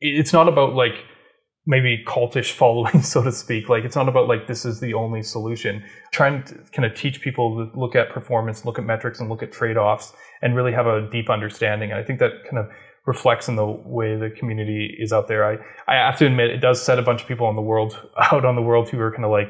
it's 0.00 0.32
not 0.32 0.48
about 0.48 0.74
like 0.74 0.94
maybe 1.66 2.02
cultish 2.06 2.52
following, 2.52 3.02
so 3.02 3.22
to 3.22 3.32
speak. 3.32 3.68
Like 3.68 3.84
it's 3.84 3.96
not 3.96 4.08
about 4.08 4.28
like 4.28 4.46
this 4.46 4.64
is 4.64 4.80
the 4.80 4.94
only 4.94 5.22
solution. 5.22 5.84
Trying 6.12 6.42
to 6.44 6.54
kind 6.72 6.84
of 6.84 6.94
teach 6.94 7.20
people 7.20 7.56
to 7.56 7.78
look 7.78 7.94
at 7.94 8.10
performance, 8.10 8.64
look 8.64 8.78
at 8.78 8.84
metrics, 8.84 9.20
and 9.20 9.28
look 9.28 9.42
at 9.42 9.52
trade 9.52 9.76
offs, 9.76 10.12
and 10.42 10.56
really 10.56 10.72
have 10.72 10.86
a 10.86 11.08
deep 11.10 11.30
understanding. 11.30 11.90
And 11.90 12.00
I 12.00 12.02
think 12.02 12.18
that 12.18 12.32
kind 12.44 12.58
of 12.58 12.68
reflects 13.06 13.48
in 13.48 13.56
the 13.56 13.66
way 13.66 14.16
the 14.16 14.30
community 14.30 14.96
is 14.98 15.12
out 15.12 15.28
there. 15.28 15.44
I 15.44 15.58
I 15.88 15.96
have 15.96 16.18
to 16.18 16.26
admit 16.26 16.50
it 16.50 16.58
does 16.58 16.82
set 16.82 16.98
a 16.98 17.02
bunch 17.02 17.22
of 17.22 17.28
people 17.28 17.46
on 17.46 17.56
the 17.56 17.62
world 17.62 17.98
out 18.32 18.44
on 18.44 18.56
the 18.56 18.62
world 18.62 18.88
who 18.88 18.98
are 19.00 19.10
kind 19.10 19.24
of 19.24 19.30
like 19.30 19.48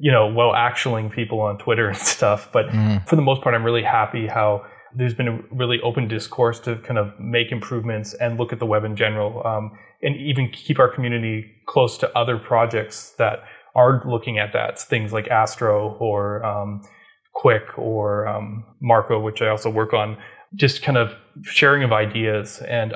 you 0.00 0.12
know 0.12 0.32
well 0.32 0.52
actualing 0.52 1.12
people 1.12 1.40
on 1.40 1.58
Twitter 1.58 1.88
and 1.92 1.98
stuff. 1.98 2.50
But 2.52 2.66
mm. 2.68 3.06
for 3.08 3.16
the 3.16 3.22
most 3.22 3.42
part, 3.42 3.54
I'm 3.54 3.64
really 3.64 3.82
happy 3.82 4.26
how 4.26 4.64
there's 4.94 5.14
been 5.14 5.28
a 5.28 5.40
really 5.52 5.80
open 5.82 6.08
discourse 6.08 6.58
to 6.60 6.76
kind 6.76 6.98
of 6.98 7.18
make 7.18 7.52
improvements 7.52 8.14
and 8.14 8.38
look 8.38 8.52
at 8.52 8.58
the 8.58 8.66
web 8.66 8.84
in 8.84 8.96
general. 8.96 9.46
Um, 9.46 9.72
and 10.02 10.16
even 10.16 10.50
keep 10.50 10.78
our 10.78 10.88
community 10.88 11.50
close 11.66 11.98
to 11.98 12.18
other 12.18 12.38
projects 12.38 13.10
that 13.18 13.40
are 13.74 14.02
looking 14.06 14.38
at 14.38 14.52
that 14.52 14.80
things 14.80 15.12
like 15.12 15.28
Astro 15.28 15.96
or 16.00 16.44
um, 16.44 16.82
Qwik 17.36 17.78
or 17.78 18.26
um, 18.26 18.64
Marko, 18.80 19.20
which 19.20 19.42
I 19.42 19.48
also 19.48 19.70
work 19.70 19.92
on. 19.92 20.16
Just 20.54 20.82
kind 20.82 20.98
of 20.98 21.14
sharing 21.42 21.84
of 21.84 21.92
ideas, 21.92 22.60
and 22.66 22.94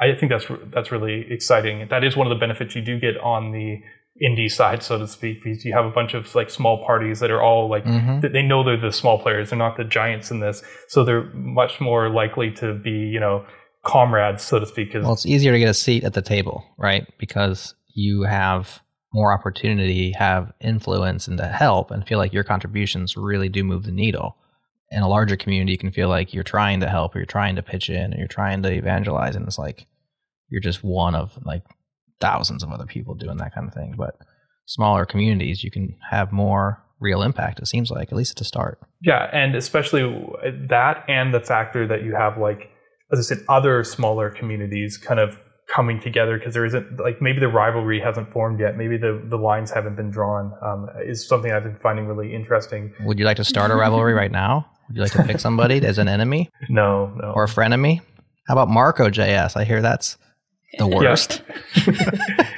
I 0.00 0.14
think 0.14 0.30
that's 0.30 0.44
that's 0.66 0.92
really 0.92 1.24
exciting. 1.30 1.86
That 1.88 2.04
is 2.04 2.14
one 2.14 2.26
of 2.26 2.30
the 2.30 2.38
benefits 2.38 2.74
you 2.74 2.82
do 2.82 3.00
get 3.00 3.16
on 3.18 3.52
the 3.52 3.80
indie 4.22 4.50
side, 4.50 4.82
so 4.82 4.98
to 4.98 5.06
speak, 5.06 5.42
because 5.42 5.64
you 5.64 5.72
have 5.72 5.86
a 5.86 5.90
bunch 5.90 6.14
of 6.14 6.34
like 6.34 6.50
small 6.50 6.84
parties 6.84 7.20
that 7.20 7.30
are 7.30 7.42
all 7.42 7.68
like 7.68 7.84
mm-hmm. 7.84 8.20
they 8.32 8.42
know 8.42 8.62
they're 8.62 8.76
the 8.76 8.92
small 8.92 9.18
players, 9.18 9.50
they're 9.50 9.58
not 9.58 9.76
the 9.76 9.84
giants 9.84 10.30
in 10.30 10.40
this, 10.40 10.62
so 10.88 11.04
they're 11.04 11.24
much 11.32 11.80
more 11.80 12.10
likely 12.10 12.50
to 12.52 12.74
be 12.74 12.90
you 12.90 13.20
know 13.20 13.44
comrades, 13.84 14.42
so 14.42 14.58
to 14.58 14.66
speak. 14.66 14.90
Well, 14.94 15.12
it's 15.12 15.26
easier 15.26 15.52
to 15.52 15.58
get 15.58 15.68
a 15.68 15.74
seat 15.74 16.04
at 16.04 16.14
the 16.14 16.22
table, 16.22 16.64
right? 16.78 17.06
Because 17.18 17.74
you 17.94 18.22
have 18.22 18.80
more 19.12 19.32
opportunity, 19.32 20.12
have 20.12 20.52
influence, 20.60 21.26
and 21.26 21.38
to 21.38 21.46
help, 21.46 21.90
and 21.90 22.06
feel 22.06 22.18
like 22.18 22.32
your 22.32 22.44
contributions 22.44 23.16
really 23.16 23.48
do 23.48 23.64
move 23.64 23.84
the 23.84 23.92
needle. 23.92 24.36
In 24.92 25.02
a 25.02 25.08
larger 25.08 25.36
community, 25.36 25.72
you 25.72 25.78
can 25.78 25.92
feel 25.92 26.08
like 26.08 26.34
you're 26.34 26.42
trying 26.44 26.80
to 26.80 26.88
help, 26.88 27.14
or 27.14 27.18
you're 27.18 27.26
trying 27.26 27.56
to 27.56 27.62
pitch 27.62 27.88
in, 27.88 28.14
or 28.14 28.18
you're 28.18 28.28
trying 28.28 28.62
to 28.62 28.72
evangelize, 28.72 29.34
and 29.34 29.46
it's 29.46 29.58
like 29.58 29.86
you're 30.50 30.60
just 30.60 30.84
one 30.84 31.14
of 31.14 31.38
like 31.44 31.62
thousands 32.20 32.62
of 32.62 32.70
other 32.70 32.86
people 32.86 33.14
doing 33.14 33.38
that 33.38 33.54
kind 33.54 33.66
of 33.66 33.74
thing. 33.74 33.94
But 33.96 34.16
smaller 34.66 35.04
communities, 35.04 35.64
you 35.64 35.70
can 35.70 35.96
have 36.10 36.32
more 36.32 36.82
real 37.00 37.22
impact. 37.22 37.60
It 37.60 37.66
seems 37.66 37.90
like, 37.90 38.12
at 38.12 38.16
least 38.16 38.32
at 38.32 38.36
the 38.36 38.44
start. 38.44 38.78
Yeah, 39.02 39.28
and 39.32 39.54
especially 39.54 40.02
that, 40.68 41.04
and 41.08 41.32
the 41.34 41.40
factor 41.40 41.86
that 41.88 42.02
you 42.02 42.14
have 42.14 42.38
like, 42.38 42.70
as 43.12 43.18
I 43.18 43.22
said, 43.22 43.44
other 43.48 43.82
smaller 43.82 44.30
communities 44.30 44.96
kind 44.98 45.18
of 45.18 45.38
coming 45.74 46.00
together 46.00 46.38
because 46.38 46.54
there 46.54 46.64
isn't 46.64 46.98
like 46.98 47.22
maybe 47.22 47.38
the 47.38 47.48
rivalry 47.48 48.00
hasn't 48.00 48.30
formed 48.32 48.58
yet 48.58 48.76
maybe 48.76 48.96
the 48.96 49.22
the 49.26 49.36
lines 49.36 49.70
haven't 49.70 49.94
been 49.94 50.10
drawn 50.10 50.52
um, 50.62 50.88
is 51.06 51.26
something 51.26 51.52
i've 51.52 51.62
been 51.62 51.78
finding 51.80 52.06
really 52.06 52.34
interesting 52.34 52.92
would 53.04 53.18
you 53.18 53.24
like 53.24 53.36
to 53.36 53.44
start 53.44 53.70
a 53.70 53.76
rivalry 53.76 54.12
right 54.12 54.32
now 54.32 54.66
would 54.88 54.96
you 54.96 55.02
like 55.02 55.12
to 55.12 55.22
pick 55.22 55.38
somebody 55.38 55.84
as 55.86 55.98
an 55.98 56.08
enemy 56.08 56.50
no 56.68 57.06
no 57.16 57.32
or 57.36 57.44
a 57.44 57.46
frenemy 57.46 58.00
how 58.48 58.54
about 58.54 58.68
Marko 58.68 59.10
JS 59.10 59.56
i 59.56 59.64
hear 59.64 59.80
that's 59.80 60.18
the 60.78 60.86
worst 60.86 61.42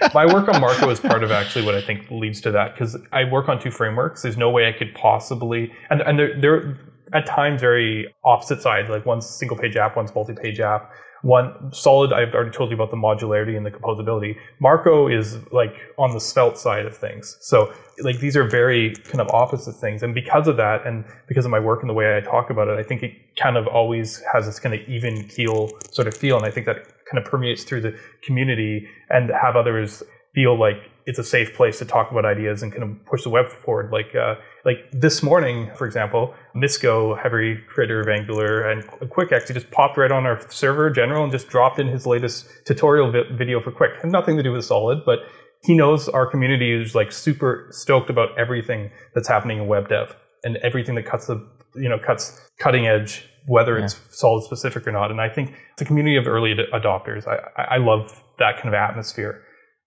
my 0.15 0.27
work 0.27 0.49
on 0.49 0.61
Marko 0.61 0.91
is 0.91 1.01
part 1.01 1.23
of 1.25 1.31
actually 1.31 1.65
what 1.65 1.75
i 1.75 1.81
think 1.81 2.11
leads 2.11 2.41
to 2.41 2.51
that 2.51 2.75
because 2.75 2.97
i 3.13 3.25
work 3.25 3.49
on 3.49 3.61
two 3.61 3.71
frameworks 3.71 4.23
there's 4.23 4.37
no 4.37 4.51
way 4.51 4.69
i 4.69 4.73
could 4.73 4.95
possibly 4.95 5.73
and, 5.91 6.03
and 6.03 6.19
they're, 6.19 6.41
they're 6.41 6.79
at 7.15 7.27
times 7.27 7.61
very 7.61 8.13
opposite 8.25 8.61
sides 8.61 8.91
like 8.91 9.07
one's 9.07 9.27
single 9.27 9.57
page 9.57 9.77
app 9.77 9.97
one's 9.97 10.15
multi-page 10.15 10.61
app 10.61 10.93
one 11.23 11.73
solid, 11.73 12.13
I've 12.13 12.35
already 12.35 12.51
told 12.51 12.71
you 12.71 12.75
about 12.75 12.91
the 12.91 12.97
modularity 12.97 13.57
and 13.57 13.65
the 13.65 13.71
composability. 13.71 14.37
Marko 14.59 15.07
is 15.07 15.39
like 15.53 15.75
on 15.97 16.13
the 16.13 16.21
svelte 16.21 16.59
side 16.59 16.85
of 16.85 16.97
things. 16.97 17.39
So 17.41 17.73
like 18.03 18.19
these 18.19 18.37
are 18.37 18.45
very 18.45 18.95
kind 19.05 19.21
of 19.21 19.29
opposite 19.31 19.75
things. 19.75 20.03
And 20.03 20.15
because 20.15 20.49
of 20.49 20.57
that, 20.57 20.85
and 20.85 21.05
because 21.29 21.45
of 21.45 21.53
my 21.53 21.61
work 21.61 21.81
and 21.81 21.89
the 21.89 21.95
way 21.95 22.17
I 22.17 22.21
talk 22.21 22.51
about 22.51 22.67
it, 22.67 22.77
I 22.77 22.83
think 22.83 23.05
it 23.05 23.13
kind 23.37 23.57
of 23.57 23.69
always 23.69 24.21
has 24.33 24.47
this 24.47 24.59
kind 24.59 24.75
of 24.75 24.81
even 24.89 25.29
keel 25.29 25.71
sort 25.93 26.09
of 26.09 26.17
feel. 26.17 26.37
And 26.37 26.45
I 26.45 26.51
think 26.51 26.67
that 26.67 26.87
kind 27.13 27.25
of 27.25 27.31
permeates 27.31 27.65
through 27.65 27.83
the 27.83 27.99
community 28.23 28.89
and 29.11 29.31
have 29.31 29.55
others 29.55 30.03
feel 30.35 30.59
like 30.59 30.77
it's 31.05 31.19
a 31.19 31.25
safe 31.25 31.53
place 31.55 31.79
to 31.79 31.85
talk 31.85 32.11
about 32.11 32.25
ideas 32.25 32.63
and 32.63 32.73
kind 32.73 32.85
of 32.85 33.05
push 33.05 33.23
the 33.23 33.29
web 33.29 33.49
forward. 33.49 33.93
Like 33.93 34.15
uh, 34.15 34.37
like 34.65 34.79
this 34.93 35.23
morning, 35.23 35.71
for 35.75 35.87
example, 35.87 36.35
Miško 36.57 37.21
Hevery 37.21 37.61
creator 37.67 38.01
of 38.01 38.09
Angular 38.09 38.63
and 38.71 38.87
Qwik 38.87 39.33
actually 39.33 39.55
just 39.55 39.71
popped 39.71 39.99
right 39.99 40.11
on 40.11 40.25
our 40.25 40.41
server 40.49 40.91
general 40.91 41.23
and 41.23 41.33
just 41.33 41.49
dropped 41.49 41.79
in 41.79 41.89
his 41.89 42.07
latest 42.07 42.47
tutorial 42.65 43.11
vi- 43.11 43.37
video 43.37 43.61
for 43.61 43.73
Qwik. 43.73 44.01
Had 44.01 44.11
nothing 44.11 44.37
to 44.37 44.43
do 44.43 44.53
with 44.53 44.65
Solid, 44.65 45.05
but 45.05 45.19
he 45.65 45.75
knows 45.75 46.09
our 46.09 46.27
community 46.27 46.73
is 46.73 46.95
like 46.95 47.13
super 47.13 47.69
stoked 47.71 48.09
about 48.09 48.37
everything 48.39 48.91
that's 49.15 49.29
happening 49.29 49.59
in 49.59 49.67
web 49.67 49.89
dev 49.89 50.17
and 50.45 50.57
everything 50.59 50.95
that 50.95 51.05
cuts 51.05 51.27
the 51.27 51.47
you 51.75 51.89
know 51.89 51.99
cuts 51.99 52.41
cutting 52.59 52.87
edge 52.87 53.29
whether 53.47 53.79
yeah. 53.79 53.85
it's 53.85 53.97
solid 54.11 54.45
specific 54.45 54.87
or 54.87 54.93
not 54.93 55.11
and 55.11 55.21
i 55.21 55.29
think 55.29 55.55
it's 55.73 55.83
a 55.83 55.85
community 55.85 56.17
of 56.17 56.27
early 56.27 56.53
ad- 56.53 56.83
adopters 56.83 57.27
I, 57.27 57.77
I 57.77 57.77
love 57.79 58.23
that 58.39 58.57
kind 58.57 58.69
of 58.69 58.75
atmosphere 58.75 59.43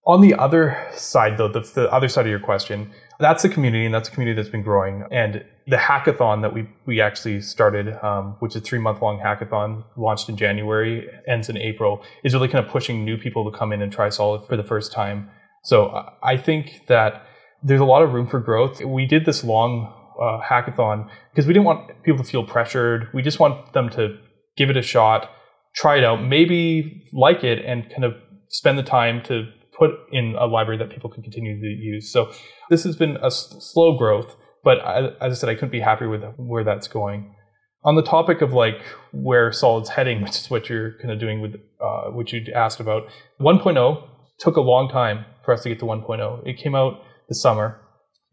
on 0.07 0.21
the 0.21 0.35
other 0.35 0.77
side, 0.93 1.37
though, 1.37 1.47
the, 1.47 1.61
the, 1.61 1.91
other 1.91 2.07
side 2.07 2.25
of 2.25 2.29
your 2.29 2.39
question, 2.39 2.91
that's 3.19 3.43
a 3.43 3.49
community, 3.49 3.85
and 3.85 3.93
that's 3.93 4.07
a 4.07 4.11
community 4.11 4.35
that's 4.35 4.51
been 4.51 4.61
growing. 4.61 5.03
And 5.11 5.43
the 5.67 5.77
hackathon 5.77 6.43
that 6.43 6.53
we 6.53 6.69
we 6.85 7.01
actually 7.01 7.41
started, 7.41 7.97
um, 8.03 8.35
which 8.39 8.55
is 8.55 8.61
a 8.61 8.65
three 8.65 8.77
month 8.77 9.01
long 9.01 9.19
hackathon, 9.19 9.83
launched 9.97 10.29
in 10.29 10.37
January, 10.37 11.09
ends 11.27 11.49
in 11.49 11.57
April, 11.57 12.03
is 12.23 12.33
really 12.33 12.47
kind 12.47 12.63
of 12.63 12.71
pushing 12.71 13.03
new 13.03 13.17
people 13.17 13.49
to 13.49 13.57
come 13.57 13.71
in 13.71 13.81
and 13.81 13.91
try 13.91 14.09
Solid 14.09 14.45
for 14.47 14.55
the 14.55 14.63
first 14.63 14.91
time. 14.91 15.29
So 15.63 16.07
I 16.21 16.37
think 16.37 16.81
that 16.87 17.25
there's 17.63 17.81
a 17.81 17.85
lot 17.85 18.03
of 18.03 18.13
room 18.13 18.27
for 18.27 18.39
growth. 18.39 18.81
We 18.81 19.07
did 19.07 19.25
this 19.25 19.43
long 19.43 19.91
uh, 20.21 20.39
hackathon 20.41 21.09
because 21.31 21.45
we 21.47 21.53
didn't 21.53 21.65
want 21.65 22.03
people 22.03 22.23
to 22.23 22.29
feel 22.29 22.43
pressured. 22.43 23.09
We 23.13 23.21
just 23.21 23.39
want 23.39 23.73
them 23.73 23.89
to 23.91 24.17
give 24.57 24.69
it 24.69 24.77
a 24.77 24.81
shot, 24.81 25.29
try 25.75 25.97
it 25.97 26.03
out, 26.03 26.23
maybe 26.23 27.03
like 27.13 27.43
it, 27.43 27.63
and 27.65 27.89
kind 27.89 28.03
of 28.03 28.13
spend 28.49 28.77
the 28.77 28.83
time 28.83 29.21
to 29.23 29.49
put 29.77 29.91
in 30.11 30.35
a 30.39 30.45
library 30.45 30.77
that 30.77 30.89
people 30.89 31.09
can 31.09 31.21
continue 31.21 31.59
to 31.59 31.67
use. 31.67 32.11
So 32.11 32.31
this 32.69 32.83
has 32.83 32.95
been 32.95 33.17
a 33.17 33.27
s- 33.27 33.55
slow 33.59 33.97
growth, 33.97 34.35
but 34.63 34.79
I, 34.79 35.07
as 35.21 35.31
I 35.31 35.33
said, 35.33 35.49
I 35.49 35.55
couldn't 35.55 35.71
be 35.71 35.81
happier 35.81 36.09
with 36.09 36.23
where 36.37 36.63
that's 36.63 36.87
going. 36.87 37.35
On 37.83 37.95
the 37.95 38.01
topic 38.01 38.41
of 38.41 38.53
like 38.53 38.81
where 39.11 39.51
Solid's 39.51 39.89
heading, 39.89 40.21
which 40.23 40.37
is 40.37 40.49
what 40.49 40.69
you're 40.69 40.97
kind 40.99 41.11
of 41.11 41.19
doing 41.19 41.41
with 41.41 41.55
uh, 41.81 42.11
what 42.11 42.31
you 42.31 42.41
asked 42.53 42.79
about, 42.79 43.03
1.0 43.41 44.07
took 44.39 44.55
a 44.55 44.61
long 44.61 44.89
time 44.89 45.25
for 45.43 45.53
us 45.53 45.63
to 45.63 45.69
get 45.69 45.79
to 45.79 45.85
1.0. 45.85 46.47
It 46.47 46.57
came 46.57 46.75
out 46.75 47.01
this 47.29 47.41
summer 47.41 47.81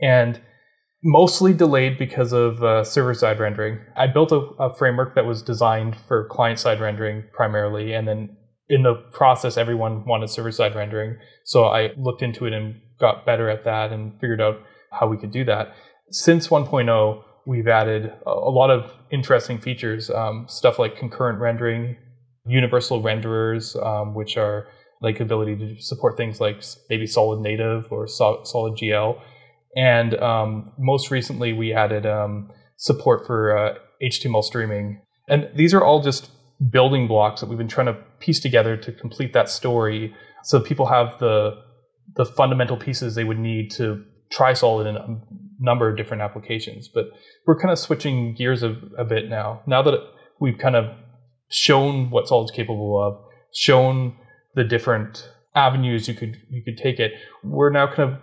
and 0.00 0.40
mostly 1.02 1.52
delayed 1.52 1.98
because 1.98 2.32
of 2.32 2.62
uh, 2.62 2.84
server 2.84 3.14
side 3.14 3.40
rendering. 3.40 3.78
I 3.96 4.06
built 4.06 4.32
a, 4.32 4.36
a 4.58 4.74
framework 4.74 5.14
that 5.14 5.26
was 5.26 5.42
designed 5.42 5.96
for 6.06 6.26
client 6.28 6.58
side 6.58 6.80
rendering 6.80 7.24
primarily, 7.32 7.92
and 7.92 8.06
then 8.06 8.36
in 8.68 8.82
the 8.82 8.94
process, 9.12 9.56
everyone 9.56 10.04
wanted 10.06 10.30
server 10.30 10.52
side 10.52 10.74
rendering. 10.74 11.16
So 11.44 11.64
I 11.64 11.90
looked 11.96 12.22
into 12.22 12.46
it 12.46 12.52
and 12.52 12.80
got 13.00 13.26
better 13.26 13.50
at 13.50 13.64
that 13.64 13.92
and 13.92 14.12
figured 14.20 14.40
out 14.40 14.60
how 14.90 15.08
we 15.08 15.16
could 15.16 15.32
do 15.32 15.44
that. 15.44 15.74
Since 16.10 16.48
1.0, 16.48 17.22
we've 17.46 17.68
added 17.68 18.12
a 18.24 18.30
lot 18.30 18.70
of 18.70 18.92
interesting 19.10 19.58
features, 19.58 20.08
um, 20.10 20.46
stuff 20.48 20.78
like 20.78 20.96
concurrent 20.96 21.40
rendering, 21.40 21.96
universal 22.46 23.02
renderers, 23.02 23.76
um, 23.84 24.14
which 24.14 24.36
are 24.36 24.68
like 25.00 25.18
ability 25.18 25.56
to 25.56 25.82
support 25.82 26.16
things 26.16 26.40
like 26.40 26.62
maybe 26.88 27.06
solid 27.06 27.40
native 27.40 27.90
or 27.90 28.06
solid 28.06 28.76
GL. 28.76 29.20
And 29.76 30.14
um, 30.20 30.72
most 30.78 31.10
recently, 31.10 31.52
we 31.52 31.72
added 31.72 32.06
um, 32.06 32.50
support 32.76 33.26
for 33.26 33.56
uh, 33.56 33.74
HTML 34.02 34.44
streaming. 34.44 35.00
And 35.28 35.48
these 35.54 35.72
are 35.72 35.82
all 35.82 36.02
just 36.02 36.30
building 36.70 37.08
blocks 37.08 37.40
that 37.40 37.48
we've 37.48 37.58
been 37.58 37.68
trying 37.68 37.86
to 37.86 37.94
piece 38.20 38.40
together 38.40 38.76
to 38.76 38.92
complete 38.92 39.32
that 39.32 39.48
story 39.48 40.14
so 40.44 40.60
people 40.60 40.86
have 40.86 41.18
the 41.18 41.52
the 42.14 42.24
fundamental 42.24 42.76
pieces 42.76 43.14
they 43.14 43.24
would 43.24 43.38
need 43.38 43.70
to 43.70 44.04
try 44.30 44.52
solid 44.52 44.86
in 44.86 44.96
a 44.96 45.20
number 45.58 45.88
of 45.88 45.96
different 45.96 46.22
applications 46.22 46.88
but 46.88 47.06
we're 47.46 47.58
kind 47.58 47.72
of 47.72 47.78
switching 47.78 48.34
gears 48.34 48.62
a, 48.62 48.76
a 48.98 49.04
bit 49.04 49.28
now 49.28 49.60
now 49.66 49.82
that 49.82 49.98
we've 50.40 50.58
kind 50.58 50.76
of 50.76 50.84
shown 51.48 52.10
what 52.10 52.28
solid's 52.28 52.52
capable 52.52 53.02
of 53.02 53.18
shown 53.52 54.16
the 54.54 54.64
different 54.64 55.30
avenues 55.54 56.08
you 56.08 56.14
could 56.14 56.36
you 56.50 56.62
could 56.62 56.76
take 56.76 56.98
it 56.98 57.12
we're 57.42 57.70
now 57.70 57.86
kind 57.86 58.12
of 58.12 58.18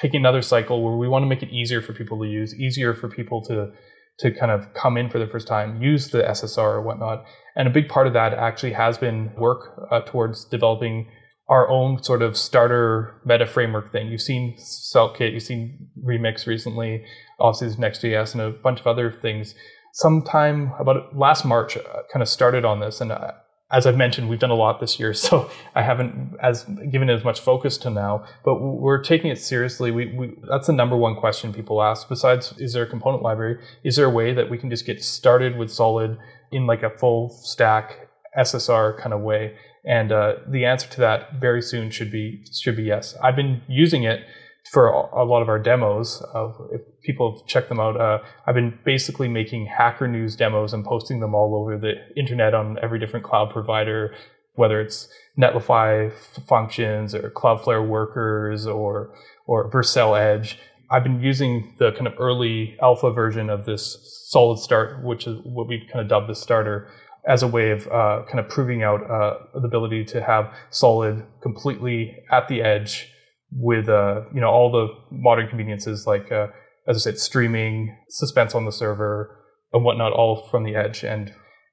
taking 0.00 0.20
another 0.20 0.42
cycle 0.42 0.82
where 0.82 0.96
we 0.96 1.08
want 1.08 1.22
to 1.22 1.26
make 1.26 1.42
it 1.42 1.50
easier 1.50 1.82
for 1.82 1.92
people 1.92 2.18
to 2.20 2.26
use 2.26 2.54
easier 2.54 2.94
for 2.94 3.08
people 3.08 3.42
to 3.44 3.72
to 4.18 4.32
kind 4.32 4.50
of 4.50 4.72
come 4.74 4.96
in 4.96 5.08
for 5.08 5.18
the 5.18 5.26
first 5.26 5.46
time, 5.46 5.80
use 5.80 6.08
the 6.08 6.18
SSR 6.18 6.58
or 6.58 6.82
whatnot. 6.82 7.24
And 7.54 7.68
a 7.68 7.70
big 7.70 7.88
part 7.88 8.06
of 8.06 8.12
that 8.14 8.34
actually 8.34 8.72
has 8.72 8.98
been 8.98 9.32
work 9.36 9.86
uh, 9.90 10.00
towards 10.00 10.44
developing 10.44 11.08
our 11.48 11.68
own 11.68 12.02
sort 12.02 12.22
of 12.22 12.36
starter 12.36 13.20
meta 13.24 13.46
framework 13.46 13.92
thing. 13.92 14.08
You've 14.08 14.20
seen 14.20 14.56
SvelteKit, 14.58 15.32
you've 15.32 15.42
seen 15.42 15.88
Remix 16.04 16.46
recently, 16.46 17.04
obviously 17.38 17.68
there's 17.68 17.78
Next.js 17.78 18.32
and 18.32 18.42
a 18.42 18.50
bunch 18.50 18.80
of 18.80 18.86
other 18.86 19.16
things. 19.22 19.54
Sometime 19.94 20.72
about 20.78 21.16
last 21.16 21.44
March, 21.44 21.76
uh, 21.76 21.82
kind 22.12 22.22
of 22.22 22.28
started 22.28 22.64
on 22.64 22.80
this, 22.80 23.00
and 23.00 23.10
uh, 23.10 23.32
as 23.70 23.86
I've 23.86 23.96
mentioned, 23.96 24.30
we've 24.30 24.38
done 24.38 24.50
a 24.50 24.54
lot 24.54 24.80
this 24.80 24.98
year, 24.98 25.12
so 25.26 25.50
I 25.74 25.82
haven't 25.82 26.36
as 26.42 26.64
given 26.90 27.10
it 27.10 27.14
as 27.14 27.24
much 27.24 27.40
focus 27.40 27.76
to 27.78 27.90
now. 27.90 28.24
But 28.44 28.56
we're 28.56 29.02
taking 29.02 29.30
it 29.30 29.38
seriously. 29.38 29.90
We, 29.90 30.06
we, 30.06 30.34
that's 30.48 30.66
the 30.66 30.72
number 30.72 30.96
one 30.96 31.16
question 31.16 31.52
people 31.52 31.82
ask. 31.82 32.08
Besides, 32.08 32.54
is 32.58 32.72
there 32.72 32.84
a 32.84 32.88
component 32.88 33.22
library? 33.22 33.62
Is 33.84 33.96
there 33.96 34.06
a 34.06 34.10
way 34.10 34.32
that 34.32 34.50
we 34.50 34.58
can 34.58 34.70
just 34.70 34.86
get 34.86 35.02
started 35.02 35.56
with 35.56 35.70
Solid 35.70 36.18
in 36.50 36.66
like 36.66 36.82
a 36.82 36.90
full 36.90 37.28
stack 37.30 38.08
SSR 38.36 38.98
kind 38.98 39.12
of 39.12 39.20
way? 39.20 39.56
And 39.84 40.12
uh, 40.12 40.36
the 40.46 40.64
answer 40.64 40.88
to 40.90 41.00
that 41.00 41.34
very 41.40 41.62
soon 41.62 41.90
should 41.90 42.10
be 42.10 42.44
should 42.52 42.76
be 42.76 42.82
yes. 42.82 43.16
I've 43.22 43.36
been 43.36 43.62
using 43.68 44.04
it 44.04 44.22
for 44.70 44.88
a 44.88 45.24
lot 45.24 45.40
of 45.40 45.48
our 45.48 45.58
demos. 45.58 46.22
Uh, 46.34 46.50
if 46.72 46.82
people 47.02 47.42
check 47.46 47.68
them 47.68 47.80
out, 47.80 47.98
uh, 47.98 48.18
I've 48.46 48.54
been 48.54 48.78
basically 48.84 49.28
making 49.28 49.66
Hacker 49.66 50.06
News 50.06 50.36
demos 50.36 50.72
and 50.74 50.84
posting 50.84 51.20
them 51.20 51.34
all 51.34 51.54
over 51.54 51.78
the 51.78 51.94
internet 52.16 52.54
on 52.54 52.78
every 52.82 52.98
different 52.98 53.24
cloud 53.24 53.50
provider, 53.50 54.14
whether 54.54 54.80
it's 54.80 55.08
Netlify 55.38 56.12
functions 56.46 57.14
or 57.14 57.30
Cloudflare 57.30 57.86
workers 57.86 58.66
or 58.66 59.14
or 59.46 59.70
Vercel 59.70 60.18
Edge. 60.18 60.58
I've 60.90 61.02
been 61.02 61.20
using 61.20 61.74
the 61.78 61.92
kind 61.92 62.06
of 62.06 62.14
early 62.18 62.76
alpha 62.82 63.10
version 63.12 63.50
of 63.50 63.64
this 63.64 64.26
solid 64.28 64.58
start, 64.58 65.02
which 65.02 65.26
is 65.26 65.38
what 65.44 65.68
we've 65.68 65.86
kind 65.90 66.02
of 66.02 66.08
dubbed 66.08 66.28
the 66.28 66.34
starter, 66.34 66.88
as 67.26 67.42
a 67.42 67.46
way 67.46 67.70
of 67.70 67.86
uh, 67.88 68.24
kind 68.26 68.40
of 68.40 68.48
proving 68.48 68.82
out 68.82 69.02
uh, 69.10 69.38
the 69.54 69.66
ability 69.66 70.04
to 70.06 70.22
have 70.22 70.52
solid 70.70 71.24
completely 71.40 72.16
at 72.30 72.48
the 72.48 72.62
edge 72.62 73.12
with 73.50 73.88
uh, 73.88 74.22
you 74.34 74.40
know 74.40 74.48
all 74.48 74.70
the 74.70 74.88
modern 75.10 75.48
conveniences 75.48 76.06
like 76.06 76.30
uh, 76.30 76.48
as 76.88 76.96
I 76.96 77.00
said, 77.00 77.18
streaming, 77.18 77.96
suspense 78.08 78.54
on 78.54 78.64
the 78.64 78.72
server, 78.72 79.36
and 79.72 79.84
whatnot, 79.84 80.12
all 80.12 80.48
from 80.50 80.64
the 80.64 80.74
edge. 80.74 81.04
And 81.04 81.32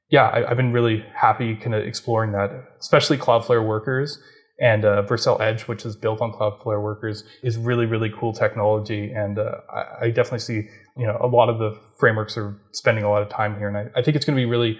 yeah, 0.09 0.29
I, 0.31 0.47
have 0.49 0.57
been 0.57 0.73
really 0.73 1.05
happy 1.15 1.55
kind 1.55 1.73
of 1.73 1.87
exploring 1.87 2.33
that, 2.33 2.51
especially 2.79 3.17
Cloudflare 3.17 3.65
Workers 3.65 4.19
and 4.59 4.85
uh, 4.85 5.03
Vercel 5.03 5.39
Edge, 5.39 5.63
which 5.63 5.85
is 5.85 5.95
built 5.95 6.21
on 6.21 6.31
Cloudflare 6.31 6.81
Workers, 6.83 7.23
is 7.43 7.57
really 7.57 7.85
really 7.85 8.11
cool 8.19 8.33
technology. 8.33 9.11
And 9.11 9.39
uh, 9.39 9.51
I, 9.73 10.05
I, 10.05 10.09
definitely 10.09 10.39
see 10.39 10.67
you 10.97 11.07
know 11.07 11.17
a 11.21 11.27
lot 11.27 11.49
of 11.49 11.59
the 11.59 11.79
frameworks 11.97 12.37
are 12.37 12.59
spending 12.73 13.05
a 13.05 13.09
lot 13.09 13.21
of 13.21 13.29
time 13.29 13.57
here, 13.57 13.69
and 13.69 13.77
I, 13.77 13.99
I 13.99 14.03
think 14.03 14.15
it's 14.15 14.25
going 14.25 14.35
to 14.35 14.41
be 14.41 14.45
really 14.45 14.77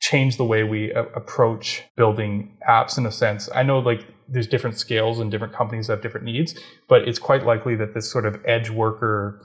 change 0.00 0.38
the 0.38 0.44
way 0.44 0.64
we 0.64 0.90
a- 0.92 1.04
approach 1.12 1.82
building 1.96 2.56
apps 2.68 2.98
in 2.98 3.06
a 3.06 3.12
sense. 3.12 3.48
I 3.54 3.62
know 3.62 3.78
like 3.78 4.06
there's 4.28 4.46
different 4.46 4.78
scales 4.78 5.20
and 5.20 5.30
different 5.30 5.54
companies 5.54 5.88
have 5.88 6.02
different 6.02 6.24
needs, 6.24 6.58
but 6.88 7.06
it's 7.06 7.18
quite 7.18 7.44
likely 7.44 7.76
that 7.76 7.94
this 7.94 8.10
sort 8.10 8.26
of 8.26 8.40
edge 8.46 8.70
worker 8.70 9.42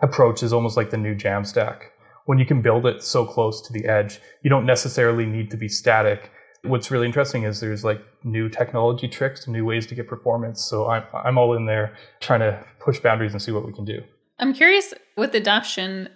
approach 0.00 0.42
is 0.42 0.52
almost 0.52 0.76
like 0.76 0.90
the 0.90 0.96
new 0.96 1.14
Jamstack. 1.14 1.82
When 2.26 2.38
you 2.38 2.46
can 2.46 2.62
build 2.62 2.86
it 2.86 3.02
so 3.02 3.24
close 3.24 3.60
to 3.62 3.72
the 3.72 3.86
edge, 3.86 4.20
you 4.42 4.50
don't 4.50 4.66
necessarily 4.66 5.26
need 5.26 5.50
to 5.50 5.56
be 5.56 5.68
static. 5.68 6.30
What's 6.62 6.90
really 6.90 7.06
interesting 7.06 7.44
is 7.44 7.60
there's 7.60 7.84
like 7.84 8.00
new 8.24 8.48
technology 8.48 9.08
tricks, 9.08 9.46
new 9.46 9.64
ways 9.64 9.86
to 9.86 9.94
get 9.94 10.08
performance. 10.08 10.64
So 10.64 10.88
I'm, 10.88 11.04
I'm 11.14 11.38
all 11.38 11.54
in 11.54 11.66
there 11.66 11.96
trying 12.20 12.40
to 12.40 12.64
push 12.80 12.98
boundaries 13.00 13.32
and 13.32 13.40
see 13.40 13.52
what 13.52 13.66
we 13.66 13.72
can 13.72 13.84
do. 13.84 14.00
I'm 14.38 14.52
curious 14.52 14.92
with 15.16 15.34
adoption, 15.34 16.08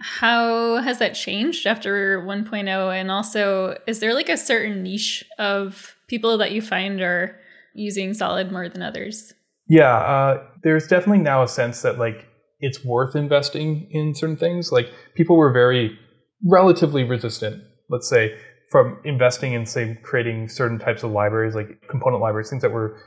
how 0.00 0.76
has 0.78 0.98
that 0.98 1.14
changed 1.14 1.66
after 1.66 2.22
1.0? 2.22 2.68
And 3.00 3.10
also, 3.10 3.76
is 3.86 4.00
there 4.00 4.14
like 4.14 4.28
a 4.28 4.36
certain 4.36 4.82
niche 4.82 5.24
of 5.38 5.94
people 6.08 6.38
that 6.38 6.52
you 6.52 6.62
find 6.62 7.00
are 7.00 7.38
using 7.74 8.14
Solid 8.14 8.50
more 8.50 8.68
than 8.68 8.82
others? 8.82 9.34
Yeah, 9.68 9.94
uh, 9.94 10.42
there's 10.62 10.86
definitely 10.86 11.22
now 11.22 11.42
a 11.42 11.48
sense 11.48 11.82
that 11.82 11.98
like 11.98 12.26
it's 12.60 12.84
worth 12.84 13.14
investing 13.14 13.88
in 13.90 14.14
certain 14.14 14.36
things. 14.36 14.72
Like 14.72 14.90
people 15.14 15.36
were 15.36 15.52
very 15.52 15.98
relatively 16.44 17.04
resistant, 17.04 17.62
let's 17.88 18.08
say, 18.08 18.36
from 18.70 18.98
investing 19.04 19.52
in 19.52 19.66
say 19.66 19.98
creating 20.02 20.48
certain 20.48 20.78
types 20.78 21.02
of 21.02 21.10
libraries, 21.10 21.54
like 21.54 21.86
component 21.88 22.22
libraries, 22.22 22.50
things 22.50 22.62
that 22.62 22.72
were 22.72 22.98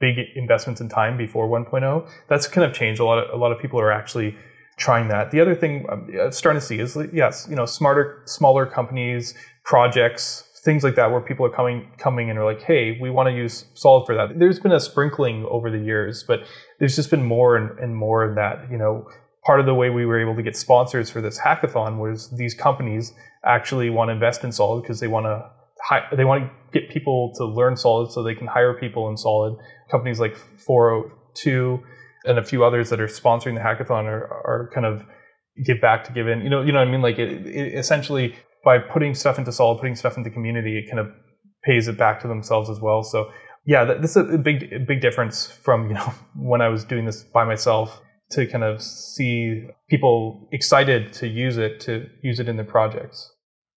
big 0.00 0.18
investments 0.34 0.80
in 0.80 0.88
time 0.88 1.16
before 1.16 1.48
1.0. 1.48 2.10
That's 2.28 2.46
kind 2.48 2.64
of 2.68 2.74
changed. 2.74 3.00
A 3.00 3.04
lot 3.04 3.18
of 3.18 3.32
a 3.32 3.36
lot 3.36 3.52
of 3.52 3.58
people 3.58 3.80
are 3.80 3.92
actually 3.92 4.36
trying 4.76 5.08
that. 5.08 5.30
The 5.30 5.40
other 5.40 5.54
thing 5.54 5.86
um, 5.90 6.08
I'm 6.20 6.32
starting 6.32 6.60
to 6.60 6.66
see 6.66 6.78
is 6.78 6.96
yes, 7.12 7.46
you 7.48 7.56
know, 7.56 7.66
smarter, 7.66 8.22
smaller 8.26 8.66
companies, 8.66 9.34
projects, 9.64 10.44
things 10.64 10.84
like 10.84 10.96
that, 10.96 11.10
where 11.10 11.20
people 11.20 11.46
are 11.46 11.50
coming 11.50 11.90
coming 11.98 12.28
and 12.28 12.38
are 12.38 12.44
like, 12.44 12.62
hey, 12.62 12.98
we 13.00 13.10
want 13.10 13.28
to 13.28 13.34
use 13.34 13.64
Solid 13.74 14.06
for 14.06 14.14
that. 14.14 14.38
There's 14.38 14.60
been 14.60 14.72
a 14.72 14.80
sprinkling 14.80 15.46
over 15.48 15.70
the 15.70 15.78
years, 15.78 16.24
but 16.26 16.40
there's 16.78 16.96
just 16.96 17.10
been 17.10 17.24
more 17.24 17.56
and, 17.56 17.78
and 17.78 17.96
more 17.96 18.22
of 18.22 18.34
that. 18.36 18.70
You 18.70 18.76
know, 18.76 19.08
part 19.44 19.60
of 19.60 19.66
the 19.66 19.74
way 19.74 19.90
we 19.90 20.04
were 20.04 20.20
able 20.20 20.36
to 20.36 20.42
get 20.42 20.56
sponsors 20.56 21.08
for 21.08 21.20
this 21.20 21.38
hackathon 21.38 21.98
was 21.98 22.30
these 22.36 22.52
companies 22.52 23.14
actually 23.44 23.88
want 23.88 24.08
to 24.08 24.12
invest 24.12 24.44
in 24.44 24.52
Solid 24.52 24.82
because 24.82 25.00
they 25.00 25.08
want 25.08 25.24
to 25.26 25.50
they 26.16 26.24
want 26.24 26.44
to 26.44 26.78
get 26.78 26.90
people 26.90 27.32
to 27.36 27.44
learn 27.46 27.76
Solid 27.76 28.10
so 28.10 28.22
they 28.22 28.34
can 28.34 28.46
hire 28.46 28.74
people 28.74 29.08
in 29.08 29.16
Solid. 29.16 29.56
Companies 29.90 30.20
like 30.20 30.36
402 30.58 31.80
and 32.26 32.38
a 32.38 32.44
few 32.44 32.64
others 32.64 32.90
that 32.90 33.00
are 33.00 33.06
sponsoring 33.06 33.54
the 33.54 33.60
hackathon 33.60 34.04
are, 34.04 34.24
are 34.44 34.70
kind 34.74 34.86
of 34.86 35.04
give 35.64 35.80
back 35.80 36.04
to 36.04 36.12
give 36.12 36.28
in. 36.28 36.42
You 36.42 36.50
know, 36.50 36.62
you 36.62 36.72
know 36.72 36.78
what 36.78 36.88
I 36.88 36.90
mean? 36.90 37.02
Like 37.02 37.18
it, 37.18 37.46
it 37.46 37.74
essentially 37.74 38.34
by 38.64 38.78
putting 38.78 39.14
stuff 39.14 39.38
into 39.38 39.52
Solid, 39.52 39.78
putting 39.78 39.94
stuff 39.94 40.16
into 40.16 40.30
community, 40.30 40.78
it 40.78 40.90
kind 40.90 40.98
of 40.98 41.08
pays 41.64 41.88
it 41.88 41.96
back 41.96 42.20
to 42.20 42.28
themselves 42.28 42.68
as 42.68 42.80
well. 42.80 43.02
So 43.02 43.30
yeah, 43.64 43.84
this 43.84 44.16
is 44.16 44.32
a 44.32 44.38
big 44.38 44.72
a 44.72 44.78
big 44.78 45.00
difference 45.00 45.46
from 45.46 45.88
you 45.88 45.94
know 45.94 46.12
when 46.36 46.60
I 46.60 46.68
was 46.68 46.84
doing 46.84 47.04
this 47.04 47.22
by 47.22 47.44
myself 47.44 48.00
to 48.30 48.46
kind 48.46 48.64
of 48.64 48.82
see 48.82 49.68
people 49.88 50.48
excited 50.52 51.12
to 51.14 51.28
use 51.28 51.58
it 51.58 51.80
to 51.80 52.06
use 52.22 52.40
it 52.40 52.48
in 52.48 52.56
their 52.56 52.64
projects. 52.64 53.32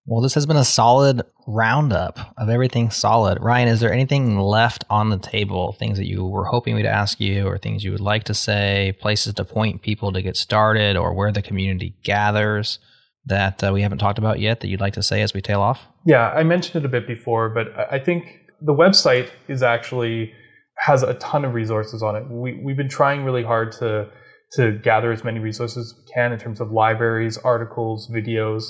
Well, 0.10 0.22
this 0.22 0.34
has 0.34 0.48
been 0.48 0.58
a 0.58 0.66
solid 0.66 1.22
roundup 1.46 2.34
of 2.36 2.50
everything 2.50 2.90
solid. 2.90 3.40
Ryan, 3.40 3.68
is 3.68 3.80
there 3.80 3.94
anything 3.94 4.40
left 4.40 4.84
on 4.90 5.12
the 5.12 5.20
table? 5.20 5.74
Things 5.74 6.00
that 6.00 6.08
you 6.08 6.26
were 6.26 6.46
hoping 6.46 6.74
we'd 6.74 6.88
ask 6.88 7.20
you, 7.20 7.46
or 7.46 7.60
things 7.60 7.84
you 7.84 7.92
would 7.92 8.00
like 8.02 8.24
to 8.24 8.34
say, 8.34 8.98
places 9.00 9.36
to 9.36 9.46
point 9.46 9.84
people 9.84 10.12
to 10.14 10.24
get 10.24 10.36
started, 10.36 10.98
or 10.98 11.14
where 11.14 11.32
the 11.32 11.44
community 11.44 11.96
gathers 12.04 12.80
that 13.28 13.64
uh, 13.64 13.72
we 13.72 13.84
haven't 13.84 14.00
talked 14.00 14.18
about 14.18 14.40
yet 14.40 14.62
that 14.62 14.68
you'd 14.68 14.82
like 14.82 14.94
to 14.94 15.04
say 15.04 15.22
as 15.22 15.36
we 15.36 15.42
tail 15.42 15.62
off? 15.62 15.86
Yeah, 16.08 16.32
I 16.32 16.42
mentioned 16.42 16.84
it 16.84 16.88
a 16.88 16.90
bit 16.90 17.06
before, 17.06 17.50
but 17.50 17.68
I 17.92 18.00
think 18.00 18.26
the 18.62 18.74
website 18.74 19.30
is 19.48 19.62
actually 19.62 20.34
has 20.80 21.04
a 21.04 21.14
ton 21.16 21.46
of 21.46 21.54
resources 21.54 22.02
on 22.02 22.16
it. 22.16 22.24
We, 22.32 22.60
we've 22.64 22.78
been 22.78 22.90
trying 22.90 23.24
really 23.24 23.44
hard 23.44 23.74
to 23.74 24.10
to 24.54 24.72
gather 24.80 25.12
as 25.12 25.24
many 25.24 25.38
resources 25.38 25.94
as 25.94 26.00
we 26.00 26.12
can 26.12 26.32
in 26.32 26.40
terms 26.40 26.60
of 26.60 26.72
libraries, 26.72 27.38
articles, 27.38 28.10
videos 28.10 28.64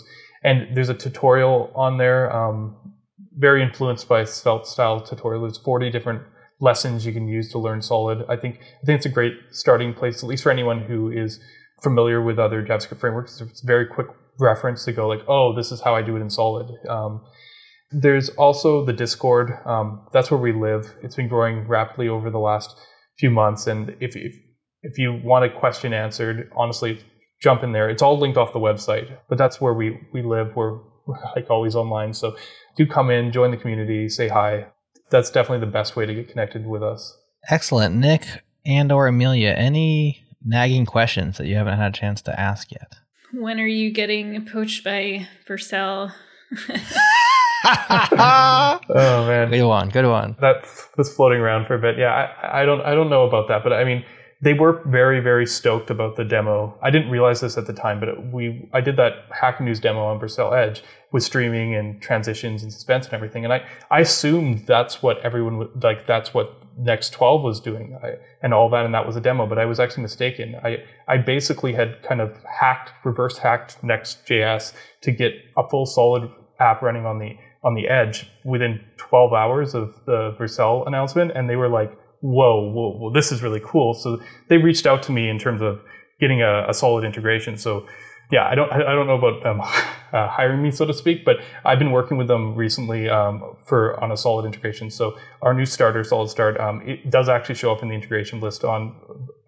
and 0.44 0.76
there's 0.76 0.90
a 0.90 0.94
tutorial 0.94 1.72
on 1.76 1.98
there, 1.98 2.34
um, 2.36 2.76
very 3.38 3.62
influenced 3.62 4.08
by 4.08 4.24
Svelte 4.24 4.68
style 4.68 5.02
tutorial. 5.02 5.42
There's 5.42 5.58
40 5.58 5.90
different 5.90 6.24
lessons 6.60 7.06
you 7.06 7.14
can 7.14 7.28
use 7.28 7.50
to 7.52 7.60
learn 7.60 7.82
Solid. 7.82 8.26
I 8.30 8.36
think 8.36 8.60
I 8.82 8.86
think 8.86 8.98
it's 8.98 9.06
a 9.06 9.10
great 9.10 9.34
starting 9.52 9.94
place, 9.94 10.24
at 10.24 10.30
least 10.30 10.44
for 10.44 10.52
anyone 10.52 10.82
who 10.82 11.12
is 11.12 11.40
familiar 11.82 12.22
with 12.22 12.40
other 12.40 12.64
JavaScript 12.64 13.00
frameworks. 13.00 13.42
It's 13.42 13.64
a 13.64 13.66
very 13.66 13.86
quick 13.86 14.08
reference 14.40 14.86
to 14.86 14.92
go 14.92 15.08
like, 15.08 15.22
oh, 15.28 15.56
this 15.56 15.72
is 15.72 15.82
how 15.82 15.96
I 15.96 16.02
do 16.02 16.16
it 16.16 16.22
in 16.22 16.30
Solid. 16.30 16.70
Um, 16.88 17.22
there's 17.92 18.30
also 18.30 18.86
the 18.86 18.94
Discord. 18.94 19.52
Um, 19.66 20.08
that's 20.14 20.30
where 20.30 20.40
we 20.40 20.54
live. 20.54 20.94
It's 21.02 21.16
been 21.16 21.28
growing 21.28 21.68
rapidly 21.68 22.08
over 22.08 22.30
the 22.30 22.40
last 22.40 22.76
few 23.18 23.32
months, 23.32 23.68
and 23.68 23.96
if 24.00 24.16
if, 24.16 24.36
if 24.84 24.98
you 24.98 25.20
want 25.24 25.46
a 25.46 25.50
question 25.50 25.94
answered, 25.94 26.52
honestly, 26.56 27.04
jump 27.40 27.64
in 27.64 27.72
there. 27.72 27.90
It's 27.90 28.02
all 28.02 28.18
linked 28.20 28.38
off 28.38 28.54
the 28.54 28.60
website, 28.60 29.18
but 29.28 29.38
that's 29.38 29.60
where 29.62 29.74
we, 29.74 30.00
we 30.14 30.22
live. 30.22 30.56
We're, 30.56 30.78
we're 31.06 31.20
like 31.36 31.50
always 31.50 31.76
online. 31.76 32.14
So 32.14 32.36
do 32.76 32.86
come 32.86 33.10
in, 33.10 33.32
join 33.32 33.52
the 33.52 33.58
community, 33.58 34.10
say 34.10 34.28
hi. 34.28 34.68
That's 35.10 35.32
definitely 35.32 35.66
the 35.66 35.72
best 35.72 35.96
way 35.96 36.06
to 36.06 36.14
get 36.14 36.30
connected 36.30 36.68
with 36.68 36.84
us. 36.84 37.18
Excellent. 37.50 37.96
Nick 37.96 38.26
and 38.66 38.92
or 38.92 39.08
Amelia, 39.08 39.50
any 39.50 40.24
nagging 40.46 40.86
questions 40.86 41.38
that 41.38 41.48
you 41.48 41.56
haven't 41.56 41.78
had 41.78 41.96
a 41.96 41.98
chance 41.98 42.22
to 42.24 42.40
ask 42.40 42.72
yet? 42.72 42.94
When 43.34 43.60
are 43.60 43.68
you 43.68 43.92
getting 43.92 44.46
poached 44.46 44.84
by 44.84 45.28
Vercel? 45.48 46.12
oh 47.68 48.80
man, 49.28 49.50
good 49.50 49.68
one, 49.68 49.90
good 49.90 50.06
one. 50.06 50.36
That 50.42 50.66
was 50.98 51.14
floating 51.14 51.40
around 51.40 51.68
for 51.68 51.76
a 51.76 51.80
bit. 51.80 51.98
Yeah, 51.98 52.12
I, 52.12 52.62
I 52.62 52.66
don't, 52.66 52.82
I 52.82 52.96
don't 52.96 53.10
know 53.10 53.28
about 53.28 53.48
that, 53.50 53.64
but 53.64 53.72
I 53.72 53.84
mean, 53.84 54.04
they 54.42 54.54
were 54.54 54.82
very 54.86 55.20
very 55.20 55.46
stoked 55.46 55.90
about 55.90 56.16
the 56.16 56.24
demo. 56.24 56.78
I 56.82 56.90
didn't 56.90 57.10
realize 57.10 57.42
this 57.42 57.58
at 57.58 57.68
the 57.68 57.74
time, 57.74 58.00
but 58.00 58.32
we 58.32 58.70
I 58.74 58.82
did 58.82 58.96
that 58.98 59.26
Hack 59.32 59.60
News 59.60 59.80
demo 59.80 60.06
on 60.06 60.20
Vercel 60.20 60.54
Edge 60.54 60.84
with 61.12 61.24
streaming 61.24 61.76
and 61.76 62.02
transitions 62.02 62.64
and 62.64 62.72
suspense 62.72 63.06
and 63.06 63.14
everything, 63.14 63.44
and 63.44 63.54
I 63.54 63.66
I 63.92 64.02
assumed 64.02 64.66
that's 64.66 65.04
what 65.04 65.20
everyone 65.20 65.58
would 65.58 65.84
like. 65.84 66.08
That's 66.08 66.34
what 66.34 66.56
Next 66.78 67.12
12 67.12 67.44
was 67.44 67.60
doing 67.60 68.00
I, 68.02 68.14
and 68.42 68.54
all 68.54 68.70
that, 68.70 68.86
and 68.86 68.94
that 68.94 69.06
was 69.06 69.18
a 69.18 69.22
demo. 69.22 69.46
But 69.46 69.60
I 69.60 69.66
was 69.66 69.80
actually 69.80 70.04
mistaken. 70.04 70.56
I 70.64 70.78
I 71.08 71.18
basically 71.18 71.74
had 71.74 72.02
kind 72.04 72.22
of 72.22 72.38
hacked, 72.44 72.94
reverse 73.04 73.38
hacked 73.38 73.84
Next 73.84 74.26
JS 74.26 74.74
to 75.02 75.12
get 75.12 75.34
a 75.58 75.68
full 75.68 75.86
solid 75.86 76.32
app 76.60 76.82
running 76.82 77.06
on 77.06 77.20
the 77.20 77.38
on 77.62 77.74
the 77.74 77.90
edge 77.90 78.32
within 78.46 78.80
12 78.96 79.34
hours 79.34 79.76
of 79.76 79.94
the 80.06 80.34
Vercel 80.40 80.88
announcement, 80.88 81.34
and 81.36 81.50
they 81.50 81.58
were 81.58 81.68
like 81.68 81.99
whoa, 82.22 82.70
whoa, 82.72 82.98
whoa, 82.98 83.14
this 83.14 83.32
is 83.32 83.42
really 83.42 83.62
cool. 83.64 83.94
So 83.94 84.22
they 84.48 84.58
reached 84.58 84.86
out 84.86 85.04
to 85.04 85.12
me 85.12 85.30
in 85.30 85.40
terms 85.40 85.62
of 85.62 85.82
getting 86.20 86.42
a, 86.42 86.70
a 86.70 86.74
solid 86.74 87.04
integration. 87.04 87.58
So 87.58 87.86
yeah, 88.32 88.48
I 88.48 88.56
don't, 88.56 88.72
I 88.72 88.94
don't 88.94 89.08
know 89.08 89.18
about 89.18 89.44
them 89.44 89.62
uh, 90.14 90.28
hiring 90.28 90.62
me, 90.62 90.72
so 90.72 90.86
to 90.86 90.94
speak, 90.94 91.26
but 91.26 91.38
I've 91.66 91.80
been 91.80 91.92
working 91.92 92.18
with 92.18 92.28
them 92.28 92.56
recently 92.56 93.10
um, 93.10 93.56
for 93.66 94.02
on 94.04 94.12
a 94.12 94.18
solid 94.18 94.46
integration. 94.46 94.92
So 94.92 95.18
our 95.42 95.54
new 95.54 95.66
starter, 95.66 96.04
Solid 96.04 96.30
Start, 96.30 96.60
um, 96.60 96.82
it 96.88 97.10
does 97.10 97.28
actually 97.28 97.56
show 97.56 97.72
up 97.72 97.82
in 97.82 97.90
the 97.90 97.96
integration 97.96 98.40
list 98.40 98.64
on 98.64 98.96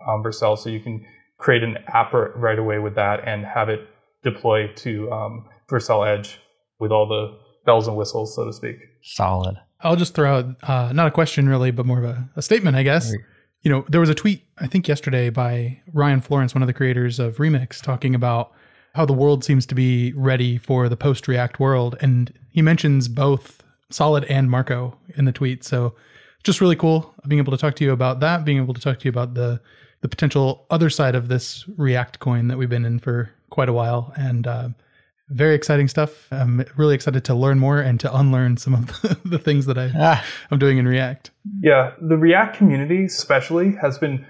um, 0.07 0.24
Vercel, 0.24 0.57
so 0.57 0.69
you 0.69 0.80
can 0.80 1.05
create 1.38 1.63
an 1.63 1.78
app 1.88 2.13
right 2.13 2.57
away 2.57 2.80
with 2.80 2.95
that 2.95 3.28
and 3.28 3.45
have 3.45 3.69
it 3.69 3.88
deploy 4.24 4.67
to 4.76 5.11
um, 5.11 5.45
Vercel 5.69 6.07
Edge 6.07 6.39
with 6.80 6.91
all 6.91 7.07
the 7.07 7.38
bells 7.65 7.88
and 7.88 7.95
whistles, 7.95 8.36
so 8.36 8.45
to 8.45 8.53
speak. 8.53 8.78
Solid. 9.03 9.57
I'll 9.84 9.95
just 9.95 10.13
throw 10.13 10.38
out 10.38 10.45
uh, 10.63 10.93
not 10.93 11.07
a 11.07 11.11
question 11.11 11.47
really, 11.47 11.71
but 11.71 11.86
more 11.86 11.99
of 11.99 12.05
a, 12.05 12.29
a 12.36 12.41
statement, 12.41 12.75
I 12.75 12.84
guess. 12.84 13.11
Right. 13.11 13.19
You 13.61 13.71
know, 13.71 13.86
there 13.89 13.99
was 13.99 14.09
a 14.09 14.15
tweet 14.15 14.43
I 14.57 14.67
think 14.67 14.88
yesterday 14.88 15.29
by 15.29 15.82
Ryan 15.93 16.21
Florence, 16.21 16.55
one 16.55 16.63
of 16.63 16.67
the 16.67 16.73
creators 16.73 17.19
of 17.19 17.38
Remix, 17.38 17.82
talking 17.82 18.15
about 18.15 18.51
how 18.95 19.05
the 19.05 19.13
world 19.13 19.43
seems 19.43 19.65
to 19.67 19.75
be 19.75 20.13
ready 20.13 20.57
for 20.57 20.89
the 20.89 20.97
post 20.97 21.27
React 21.27 21.59
world, 21.59 21.97
and 22.01 22.34
he 22.51 22.61
mentions 22.61 23.07
both 23.07 23.63
Solid 23.89 24.25
and 24.25 24.49
Marko 24.49 24.97
in 25.15 25.25
the 25.25 25.32
tweet. 25.32 25.63
So, 25.63 25.95
just 26.43 26.59
really 26.59 26.75
cool 26.75 27.13
being 27.27 27.39
able 27.39 27.51
to 27.51 27.57
talk 27.57 27.75
to 27.75 27.84
you 27.84 27.91
about 27.91 28.19
that, 28.21 28.43
being 28.43 28.57
able 28.57 28.73
to 28.73 28.82
talk 28.82 28.99
to 28.99 29.05
you 29.05 29.09
about 29.09 29.36
the 29.36 29.61
the 30.01 30.09
potential 30.09 30.65
other 30.71 30.89
side 30.89 31.13
of 31.13 31.27
this 31.27 31.65
React 31.77 32.19
coin 32.19 32.47
that 32.47 32.57
we've 32.57 32.69
been 32.69 32.86
in 32.86 32.99
for 32.99 33.32
quite 33.49 33.69
a 33.69 33.73
while, 33.73 34.11
and 34.17 34.47
uh, 34.47 34.69
very 35.32 35.55
exciting 35.55 35.88
stuff. 35.88 36.27
I'm 36.32 36.65
really 36.75 36.95
excited 36.95 37.23
to 37.25 37.36
learn 37.36 37.59
more 37.59 37.79
and 37.79 37.99
to 38.01 38.15
unlearn 38.15 38.57
some 38.57 38.73
of 38.73 38.88
the, 39.01 39.17
the 39.25 39.39
things 39.39 39.65
that 39.65 39.77
I, 39.77 39.91
ah. 39.95 40.25
I'm 40.51 40.59
doing 40.59 40.77
in 40.77 40.88
React. 40.88 41.32
Yeah, 41.61 41.93
the 42.01 42.17
React 42.17 42.57
community, 42.57 43.05
especially, 43.05 43.75
has 43.82 43.97
been 43.97 44.25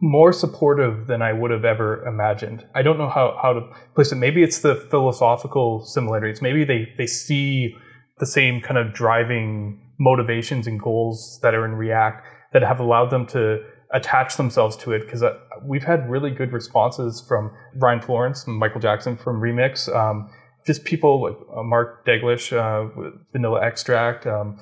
more 0.00 0.32
supportive 0.32 1.06
than 1.06 1.22
I 1.22 1.32
would 1.32 1.52
have 1.52 1.64
ever 1.64 2.04
imagined. 2.06 2.66
I 2.74 2.82
don't 2.82 2.98
know 2.98 3.08
how, 3.08 3.38
how 3.40 3.52
to 3.52 3.60
place 3.94 4.10
it. 4.10 4.16
Maybe 4.16 4.42
it's 4.42 4.58
the 4.58 4.74
philosophical 4.90 5.84
similarities. 5.84 6.42
Maybe 6.42 6.64
they, 6.64 6.92
they 6.98 7.06
see 7.06 7.76
the 8.18 8.26
same 8.26 8.60
kind 8.60 8.78
of 8.78 8.92
driving 8.92 9.80
motivations 9.98 10.66
and 10.66 10.80
goals 10.80 11.38
that 11.42 11.54
are 11.54 11.64
in 11.64 11.72
React 11.72 12.26
that 12.52 12.62
have 12.62 12.80
allowed 12.80 13.10
them 13.10 13.26
to 13.28 13.64
attach 13.92 14.36
themselves 14.36 14.76
to 14.78 14.92
it 14.92 15.00
because 15.00 15.22
uh, 15.22 15.34
we've 15.64 15.84
had 15.84 16.10
really 16.10 16.30
good 16.30 16.52
responses 16.52 17.22
from 17.26 17.52
Ryan 17.76 18.00
Florence 18.00 18.46
and 18.46 18.56
Michael 18.56 18.80
Jackson 18.80 19.16
from 19.16 19.40
Remix. 19.40 19.94
Um, 19.94 20.30
just 20.66 20.84
people 20.84 21.22
like 21.22 21.36
uh, 21.56 21.62
Mark 21.62 22.06
Dalgleish 22.06 22.52
uh, 22.52 22.88
Vanilla 23.32 23.64
Extract, 23.64 24.26
um, 24.26 24.58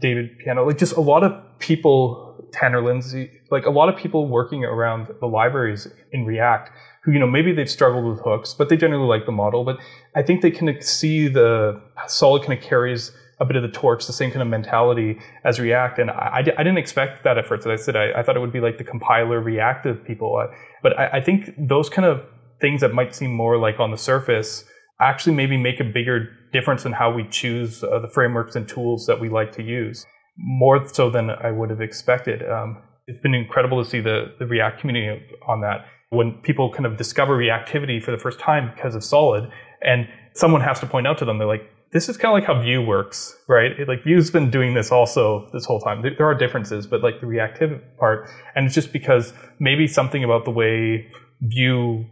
David 0.00 0.38
Piano, 0.38 0.66
like 0.66 0.78
just 0.78 0.94
a 0.96 1.00
lot 1.00 1.22
of 1.22 1.32
people, 1.58 2.48
Tanner 2.52 2.80
Linsley, 2.80 3.30
like 3.50 3.66
a 3.66 3.70
lot 3.70 3.88
of 3.88 3.96
people 3.96 4.28
working 4.28 4.64
around 4.64 5.08
the 5.20 5.26
libraries 5.26 5.86
in 6.12 6.24
React 6.24 6.70
who, 7.02 7.10
you 7.12 7.18
know, 7.18 7.26
maybe 7.26 7.52
they've 7.52 7.70
struggled 7.70 8.04
with 8.04 8.20
hooks, 8.20 8.54
but 8.54 8.68
they 8.68 8.76
generally 8.76 9.06
like 9.06 9.26
the 9.26 9.32
model. 9.32 9.64
But 9.64 9.78
I 10.14 10.22
think 10.22 10.40
they 10.40 10.52
can 10.52 10.80
see 10.80 11.28
the 11.28 11.80
solid 12.06 12.42
kind 12.42 12.56
of 12.56 12.64
carries 12.64 13.10
a 13.40 13.44
bit 13.44 13.56
of 13.56 13.62
the 13.62 13.68
torch, 13.68 14.06
the 14.06 14.12
same 14.12 14.30
kind 14.30 14.40
of 14.40 14.46
mentality 14.46 15.18
as 15.44 15.58
React. 15.58 15.98
And 15.98 16.10
I, 16.12 16.38
I 16.38 16.42
didn't 16.42 16.78
expect 16.78 17.24
that 17.24 17.38
at 17.38 17.46
first. 17.46 17.66
As 17.66 17.80
I 17.80 17.82
said, 17.82 17.96
I, 17.96 18.20
I, 18.20 18.22
thought 18.22 18.36
it 18.36 18.40
would 18.40 18.52
be 18.52 18.60
like 18.60 18.78
the 18.78 18.84
compiler 18.84 19.40
reactive 19.40 20.04
people. 20.04 20.48
But 20.80 20.96
I, 20.96 21.08
I 21.14 21.20
think 21.20 21.52
those 21.58 21.88
kind 21.88 22.06
of 22.06 22.24
things 22.60 22.82
that 22.82 22.94
might 22.94 23.16
seem 23.16 23.32
more 23.32 23.58
like 23.58 23.80
on 23.80 23.90
the 23.90 23.98
surface 23.98 24.64
actually 25.02 25.34
maybe 25.34 25.56
make 25.56 25.80
a 25.80 25.84
bigger 25.84 26.28
difference 26.52 26.84
in 26.84 26.92
how 26.92 27.12
we 27.12 27.26
choose 27.28 27.82
uh, 27.82 27.98
the 27.98 28.08
frameworks 28.08 28.56
and 28.56 28.68
tools 28.68 29.06
that 29.06 29.20
we 29.20 29.28
like 29.28 29.52
to 29.52 29.62
use, 29.62 30.06
more 30.36 30.86
so 30.88 31.10
than 31.10 31.30
I 31.30 31.50
would 31.50 31.70
have 31.70 31.80
expected. 31.80 32.48
Um, 32.48 32.82
it's 33.06 33.20
been 33.20 33.34
incredible 33.34 33.82
to 33.82 33.88
see 33.88 34.00
the, 34.00 34.34
the 34.38 34.46
React 34.46 34.80
community 34.80 35.22
on 35.46 35.60
that. 35.62 35.86
When 36.10 36.32
people 36.42 36.70
kind 36.70 36.86
of 36.86 36.96
discover 36.96 37.36
reactivity 37.36 38.02
for 38.02 38.10
the 38.10 38.18
first 38.18 38.38
time 38.38 38.70
because 38.74 38.94
of 38.94 39.02
Solid, 39.02 39.50
and 39.82 40.06
someone 40.34 40.60
has 40.60 40.78
to 40.80 40.86
point 40.86 41.06
out 41.06 41.18
to 41.18 41.24
them, 41.24 41.38
they're 41.38 41.46
like, 41.46 41.68
this 41.92 42.08
is 42.08 42.16
kind 42.16 42.32
of 42.32 42.40
like 42.40 42.44
how 42.44 42.62
Vue 42.62 42.82
works, 42.84 43.36
right? 43.48 43.72
It, 43.78 43.88
like 43.88 44.02
Vue's 44.04 44.30
been 44.30 44.50
doing 44.50 44.74
this 44.74 44.90
also 44.90 45.48
this 45.52 45.64
whole 45.66 45.80
time. 45.80 46.00
There, 46.02 46.12
there, 46.16 46.26
are 46.26 46.34
differences, 46.34 46.86
but 46.86 47.02
like 47.02 47.20
the 47.20 47.26
reactive 47.26 47.80
part, 47.98 48.28
and 48.54 48.66
it's 48.66 48.74
just 48.74 48.92
because 48.92 49.34
maybe 49.60 49.86
something 49.86 50.24
about 50.24 50.44
the 50.44 50.50
way 50.50 51.10
Vue 51.42 52.06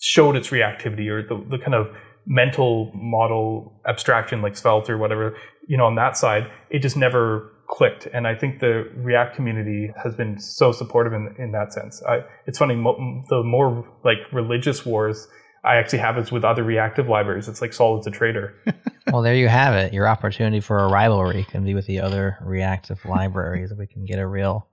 showed 0.00 0.36
its 0.36 0.50
reactivity 0.50 1.08
or 1.08 1.22
the, 1.22 1.44
the 1.50 1.58
kind 1.58 1.74
of 1.74 1.88
mental 2.26 2.90
model 2.94 3.72
abstraction 3.86 4.42
like 4.42 4.56
Svelte 4.56 4.90
or 4.90 4.98
whatever, 4.98 5.36
you 5.66 5.76
know, 5.76 5.86
on 5.86 5.94
that 5.96 6.16
side, 6.16 6.50
it 6.70 6.80
just 6.80 6.96
never 6.96 7.50
clicked. 7.66 8.06
And 8.06 8.26
I 8.26 8.34
think 8.34 8.60
the 8.60 8.90
React 8.96 9.36
community 9.36 9.90
has 10.02 10.14
been 10.14 10.38
so 10.38 10.72
supportive 10.72 11.12
in, 11.12 11.34
in 11.38 11.52
that 11.52 11.72
sense. 11.72 12.02
I, 12.08 12.20
it's 12.46 12.58
funny, 12.58 12.74
mo- 12.74 13.24
the 13.28 13.42
more 13.42 13.86
like 14.04 14.18
religious 14.32 14.84
wars 14.84 15.28
I 15.64 15.76
actually 15.76 16.00
have 16.00 16.18
is 16.18 16.30
with 16.30 16.44
other 16.44 16.62
reactive 16.62 17.08
libraries. 17.08 17.48
It's 17.48 17.62
like 17.62 17.72
Solid's 17.72 18.06
a 18.06 18.10
traitor. 18.10 18.54
well, 19.12 19.22
there 19.22 19.34
you 19.34 19.48
have 19.48 19.74
it. 19.74 19.94
Your 19.94 20.06
opportunity 20.06 20.60
for 20.60 20.78
a 20.78 20.88
rivalry 20.88 21.44
can 21.44 21.64
be 21.64 21.74
with 21.74 21.86
the 21.86 22.00
other 22.00 22.36
reactive 22.42 23.02
libraries. 23.06 23.72
we 23.72 23.86
can 23.86 24.04
get 24.04 24.18
a 24.18 24.26
real 24.26 24.68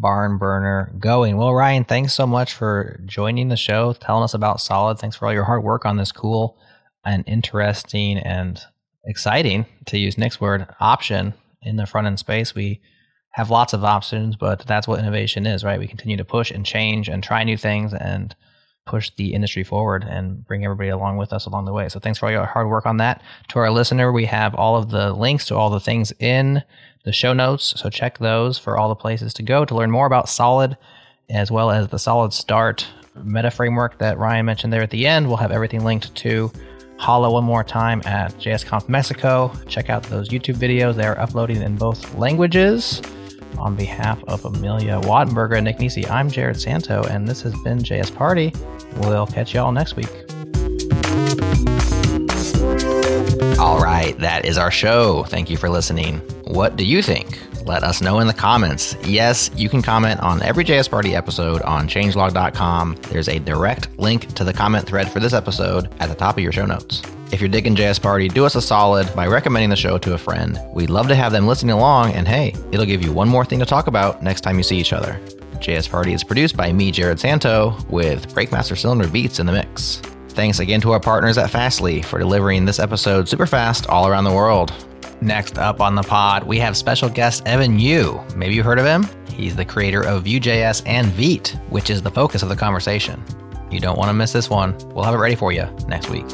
barn 0.00 0.38
burner 0.38 0.92
going. 0.98 1.36
Well, 1.36 1.52
Ryan, 1.52 1.84
thanks 1.84 2.14
so 2.14 2.26
much 2.26 2.54
for 2.54 2.98
joining 3.04 3.48
the 3.48 3.56
show, 3.56 3.92
telling 3.92 4.24
us 4.24 4.34
about 4.34 4.60
Solid. 4.60 4.98
Thanks 4.98 5.16
for 5.16 5.26
all 5.26 5.32
your 5.32 5.44
hard 5.44 5.62
work 5.62 5.84
on 5.84 5.96
this 5.96 6.12
cool 6.12 6.58
and 7.04 7.24
interesting 7.26 8.18
and 8.18 8.60
exciting, 9.04 9.66
to 9.86 9.98
use 9.98 10.16
Nick's 10.16 10.40
word, 10.40 10.66
option 10.80 11.34
in 11.62 11.76
the 11.76 11.86
front 11.86 12.06
end 12.06 12.18
space. 12.18 12.54
We 12.54 12.80
have 13.32 13.50
lots 13.50 13.72
of 13.72 13.84
options, 13.84 14.36
but 14.36 14.60
that's 14.66 14.86
what 14.86 15.00
innovation 15.00 15.46
is, 15.46 15.64
right? 15.64 15.78
We 15.78 15.88
continue 15.88 16.16
to 16.16 16.24
push 16.24 16.50
and 16.50 16.64
change 16.64 17.08
and 17.08 17.22
try 17.22 17.44
new 17.44 17.56
things 17.56 17.92
and 17.92 18.34
push 18.86 19.10
the 19.16 19.32
industry 19.32 19.62
forward 19.62 20.04
and 20.04 20.44
bring 20.44 20.64
everybody 20.64 20.88
along 20.88 21.16
with 21.16 21.32
us 21.32 21.46
along 21.46 21.64
the 21.64 21.72
way. 21.72 21.88
So 21.88 22.00
thanks 22.00 22.18
for 22.18 22.26
all 22.26 22.32
your 22.32 22.46
hard 22.46 22.68
work 22.68 22.86
on 22.86 22.96
that. 22.96 23.22
To 23.48 23.58
our 23.58 23.70
listener, 23.70 24.12
we 24.12 24.24
have 24.26 24.54
all 24.54 24.76
of 24.76 24.90
the 24.90 25.12
links 25.12 25.46
to 25.46 25.56
all 25.56 25.70
the 25.70 25.80
things 25.80 26.12
in 26.18 26.62
the 27.04 27.12
show 27.12 27.32
notes. 27.32 27.74
So 27.76 27.90
check 27.90 28.18
those 28.18 28.58
for 28.58 28.76
all 28.76 28.88
the 28.88 28.94
places 28.94 29.34
to 29.34 29.42
go 29.42 29.64
to 29.64 29.74
learn 29.74 29.90
more 29.90 30.06
about 30.06 30.28
Solid, 30.28 30.76
as 31.30 31.50
well 31.50 31.70
as 31.70 31.88
the 31.88 31.98
Solid 31.98 32.32
Start 32.32 32.86
meta 33.22 33.50
framework 33.50 33.98
that 33.98 34.18
Ryan 34.18 34.46
mentioned 34.46 34.72
there 34.72 34.82
at 34.82 34.90
the 34.90 35.06
end. 35.06 35.26
We'll 35.26 35.36
have 35.36 35.52
everything 35.52 35.84
linked 35.84 36.14
to 36.16 36.50
Hala 36.98 37.30
one 37.30 37.44
more 37.44 37.64
time 37.64 38.00
at 38.04 38.32
JSConf 38.34 38.88
Mexico. 38.88 39.52
Check 39.66 39.90
out 39.90 40.04
those 40.04 40.28
YouTube 40.28 40.56
videos. 40.56 40.94
They 40.94 41.06
are 41.06 41.18
uploading 41.18 41.60
in 41.62 41.76
both 41.76 42.14
languages. 42.14 43.02
On 43.58 43.76
behalf 43.76 44.22
of 44.24 44.44
Amelia 44.44 45.00
Wattenberger 45.02 45.56
and 45.56 45.64
Nick 45.64 45.78
Nisi, 45.78 46.06
I'm 46.06 46.30
Jerod 46.30 46.58
Santo, 46.58 47.02
and 47.04 47.28
this 47.28 47.42
has 47.42 47.54
been 47.62 47.78
JS 47.78 48.14
Party. 48.14 48.52
We'll 48.96 49.26
catch 49.26 49.52
y'all 49.52 49.72
next 49.72 49.94
week. 49.94 50.08
All 53.62 53.78
right, 53.78 54.18
that 54.18 54.44
is 54.44 54.58
our 54.58 54.72
show. 54.72 55.22
Thank 55.22 55.48
you 55.48 55.56
for 55.56 55.68
listening. 55.68 56.18
What 56.46 56.74
do 56.74 56.84
you 56.84 57.00
think? 57.00 57.38
Let 57.64 57.84
us 57.84 58.02
know 58.02 58.18
in 58.18 58.26
the 58.26 58.34
comments. 58.34 58.96
Yes, 59.04 59.52
you 59.54 59.68
can 59.68 59.82
comment 59.82 60.18
on 60.18 60.42
every 60.42 60.64
JS 60.64 60.90
Party 60.90 61.14
episode 61.14 61.62
on 61.62 61.86
changelog.com. 61.86 62.96
There's 63.02 63.28
a 63.28 63.38
direct 63.38 63.96
link 64.00 64.34
to 64.34 64.42
the 64.42 64.52
comment 64.52 64.84
thread 64.84 65.08
for 65.08 65.20
this 65.20 65.32
episode 65.32 65.94
at 66.00 66.08
the 66.08 66.16
top 66.16 66.38
of 66.38 66.42
your 66.42 66.50
show 66.50 66.66
notes. 66.66 67.02
If 67.30 67.40
you're 67.40 67.48
digging 67.48 67.76
JS 67.76 68.02
Party, 68.02 68.26
do 68.26 68.44
us 68.44 68.56
a 68.56 68.60
solid 68.60 69.14
by 69.14 69.28
recommending 69.28 69.70
the 69.70 69.76
show 69.76 69.96
to 69.96 70.14
a 70.14 70.18
friend. 70.18 70.58
We'd 70.74 70.90
love 70.90 71.06
to 71.06 71.14
have 71.14 71.30
them 71.30 71.46
listening 71.46 71.76
along, 71.76 72.14
and 72.14 72.26
hey, 72.26 72.56
it'll 72.72 72.84
give 72.84 73.04
you 73.04 73.12
one 73.12 73.28
more 73.28 73.44
thing 73.44 73.60
to 73.60 73.64
talk 73.64 73.86
about 73.86 74.24
next 74.24 74.40
time 74.40 74.58
you 74.58 74.64
see 74.64 74.78
each 74.78 74.92
other. 74.92 75.20
JS 75.58 75.88
Party 75.88 76.12
is 76.12 76.24
produced 76.24 76.56
by 76.56 76.72
me, 76.72 76.90
Jerod 76.90 77.20
Santo, 77.20 77.76
with 77.88 78.34
Breakmaster 78.34 78.76
Cylinder 78.76 79.06
Beats 79.06 79.38
in 79.38 79.46
the 79.46 79.52
mix. 79.52 80.02
Thanks 80.32 80.60
again 80.60 80.80
to 80.80 80.92
our 80.92 81.00
partners 81.00 81.36
at 81.36 81.50
Fastly 81.50 82.00
for 82.00 82.18
delivering 82.18 82.64
this 82.64 82.78
episode 82.78 83.28
super 83.28 83.46
fast 83.46 83.86
all 83.88 84.08
around 84.08 84.24
the 84.24 84.32
world. 84.32 84.72
Next 85.20 85.58
up 85.58 85.80
on 85.80 85.94
the 85.94 86.02
pod, 86.02 86.42
we 86.44 86.58
have 86.58 86.74
special 86.74 87.10
guest 87.10 87.42
Evan 87.44 87.78
You. 87.78 88.18
Maybe 88.34 88.54
you 88.54 88.62
heard 88.62 88.78
of 88.78 88.86
him? 88.86 89.06
He's 89.28 89.54
the 89.54 89.64
creator 89.64 90.02
of 90.02 90.24
Vue.js 90.24 90.82
and 90.86 91.06
Vite, 91.08 91.56
which 91.68 91.90
is 91.90 92.00
the 92.00 92.10
focus 92.10 92.42
of 92.42 92.48
the 92.48 92.56
conversation. 92.56 93.22
You 93.70 93.78
don't 93.78 93.98
want 93.98 94.08
to 94.08 94.14
miss 94.14 94.32
this 94.32 94.48
one. 94.48 94.74
We'll 94.94 95.04
have 95.04 95.14
it 95.14 95.18
ready 95.18 95.36
for 95.36 95.52
you 95.52 95.64
next 95.86 96.08
week. 96.08 96.26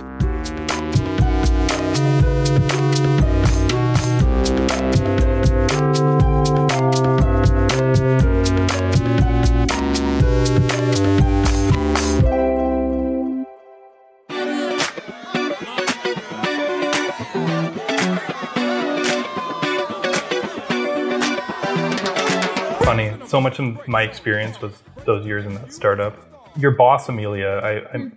So 23.38 23.42
much 23.42 23.60
of 23.60 23.86
my 23.86 24.02
experience 24.02 24.60
was 24.60 24.72
those 25.04 25.24
years 25.24 25.46
in 25.46 25.54
that 25.54 25.72
startup. 25.72 26.16
Your 26.56 26.72
boss, 26.72 27.08
Amelia, 27.08 27.60
I, 27.62 27.96
I 27.96 28.10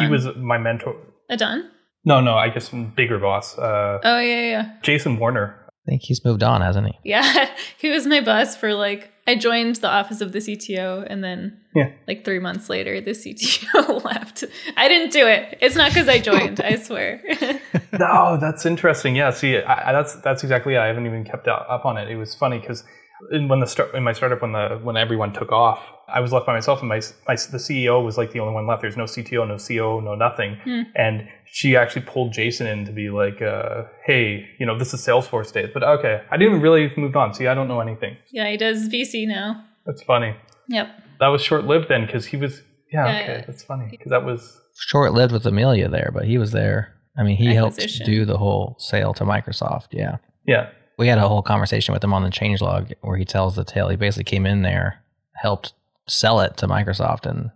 he 0.00 0.06
was 0.08 0.26
my 0.36 0.56
mentor. 0.56 0.96
Adon? 1.28 1.70
No, 2.06 2.22
no, 2.22 2.34
I 2.34 2.48
guess 2.48 2.70
bigger 2.70 3.18
boss. 3.18 3.58
Uh, 3.58 3.98
oh 4.02 4.18
yeah, 4.20 4.40
yeah. 4.40 4.76
Jason 4.82 5.18
Warner. 5.18 5.54
I 5.68 5.90
think 5.90 6.02
he's 6.02 6.24
moved 6.24 6.42
on, 6.42 6.62
hasn't 6.62 6.86
he? 6.86 6.94
Yeah, 7.04 7.50
he 7.78 7.90
was 7.90 8.06
my 8.06 8.22
boss 8.22 8.56
for 8.56 8.72
like 8.72 9.12
I 9.26 9.34
joined 9.34 9.76
the 9.76 9.88
office 9.90 10.22
of 10.22 10.32
the 10.32 10.38
CTO, 10.38 11.06
and 11.10 11.22
then 11.22 11.60
yeah, 11.74 11.90
like 12.08 12.24
three 12.24 12.38
months 12.38 12.70
later, 12.70 13.02
the 13.02 13.10
CTO 13.10 14.02
left. 14.04 14.44
I 14.78 14.88
didn't 14.88 15.12
do 15.12 15.26
it. 15.26 15.58
It's 15.60 15.76
not 15.76 15.90
because 15.90 16.08
I 16.08 16.20
joined. 16.20 16.62
I 16.62 16.76
swear. 16.76 17.22
no, 17.92 18.38
that's 18.40 18.64
interesting. 18.64 19.14
Yeah, 19.14 19.30
see, 19.30 19.58
I, 19.58 19.92
that's 19.92 20.14
that's 20.22 20.42
exactly. 20.42 20.74
It. 20.74 20.78
I 20.78 20.86
haven't 20.86 21.04
even 21.04 21.22
kept 21.22 21.48
up 21.48 21.84
on 21.84 21.98
it. 21.98 22.08
It 22.08 22.16
was 22.16 22.34
funny 22.34 22.60
because 22.60 22.82
in 23.30 23.48
when 23.48 23.60
the 23.60 23.66
start 23.66 23.94
in 23.94 24.02
my 24.02 24.12
startup 24.12 24.42
when 24.42 24.52
the 24.52 24.80
when 24.82 24.96
everyone 24.96 25.32
took 25.32 25.52
off, 25.52 25.80
I 26.08 26.20
was 26.20 26.32
left 26.32 26.46
by 26.46 26.52
myself, 26.52 26.80
and 26.80 26.88
my, 26.88 27.00
my 27.26 27.34
the 27.34 27.58
CEO 27.58 28.04
was 28.04 28.18
like 28.18 28.32
the 28.32 28.40
only 28.40 28.54
one 28.54 28.66
left. 28.66 28.82
There's 28.82 28.96
no 28.96 29.04
CTO, 29.04 29.46
no 29.46 29.56
CO, 29.56 30.00
no 30.00 30.14
nothing, 30.14 30.56
hmm. 30.64 30.82
and 30.94 31.28
she 31.46 31.76
actually 31.76 32.02
pulled 32.02 32.32
Jason 32.32 32.66
in 32.66 32.84
to 32.84 32.92
be 32.92 33.10
like, 33.10 33.40
uh, 33.40 33.84
"Hey, 34.04 34.48
you 34.58 34.66
know, 34.66 34.78
this 34.78 34.92
is 34.92 35.00
Salesforce 35.00 35.52
days." 35.52 35.70
But 35.72 35.82
okay, 35.82 36.22
I 36.30 36.36
didn't 36.36 36.60
really 36.60 36.92
move 36.96 37.16
on. 37.16 37.34
See, 37.34 37.46
I 37.46 37.54
don't 37.54 37.68
know 37.68 37.80
anything. 37.80 38.16
Yeah, 38.30 38.50
he 38.50 38.56
does 38.56 38.88
VC 38.88 39.26
now. 39.26 39.64
That's 39.86 40.02
funny. 40.02 40.34
Yep. 40.68 40.88
That 41.20 41.28
was 41.28 41.42
short 41.42 41.64
lived 41.64 41.88
then, 41.88 42.06
because 42.06 42.26
he 42.26 42.36
was. 42.36 42.62
Yeah, 42.92 43.06
yeah 43.06 43.22
okay, 43.22 43.38
yeah. 43.38 43.44
that's 43.46 43.62
funny 43.62 43.88
because 43.90 44.10
that 44.10 44.24
was 44.24 44.60
short 44.76 45.14
lived 45.14 45.32
with 45.32 45.46
Amelia 45.46 45.88
there, 45.88 46.10
but 46.12 46.24
he 46.24 46.38
was 46.38 46.52
there. 46.52 46.94
I 47.16 47.22
mean, 47.22 47.36
he 47.36 47.54
helped 47.54 47.80
do 48.04 48.24
the 48.24 48.36
whole 48.36 48.76
sale 48.78 49.14
to 49.14 49.24
Microsoft. 49.24 49.88
Yeah. 49.92 50.16
Yeah 50.46 50.70
we 50.96 51.08
had 51.08 51.18
a 51.18 51.28
whole 51.28 51.42
conversation 51.42 51.92
with 51.92 52.02
him 52.02 52.14
on 52.14 52.22
the 52.22 52.30
changelog 52.30 52.92
where 53.00 53.16
he 53.16 53.24
tells 53.24 53.56
the 53.56 53.64
tale. 53.64 53.88
He 53.88 53.96
basically 53.96 54.24
came 54.24 54.46
in 54.46 54.62
there, 54.62 55.02
helped 55.32 55.72
sell 56.06 56.40
it 56.40 56.56
to 56.58 56.68
Microsoft, 56.68 57.26
and 57.26 57.50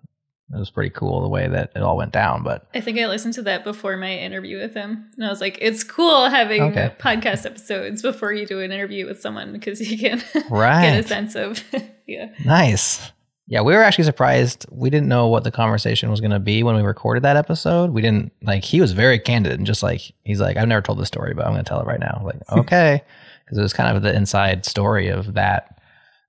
it 0.53 0.59
was 0.59 0.71
pretty 0.71 0.91
cool 0.91 1.23
the 1.23 1.29
way 1.29 1.47
that 1.47 1.73
it 1.77 1.83
all 1.83 1.97
went 1.97 2.13
down. 2.13 2.43
But 2.43 2.67
I 2.75 2.81
think 2.81 2.99
I 2.99 3.07
listened 3.07 3.35
to 3.35 3.43
that 3.43 3.65
before 3.65 3.97
my 3.97 4.17
interview 4.17 4.59
with 4.59 4.75
him, 4.75 5.11
and 5.17 5.27
I 5.27 5.29
was 5.29 5.41
like, 5.41 5.59
"It's 5.61 5.85
cool 5.85 6.29
having 6.29 6.63
okay. 6.63 6.93
podcast 6.99 7.47
episodes 7.47 8.03
before 8.03 8.33
you 8.33 8.47
do 8.47 8.61
an 8.61 8.73
interview 8.73 9.07
with 9.07 9.21
someone 9.21 9.53
because 9.53 9.81
you 9.81 9.99
can 9.99 10.23
right. 10.51 10.83
get 10.91 11.05
a 11.05 11.07
sense 11.07 11.35
of 11.37 11.63
yeah." 12.07 12.33
Nice. 12.45 13.13
Yeah, 13.51 13.63
we 13.63 13.73
were 13.73 13.83
actually 13.83 14.05
surprised. 14.05 14.67
We 14.71 14.91
didn't 14.91 15.09
know 15.09 15.29
what 15.29 15.43
the 15.43 15.51
conversation 15.51 16.11
was 16.11 16.21
going 16.21 16.33
to 16.33 16.39
be 16.39 16.63
when 16.63 16.77
we 16.77 16.83
recorded 16.83 17.23
that 17.23 17.39
episode. 17.39 17.93
We 17.93 18.03
didn't 18.03 18.31
like. 18.43 18.63
He 18.63 18.81
was 18.81 18.93
very 18.93 19.19
candid 19.19 19.53
and 19.53 19.67
just 19.67 19.83
like 19.83 20.01
he's 20.25 20.41
like, 20.41 20.57
"I've 20.57 20.69
never 20.69 20.83
told 20.83 20.99
this 20.99 21.09
story, 21.09 21.35
but 21.35 21.47
I'm 21.47 21.53
going 21.53 21.65
to 21.65 21.69
tell 21.69 21.81
it 21.81 21.87
right 21.87 22.01
now." 22.01 22.23
Like, 22.25 22.41
okay 22.53 23.03
because 23.49 23.59
it 23.59 23.63
was 23.63 23.73
kind 23.73 23.97
of 23.97 24.03
the 24.03 24.15
inside 24.15 24.67
story 24.67 25.09
of 25.09 25.33
that 25.35 25.81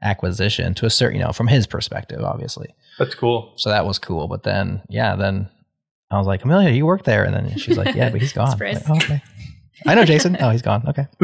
acquisition 0.02 0.74
to 0.76 0.86
a 0.86 0.90
certain, 0.90 1.20
you 1.20 1.26
know, 1.26 1.34
from 1.34 1.48
his 1.48 1.68
perspective, 1.68 2.24
obviously. 2.24 2.74
That's 2.98 3.14
cool. 3.14 3.52
So 3.58 3.70
that 3.70 3.86
was 3.86 4.00
cool. 4.00 4.30
But 4.30 4.44
then, 4.44 4.82
yeah, 4.88 5.18
then 5.18 5.50
I 6.10 6.18
was 6.18 6.28
like, 6.28 6.44
Amelia, 6.44 6.70
you 6.70 6.86
work 6.86 7.04
there, 7.04 7.24
and 7.26 7.34
then 7.34 7.58
she's 7.58 7.78
like, 7.78 7.96
Yeah, 7.96 8.10
but 8.10 8.22
he's 8.22 8.34
gone. 8.34 8.58
Like, 8.60 8.78
oh, 8.90 8.96
okay. 8.96 9.22
I 9.86 9.96
know 9.96 10.06
Jason. 10.06 10.38
Oh, 10.40 10.50
he's 10.50 10.62
gone. 10.62 10.88
Okay. 10.88 11.08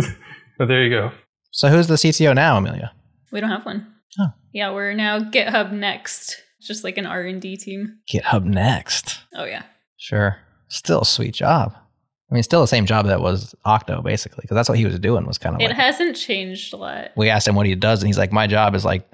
well, 0.60 0.68
there 0.68 0.84
you 0.84 0.89
go. 0.89 1.12
So 1.52 1.70
who's 1.70 1.88
the 1.88 1.96
CTO 1.96 2.36
now, 2.36 2.58
Amelia? 2.58 2.91
We 3.32 3.39
don't 3.39 3.50
have 3.50 3.66
one. 3.66 3.88
Oh. 4.20 4.28
Yeah, 4.54 4.72
we're 4.72 4.93
now 4.93 5.20
GitHub 5.20 5.72
Next, 5.72 6.41
just 6.62 6.84
like 6.84 6.98
an 6.98 7.06
R 7.06 7.22
and 7.24 7.41
D 7.41 7.58
team. 7.58 8.00
GitHub 8.12 8.43
Next. 8.46 9.20
Oh 9.36 9.46
yeah. 9.46 9.64
Sure. 9.98 10.38
Still 10.70 11.02
a 11.02 11.06
sweet 11.06 11.34
job. 11.34 11.76
I 12.30 12.34
mean, 12.34 12.43
still 12.43 12.61
the 12.61 12.67
same 12.67 12.86
job 12.88 13.05
that 13.05 13.21
was 13.21 13.53
Octo, 13.65 14.01
basically, 14.01 14.41
because 14.41 14.55
that's 14.55 14.67
what 14.67 14.78
he 14.78 14.86
was 14.86 14.97
doing. 14.99 15.26
Was 15.28 15.38
kind 15.38 15.55
of 15.55 15.61
It 15.61 15.67
like 15.67 15.76
hasn't 15.78 16.15
changed 16.15 16.73
a 16.73 16.78
lot. 16.78 17.11
we 17.15 17.30
asked 17.30 17.47
him 17.47 17.55
what 17.55 17.65
he 17.67 17.76
does, 17.76 18.01
and 18.01 18.07
he's 18.07 18.17
like, 18.17 18.32
"My 18.32 18.47
job 18.47 18.73
is 18.76 18.84
like 18.84 19.07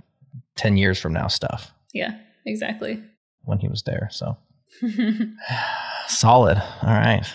ten 0.56 0.78
years 0.78 1.00
from 1.00 1.14
now 1.14 1.28
stuff." 1.28 1.72
Yeah, 1.94 2.18
exactly. 2.46 3.04
When 3.44 3.60
he 3.60 3.68
was 3.68 3.84
there, 3.84 4.08
so 4.12 4.38
solid. 6.08 6.58
All 6.84 6.90
right. 6.90 7.26